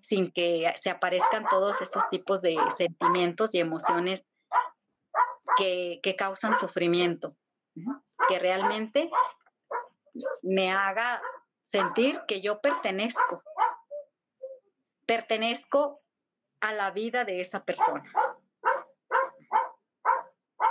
Sin 0.08 0.32
que 0.32 0.74
se 0.82 0.90
aparezcan 0.90 1.46
todos 1.50 1.82
esos 1.82 2.04
tipos 2.10 2.42
de 2.42 2.58
sentimientos 2.78 3.54
y 3.54 3.60
emociones 3.60 4.24
que, 5.58 6.00
que 6.04 6.16
causan 6.16 6.60
sufrimiento, 6.60 7.36
que 8.28 8.40
realmente 8.40 9.10
me 10.44 10.72
haga 10.72 11.22
sentir 11.72 12.22
que 12.28 12.42
yo 12.42 12.60
pertenezco, 12.60 13.44
pertenezco 15.06 16.02
a 16.60 16.74
la 16.74 16.92
vida 16.92 17.24
de 17.24 17.42
esa 17.42 17.64
persona. 17.64 18.04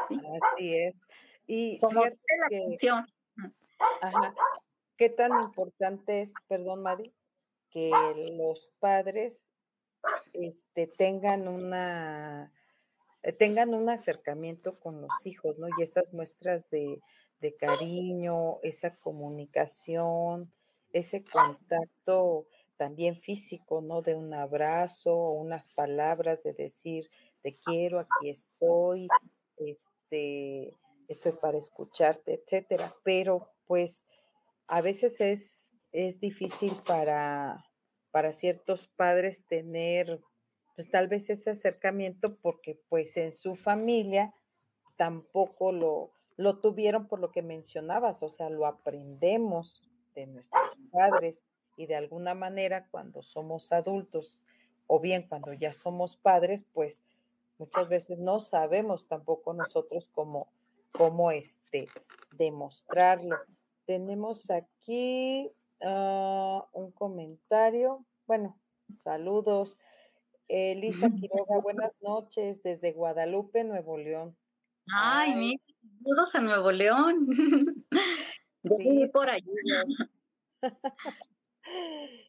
Así 0.09 0.75
es. 0.75 0.95
Y 1.47 1.79
Como 1.79 2.05
la 2.05 2.13
función. 2.49 3.07
¿Qué 4.97 5.11
tan 5.11 5.33
importante 5.43 6.23
es, 6.23 6.31
perdón, 6.49 6.83
Mari, 6.83 7.13
que 7.71 7.91
los 8.37 8.71
padres 8.81 9.35
este, 10.33 10.87
tengan 10.87 11.49
una 11.49 12.53
eh, 13.27 13.33
tengan 13.33 13.75
un 13.75 13.91
acercamiento 13.91 14.79
con 14.79 15.01
los 15.01 15.11
hijos, 15.25 15.59
¿no? 15.59 15.67
Y 15.79 15.83
esas 15.83 16.13
muestras 16.13 16.65
de, 16.71 17.01
cariño, 17.61 18.59
esa 18.63 18.97
comunicación, 18.97 20.53
ese 20.93 21.25
contacto 21.25 22.47
también 22.77 23.21
físico, 23.21 23.81
¿no? 23.81 24.03
De 24.03 24.15
un 24.15 24.33
abrazo, 24.33 25.31
unas 25.31 25.65
palabras 25.75 26.43
de 26.43 26.55
decir, 26.55 27.11
te 27.43 27.57
quiero, 27.57 28.01
aquí 28.01 28.31
estoy, 28.31 29.09
este, 29.59 30.73
estoy 31.09 31.33
para 31.33 31.59
escucharte, 31.59 32.35
etcétera. 32.35 32.95
Pero 33.05 33.49
pues 33.67 33.95
a 34.69 34.81
veces 34.81 35.21
es, 35.21 35.69
es 35.93 36.21
difícil 36.21 36.73
para, 36.87 37.65
para 38.11 38.33
ciertos 38.33 38.89
padres 38.97 39.45
tener 39.47 40.21
pues 40.75 40.91
tal 40.91 41.09
vez 41.09 41.31
ese 41.31 41.51
acercamiento 41.51 42.37
porque 42.37 42.79
pues 42.89 43.17
en 43.17 43.35
su 43.35 43.57
familia 43.57 44.35
tampoco 44.97 45.73
lo, 45.73 46.13
lo 46.37 46.59
tuvieron 46.59 47.09
por 47.09 47.19
lo 47.19 47.33
que 47.33 47.43
mencionabas, 47.43 48.23
o 48.23 48.29
sea, 48.29 48.51
lo 48.51 48.67
aprendemos 48.67 49.83
de 50.15 50.27
nuestros 50.27 50.63
padres 50.93 51.37
y 51.77 51.87
de 51.87 51.97
alguna 51.97 52.35
manera 52.35 52.89
cuando 52.91 53.23
somos 53.23 53.73
adultos 53.73 54.43
o 54.87 55.01
bien 55.01 55.27
cuando 55.29 55.53
ya 55.53 55.73
somos 55.73 56.17
padres, 56.17 56.65
pues 56.73 57.03
muchas 57.59 57.89
veces 57.89 58.19
no 58.19 58.41
sabemos 58.41 59.09
tampoco 59.09 59.55
nosotros 59.55 60.07
cómo, 60.13 60.49
cómo 60.93 61.31
este, 61.31 61.89
demostrarlo. 62.33 63.37
Tenemos 63.87 64.51
aquí 64.51 65.51
ah, 65.83 66.67
un 66.73 66.91
comentario. 66.93 68.05
Bueno, 68.27 68.59
saludos. 69.05 69.79
Elisa 70.49 71.09
Quiroga, 71.11 71.59
buenas 71.61 71.93
noches 72.03 72.63
desde 72.63 72.93
Guadalupe, 72.93 73.65
Nuevo 73.65 73.97
León. 73.97 74.37
Ay, 74.95 75.35
mi 75.35 75.57
saludos 76.05 76.35
a 76.35 76.41
Nuevo 76.41 76.73
León. 76.73 77.27
Sí, 78.79 79.07
por 79.13 79.31
allí. 79.31 79.49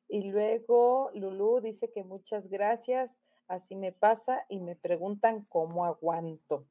y 0.09 0.29
luego 0.29 1.09
Lulú 1.15 1.61
dice 1.61 1.91
que 1.91 2.03
muchas 2.03 2.47
gracias, 2.47 3.09
así 3.47 3.75
me 3.75 3.91
pasa 3.91 4.45
y 4.47 4.59
me 4.59 4.75
preguntan 4.75 5.45
cómo 5.49 5.83
aguanto. 5.83 6.67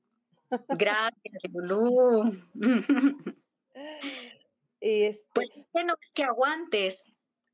Gracias, 0.69 1.43
Lulú. 1.53 2.31
este... 4.87 5.23
Pues 5.35 5.49
no 5.85 5.95
es 5.95 6.11
que 6.15 6.25
aguantes, 6.25 7.03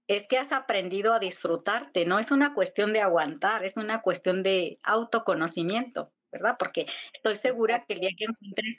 es 0.09 0.27
que 0.29 0.39
has 0.39 0.53
aprendido 0.53 1.15
a 1.15 1.19
disfrutarte, 1.19 2.05
no 2.05 2.19
es 2.19 2.31
una 2.31 2.55
cuestión 2.55 2.93
de 2.93 3.01
aguantar, 3.01 3.65
es 3.65 3.77
una 3.77 4.03
cuestión 4.03 4.43
de 4.43 4.79
autoconocimiento, 4.83 6.13
¿verdad? 6.31 6.57
Porque 6.59 6.87
estoy 7.15 7.37
segura 7.37 7.85
que 7.87 7.95
el 7.95 8.01
día 8.01 8.11
que 8.17 8.25
encuentres 8.25 8.77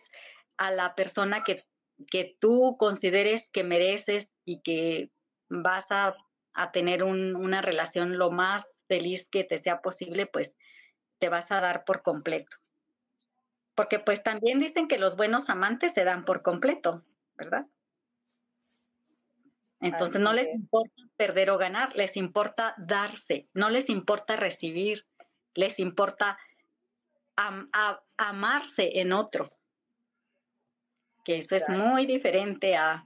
a 0.57 0.71
la 0.71 0.95
persona 0.95 1.43
que, 1.43 1.63
que 2.11 2.35
tú 2.39 2.75
consideres 2.77 3.47
que 3.51 3.63
mereces 3.63 4.27
y 4.45 4.61
que 4.61 5.09
vas 5.49 5.85
a, 5.89 6.15
a 6.53 6.71
tener 6.71 7.03
un, 7.03 7.35
una 7.35 7.61
relación 7.61 8.17
lo 8.17 8.31
más 8.31 8.65
feliz 8.87 9.27
que 9.31 9.43
te 9.43 9.59
sea 9.59 9.81
posible, 9.81 10.27
pues 10.27 10.53
te 11.19 11.29
vas 11.29 11.49
a 11.51 11.61
dar 11.61 11.85
por 11.85 12.03
completo. 12.03 12.55
Porque 13.75 13.97
pues 13.97 14.21
también 14.21 14.59
dicen 14.59 14.87
que 14.87 14.99
los 14.99 15.15
buenos 15.15 15.49
amantes 15.49 15.93
se 15.93 16.03
dan 16.03 16.25
por 16.25 16.43
completo, 16.43 17.03
¿verdad? 17.35 17.65
Entonces 19.83 20.21
no 20.21 20.31
les 20.31 20.53
importa 20.55 21.03
perder 21.17 21.49
o 21.49 21.57
ganar, 21.57 21.93
les 21.95 22.15
importa 22.15 22.73
darse, 22.77 23.47
no 23.53 23.69
les 23.69 23.89
importa 23.89 24.37
recibir, 24.37 25.05
les 25.55 25.77
importa 25.77 26.37
amarse 28.17 28.99
en 28.99 29.11
otro. 29.11 29.51
Que 31.25 31.39
eso 31.39 31.55
es 31.55 31.67
muy 31.67 32.05
diferente 32.05 32.77
a, 32.77 33.05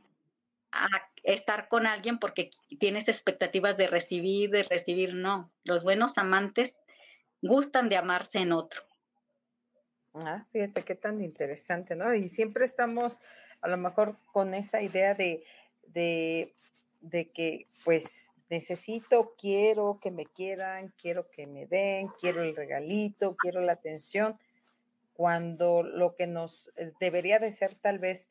a 0.72 0.88
estar 1.24 1.68
con 1.68 1.88
alguien 1.88 2.20
porque 2.20 2.52
tienes 2.80 3.08
expectativas 3.08 3.76
de 3.78 3.88
recibir, 3.88 4.52
de 4.52 4.64
recibir, 4.64 5.16
no. 5.16 5.52
Los 5.64 5.84
buenos 5.84 6.16
amantes 6.16 6.76
gustan 7.42 7.90
de 7.90 7.98
amarse 7.98 8.38
en 8.38 8.52
otro. 8.52 8.84
Ah, 10.14 10.46
fíjate 10.52 10.84
qué 10.84 10.96
tan 10.96 11.22
interesante, 11.22 11.96
¿no? 11.96 12.14
Y 12.14 12.30
siempre 12.30 12.66
estamos 12.66 13.20
a 13.62 13.68
lo 13.68 13.78
mejor 13.78 14.16
con 14.32 14.54
esa 14.54 14.82
idea 14.82 15.14
de, 15.14 15.44
de 15.94 16.54
de 17.02 17.32
que 17.32 17.68
pues 17.84 18.06
necesito, 18.50 19.36
quiero 19.38 20.00
que 20.02 20.12
me 20.12 20.26
quieran, 20.26 20.94
quiero 21.02 21.30
que 21.30 21.48
me 21.48 21.66
den, 21.66 22.08
quiero 22.20 22.44
el 22.44 22.56
regalito, 22.56 23.36
quiero 23.36 23.62
la 23.62 23.74
atención, 23.74 24.38
cuando 25.14 25.84
lo 25.84 26.16
que 26.16 26.28
nos 26.28 26.72
eh, 26.78 26.92
debería 27.00 27.40
de 27.40 27.56
ser 27.58 27.76
tal 27.76 28.00
vez 28.00 28.26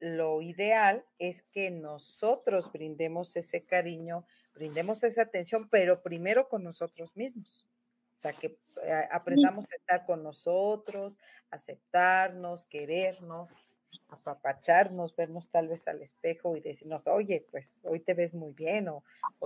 lo 0.00 0.42
ideal 0.42 1.04
es 1.18 1.42
que 1.52 1.70
nosotros 1.70 2.70
brindemos 2.72 3.34
ese 3.34 3.64
cariño, 3.64 4.24
brindemos 4.54 5.02
esa 5.02 5.22
atención, 5.22 5.68
pero 5.70 6.02
primero 6.02 6.48
con 6.48 6.62
nosotros 6.62 7.16
mismos. 7.16 7.66
O 8.18 8.20
sea, 8.20 8.32
que 8.32 8.58
eh, 8.84 9.08
aprendamos 9.10 9.64
a 9.72 9.76
estar 9.76 10.06
con 10.06 10.22
nosotros, 10.22 11.18
aceptarnos, 11.50 12.64
querernos, 12.66 13.48
apapacharnos, 14.08 15.14
vernos 15.14 15.48
tal 15.50 15.68
vez 15.68 15.86
al 15.86 16.02
espejo 16.02 16.56
y 16.56 16.60
decirnos, 16.60 17.06
oye, 17.06 17.46
pues 17.50 17.66
hoy 17.82 18.00
te 18.00 18.14
ves 18.14 18.34
muy 18.34 18.52
bien 18.52 18.88
o, 18.88 19.02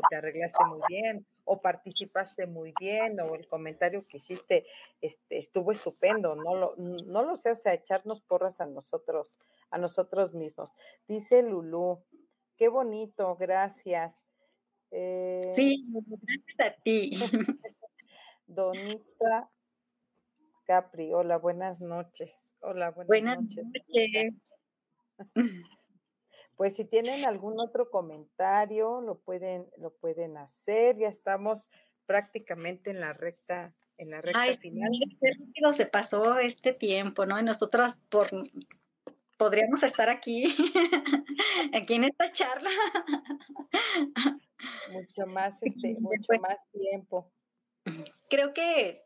te 0.09 0.17
arreglaste 0.17 0.65
muy 0.65 0.81
bien 0.89 1.27
o 1.45 1.61
participaste 1.61 2.47
muy 2.47 2.73
bien 2.79 3.21
o 3.21 3.35
el 3.35 3.47
comentario 3.49 4.07
que 4.07 4.19
hiciste 4.19 4.65
este, 5.01 5.39
estuvo 5.39 5.73
estupendo, 5.73 6.35
no 6.37 6.55
lo, 6.55 6.75
no 6.77 7.23
lo 7.23 7.37
sé, 7.37 7.51
o 7.51 7.57
sea, 7.57 7.75
echarnos 7.75 8.23
porras 8.23 8.61
a 8.61 8.67
nosotros, 8.67 9.39
a 9.71 9.79
nosotros 9.79 10.35
mismos. 10.35 10.73
Dice 11.09 11.43
Lulú, 11.43 12.03
qué 12.57 12.69
bonito, 12.69 13.37
gracias. 13.37 14.15
Eh, 14.91 15.53
sí, 15.57 15.85
gracias 15.89 16.61
a 16.61 16.83
ti. 16.83 17.11
Donita 18.47 19.51
Capri, 20.65 21.13
hola, 21.13 21.39
buenas 21.39 21.81
noches. 21.81 22.31
Hola, 22.61 22.91
buenas, 22.91 23.41
noches. 23.43 24.35
Pues 26.57 26.77
si 26.77 26.85
tienen 26.85 27.25
algún 27.25 27.59
otro 27.59 27.91
comentario, 27.91 29.01
lo 29.01 29.19
pueden, 29.19 29.67
lo 29.79 29.91
pueden 29.95 30.37
hacer. 30.37 30.97
Ya 30.99 31.09
estamos 31.09 31.69
prácticamente 32.07 32.91
en 32.91 33.01
la 33.01 33.13
recta, 33.13 33.75
en 33.97 34.11
la 34.11 34.21
recta 34.21 34.57
final. 34.59 34.91
Se 35.77 35.87
pasó 35.87 36.39
este 36.39 36.73
tiempo, 36.73 37.27
¿no? 37.27 37.41
Y 37.41 37.43
nosotras 37.43 37.97
por 38.11 38.31
podríamos 39.43 39.83
estar 39.83 40.09
aquí, 40.09 40.45
aquí 41.75 41.95
en 41.95 42.05
esta 42.05 42.31
charla. 42.31 42.71
mucho 44.93 45.27
más, 45.27 45.55
este, 45.63 45.97
mucho 45.99 46.41
más 46.41 46.59
tiempo. 46.71 47.33
Creo 48.31 48.55
que 48.55 49.03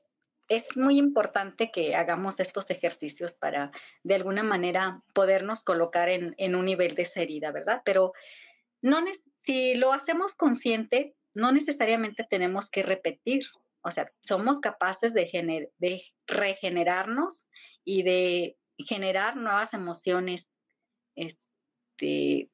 es 0.49 0.65
muy 0.77 0.99
importante 0.99 1.71
que 1.73 1.95
hagamos 1.95 2.39
estos 2.39 2.71
ejercicios 2.71 3.33
para 3.33 3.73
de 4.03 4.15
alguna 4.15 4.43
manera 4.43 5.03
podernos 5.13 5.63
colocar 5.63 6.09
en, 6.09 6.55
un 6.55 6.65
nivel 6.65 6.95
de 6.95 7.07
sería, 7.07 7.51
¿verdad? 7.51 7.83
Pero 7.85 8.13
no 8.83 9.01
si 9.45 9.75
lo 9.75 9.93
hacemos 9.93 10.35
consciente, 10.35 11.15
no 11.35 11.53
necesariamente 11.53 12.27
tenemos 12.29 12.71
que 12.71 12.83
repetir. 12.83 13.45
O 13.83 13.91
sea, 13.91 14.11
somos 14.23 14.61
capaces 14.61 15.15
de, 15.15 15.71
de 15.79 16.03
regenerarnos 16.27 17.43
y 17.85 18.03
de 18.03 18.57
generar 18.79 19.37
nuevas 19.37 19.73
emociones 19.73 20.47
este, 21.15 22.51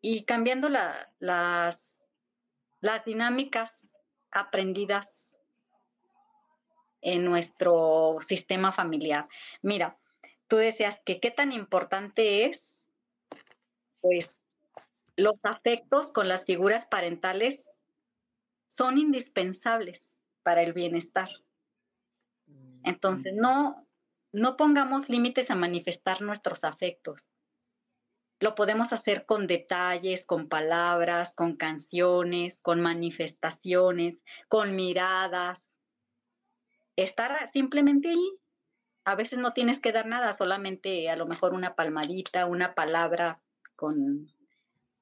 y 0.00 0.24
cambiando 0.24 0.68
la, 0.68 1.12
las, 1.18 1.78
las 2.80 3.04
dinámicas 3.04 3.70
aprendidas 4.30 5.08
en 7.02 7.24
nuestro 7.24 8.18
sistema 8.28 8.72
familiar. 8.72 9.28
Mira, 9.62 9.98
tú 10.48 10.56
decías 10.56 11.00
que 11.04 11.20
qué 11.20 11.30
tan 11.30 11.52
importante 11.52 12.46
es, 12.46 12.70
pues, 14.00 14.28
los 15.16 15.36
afectos 15.42 16.12
con 16.12 16.28
las 16.28 16.44
figuras 16.44 16.86
parentales 16.86 17.60
son 18.76 18.98
indispensables 18.98 20.00
para 20.42 20.62
el 20.62 20.72
bienestar. 20.72 21.28
Mm, 22.46 22.80
Entonces, 22.84 23.34
no, 23.34 23.86
no 24.32 24.56
pongamos 24.56 25.08
límites 25.08 25.50
a 25.50 25.54
manifestar 25.54 26.22
nuestros 26.22 26.64
afectos. 26.64 27.22
Lo 28.40 28.54
podemos 28.54 28.92
hacer 28.94 29.26
con 29.26 29.46
detalles, 29.46 30.24
con 30.24 30.48
palabras, 30.48 31.34
con 31.34 31.56
canciones, 31.56 32.58
con 32.62 32.80
manifestaciones, 32.80 34.22
con 34.48 34.74
miradas, 34.74 35.69
estar 37.04 37.50
simplemente 37.52 38.10
ahí. 38.10 38.38
A 39.04 39.14
veces 39.14 39.38
no 39.38 39.52
tienes 39.52 39.78
que 39.80 39.92
dar 39.92 40.06
nada, 40.06 40.36
solamente 40.36 41.08
a 41.10 41.16
lo 41.16 41.26
mejor 41.26 41.54
una 41.54 41.74
palmadita, 41.74 42.46
una 42.46 42.74
palabra 42.74 43.40
con 43.76 44.26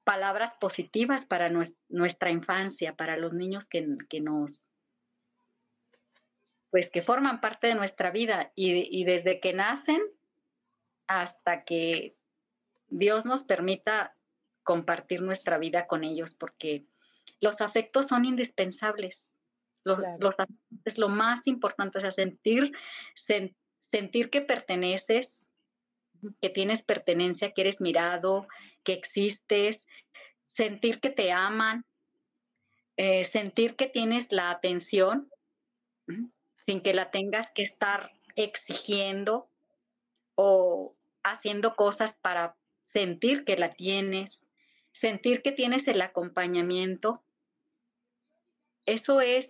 palabras 0.03 0.53
positivas 0.59 1.25
para 1.25 1.51
nuestra 1.89 2.31
infancia, 2.31 2.95
para 2.95 3.17
los 3.17 3.33
niños 3.33 3.65
que, 3.65 3.81
nos, 4.21 4.63
pues 6.71 6.89
que 6.89 7.01
forman 7.01 7.41
parte 7.41 7.67
de 7.67 7.75
nuestra 7.75 8.09
vida 8.09 8.51
y 8.55 9.03
desde 9.03 9.39
que 9.39 9.53
nacen 9.53 10.01
hasta 11.07 11.63
que 11.63 12.15
Dios 12.87 13.25
nos 13.25 13.43
permita 13.43 14.15
compartir 14.63 15.21
nuestra 15.21 15.57
vida 15.57 15.87
con 15.87 16.03
ellos, 16.03 16.35
porque 16.35 16.85
los 17.41 17.59
afectos 17.61 18.07
son 18.07 18.25
indispensables. 18.25 19.19
Los, 19.83 19.99
es 20.85 20.97
lo 20.97 21.09
más 21.09 21.45
importante, 21.47 21.97
o 21.97 22.01
sea, 22.01 22.11
sentir, 22.11 22.71
sentir 23.91 24.29
que 24.29 24.41
perteneces, 24.41 25.27
que 26.41 26.49
tienes 26.49 26.83
pertenencia, 26.83 27.53
que 27.53 27.61
eres 27.61 27.79
mirado, 27.79 28.47
que 28.83 28.93
existes, 28.93 29.81
sentir 30.55 30.99
que 30.99 31.09
te 31.09 31.31
aman, 31.31 31.85
eh, 32.97 33.25
sentir 33.25 33.75
que 33.75 33.87
tienes 33.87 34.29
la 34.31 34.51
atención 34.51 35.29
sin 36.65 36.81
que 36.81 36.93
la 36.93 37.11
tengas 37.11 37.49
que 37.55 37.63
estar 37.63 38.11
exigiendo 38.35 39.49
o 40.35 40.95
haciendo 41.23 41.75
cosas 41.75 42.13
para 42.21 42.55
sentir 42.91 43.45
que 43.45 43.57
la 43.57 43.73
tienes, 43.73 44.41
sentir 44.93 45.41
que 45.41 45.51
tienes 45.51 45.87
el 45.87 46.01
acompañamiento. 46.01 47.23
Eso 48.85 49.21
es 49.21 49.47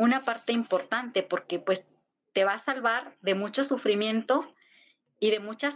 una 0.00 0.24
parte 0.24 0.52
importante 0.52 1.22
porque 1.22 1.58
pues 1.58 1.84
te 2.32 2.44
va 2.44 2.54
a 2.54 2.64
salvar 2.64 3.16
de 3.20 3.34
mucho 3.34 3.64
sufrimiento 3.64 4.50
y 5.18 5.30
de 5.30 5.40
muchas, 5.40 5.74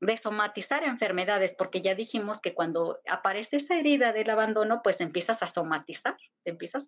de 0.00 0.18
somatizar 0.18 0.84
enfermedades, 0.84 1.54
porque 1.56 1.80
ya 1.80 1.94
dijimos 1.94 2.38
que 2.42 2.52
cuando 2.52 2.98
aparece 3.08 3.56
esa 3.56 3.78
herida 3.78 4.12
del 4.12 4.28
abandono, 4.28 4.82
pues 4.84 5.00
empiezas 5.00 5.42
a 5.42 5.48
somatizar, 5.48 6.16
empiezas 6.44 6.84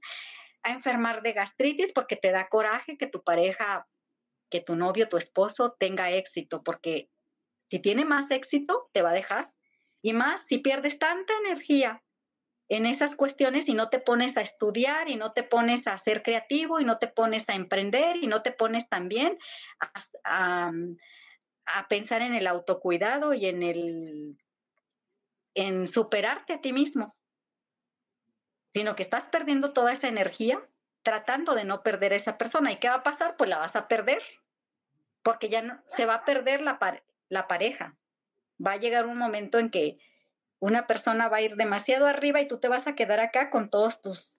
a 0.63 0.73
enfermar 0.73 1.23
de 1.23 1.33
gastritis 1.33 1.91
porque 1.95 2.17
te 2.17 2.31
da 2.31 2.49
coraje 2.49 2.99
que 2.99 3.07
tu 3.07 3.23
pareja, 3.23 3.87
que 4.51 4.61
tu 4.61 4.77
novio, 4.77 5.09
tu 5.09 5.17
esposo 5.17 5.75
tenga 5.81 6.11
éxito, 6.11 6.63
porque 6.63 7.09
si 7.71 7.79
tiene 7.79 8.05
más 8.05 8.31
éxito, 8.31 8.91
te 8.93 9.01
va 9.01 9.11
a 9.11 9.15
dejar. 9.15 9.51
Y 10.03 10.13
más 10.13 10.43
si 10.49 10.59
pierdes 10.59 10.99
tanta 10.99 11.33
energía 11.47 12.03
en 12.75 12.87
esas 12.87 13.15
cuestiones 13.15 13.69
y 13.69 13.75
no 13.75 13.89
te 13.89 14.01
pones 14.01 14.37
a 14.37 14.41
estudiar 14.41 15.09
y 15.09 15.17
no 15.17 15.33
te 15.33 15.45
pones 15.45 15.87
a 15.87 15.99
ser 15.99 16.23
creativo 16.23 16.81
y 16.81 16.85
no 16.85 16.99
te 16.99 17.07
pones 17.07 17.49
a 17.49 17.55
emprender 17.55 18.17
y 18.17 18.27
no 18.27 18.43
te 18.43 18.51
pones 18.51 18.89
también 18.89 19.39
a, 20.25 20.73
a, 21.67 21.89
pensar 21.89 22.23
en 22.23 22.35
el 22.35 22.47
autocuidado 22.47 23.33
y 23.33 23.47
en 23.47 23.63
el 23.63 24.39
en 25.55 25.87
superarte 25.87 26.55
a 26.55 26.61
ti 26.61 26.73
mismo, 26.73 27.15
sino 28.73 28.97
que 28.97 29.05
estás 29.05 29.25
perdiendo 29.31 29.73
toda 29.73 29.93
esa 29.93 30.09
energía 30.09 30.61
tratando 31.05 31.55
de 31.55 31.65
no 31.65 31.83
perder 31.83 32.13
a 32.13 32.17
esa 32.17 32.37
persona. 32.37 32.73
¿Y 32.73 32.79
qué 32.79 32.89
va 32.89 32.97
a 32.97 33.03
pasar? 33.05 33.37
Pues 33.37 33.49
la 33.49 33.59
vas 33.59 33.77
a 33.77 33.87
perder, 33.87 34.23
porque 35.23 35.49
ya 35.49 35.63
no, 35.63 35.81
se 35.91 36.07
va 36.07 36.15
a 36.15 36.25
perder 36.25 36.61
la, 36.61 36.79
la 37.29 37.47
pareja. 37.47 37.95
Va 38.65 38.73
a 38.73 38.79
llegar 38.79 39.07
un 39.07 39.19
momento 39.19 39.59
en 39.59 39.71
que 39.71 39.99
una 40.65 40.87
persona 40.87 41.29
va 41.29 41.37
a 41.37 41.43
ir 41.43 41.57
demasiado 41.57 42.07
arriba 42.07 42.41
y 42.41 42.49
tú 42.49 42.59
te 42.59 42.69
vas 42.69 42.87
a 42.87 42.95
quedar 42.95 43.21
acá 43.21 43.51
con 43.51 43.69
todos 43.69 44.01
tus 44.01 44.35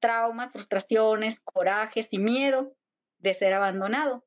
traumas, 0.00 0.50
frustraciones, 0.50 1.38
corajes 1.38 2.08
y 2.10 2.18
miedo 2.18 2.74
de 3.18 3.34
ser 3.34 3.54
abandonado. 3.54 4.24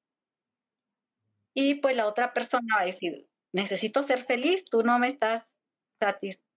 Y 1.53 1.75
pues 1.75 1.93
la 1.97 2.07
otra 2.07 2.33
persona 2.33 2.77
va 2.77 2.83
a 2.83 2.85
decir, 2.85 3.27
necesito 3.51 4.03
ser 4.03 4.23
feliz, 4.23 4.63
tú 4.71 4.83
no 4.83 4.97
me 4.97 5.09
estás 5.09 5.43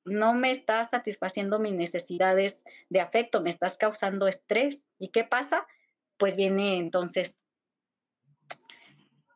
no 0.05 0.35
me 0.35 0.53
estás 0.53 0.91
satisfaciendo 0.91 1.59
mis 1.59 1.73
necesidades 1.73 2.57
de 2.89 3.01
afecto, 3.01 3.41
me 3.41 3.51
estás 3.51 3.77
causando 3.77 4.29
estrés. 4.29 4.81
¿Y 4.99 5.09
qué 5.09 5.25
pasa? 5.25 5.67
Pues 6.19 6.37
viene 6.37 6.79
entonces 6.79 7.37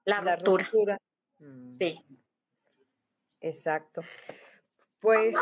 la, 0.05 0.37
ruptura. 0.37 0.99
Sí. 1.79 2.01
Exacto. 3.41 4.03
Pues 5.03 5.35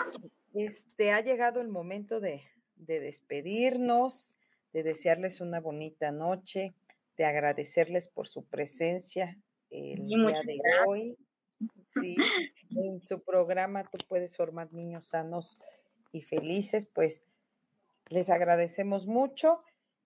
este 0.55 1.13
ha 1.13 1.21
llegado 1.21 1.61
el 1.61 1.69
momento 1.69 2.19
de, 2.19 2.43
despedirnos, 2.77 4.27
de 4.73 4.83
desearles 4.83 5.43
una 5.43 5.61
bonita 5.61 6.11
noche, 6.11 6.75
de 7.19 7.25
agradecerles 7.27 8.09
por 8.09 8.27
su 8.27 8.47
presencia 8.47 9.37
el 9.71 10.07
día 10.07 10.43
de 10.45 10.59
hoy. 10.87 11.17
Sí, 11.93 12.17
en 12.71 13.03
su 13.03 13.21
programa 13.21 13.85
tú 13.85 13.99
puedes 14.09 14.35
formar 14.35 14.73
niños 14.73 15.09
sanos 15.09 15.59
y 16.13 16.23
felices, 16.23 16.87
pues 16.87 17.27
les 18.09 18.31
agradecemos 18.31 19.07
mucho 19.07 19.61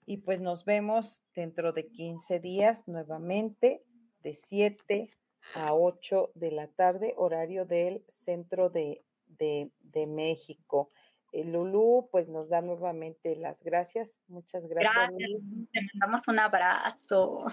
y 0.04 0.16
pues 0.16 0.40
nos 0.40 0.64
vemos 0.64 1.20
dentro 1.36 1.72
de 1.72 1.86
15 1.86 2.40
días 2.40 2.88
nuevamente 2.88 3.84
de 4.24 4.34
7 4.34 5.10
a 5.54 5.74
8 5.74 6.32
de 6.34 6.50
la 6.50 6.68
tarde, 6.68 7.12
horario 7.16 7.66
del 7.66 8.02
centro 8.08 8.70
de 8.70 9.04
de, 9.38 9.70
de 9.80 10.06
México. 10.06 10.90
Eh, 11.32 11.44
Lulú, 11.44 12.08
pues 12.12 12.28
nos 12.28 12.48
da 12.48 12.60
nuevamente 12.60 13.36
las 13.36 13.62
gracias. 13.62 14.08
Muchas 14.28 14.66
gracias. 14.68 14.92
Gracias, 14.94 15.40
te 15.72 15.80
mandamos 15.94 16.28
un 16.28 16.38
abrazo. 16.38 17.46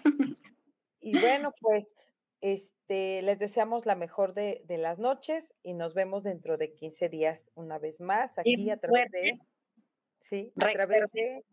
Y 1.04 1.20
bueno, 1.20 1.52
pues 1.60 1.88
este, 2.42 3.24
les 3.24 3.40
deseamos 3.40 3.88
la 3.88 3.96
mejor 3.96 4.36
de, 4.36 4.62
de, 4.66 4.78
las 4.78 5.00
noches 5.00 5.44
y 5.64 5.74
nos 5.74 5.96
vemos 5.96 6.24
dentro 6.24 6.58
de 6.58 6.74
15 6.74 7.10
días 7.10 7.42
una 7.56 7.80
vez 7.80 8.00
más 8.00 8.38
aquí 8.38 8.70
a 8.70 8.78
través 8.78 9.10
de... 9.12 9.40
Sí, 10.30 10.54
a 10.58 10.72
través 10.72 11.12
de 11.12 11.44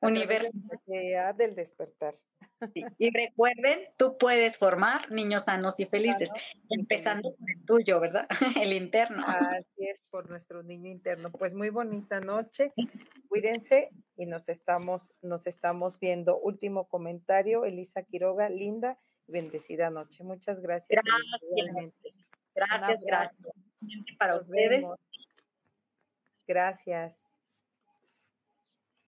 Universidad 0.00 1.34
del 1.34 1.54
despertar. 1.54 2.14
Y 2.98 3.10
recuerden, 3.10 3.80
tú 3.98 4.16
puedes 4.18 4.56
formar 4.56 5.10
niños 5.10 5.44
sanos 5.44 5.74
y 5.78 5.86
felices, 5.86 6.30
empezando 6.70 7.34
por 7.36 7.50
el 7.50 7.64
tuyo, 7.66 8.00
¿verdad? 8.00 8.26
El 8.62 8.72
interno. 8.72 9.22
Así 9.26 9.88
es, 9.88 10.00
por 10.10 10.30
nuestro 10.30 10.62
niño 10.62 10.90
interno. 10.90 11.30
Pues 11.30 11.52
muy 11.52 11.68
bonita 11.68 12.20
noche. 12.20 12.72
Cuídense 13.28 13.90
y 14.16 14.26
nos 14.26 14.48
estamos, 14.48 15.06
nos 15.20 15.46
estamos 15.46 15.98
viendo. 16.00 16.38
Último 16.38 16.88
comentario, 16.88 17.64
Elisa 17.64 18.02
Quiroga, 18.02 18.48
linda 18.48 18.98
y 19.26 19.32
bendecida 19.32 19.90
noche. 19.90 20.24
Muchas 20.24 20.60
gracias. 20.60 20.88
Gracias. 20.88 21.92
Gracias, 22.54 23.00
gracias. 23.04 23.52
Para 24.18 24.36
ustedes. 24.36 24.84
Gracias. 26.46 27.25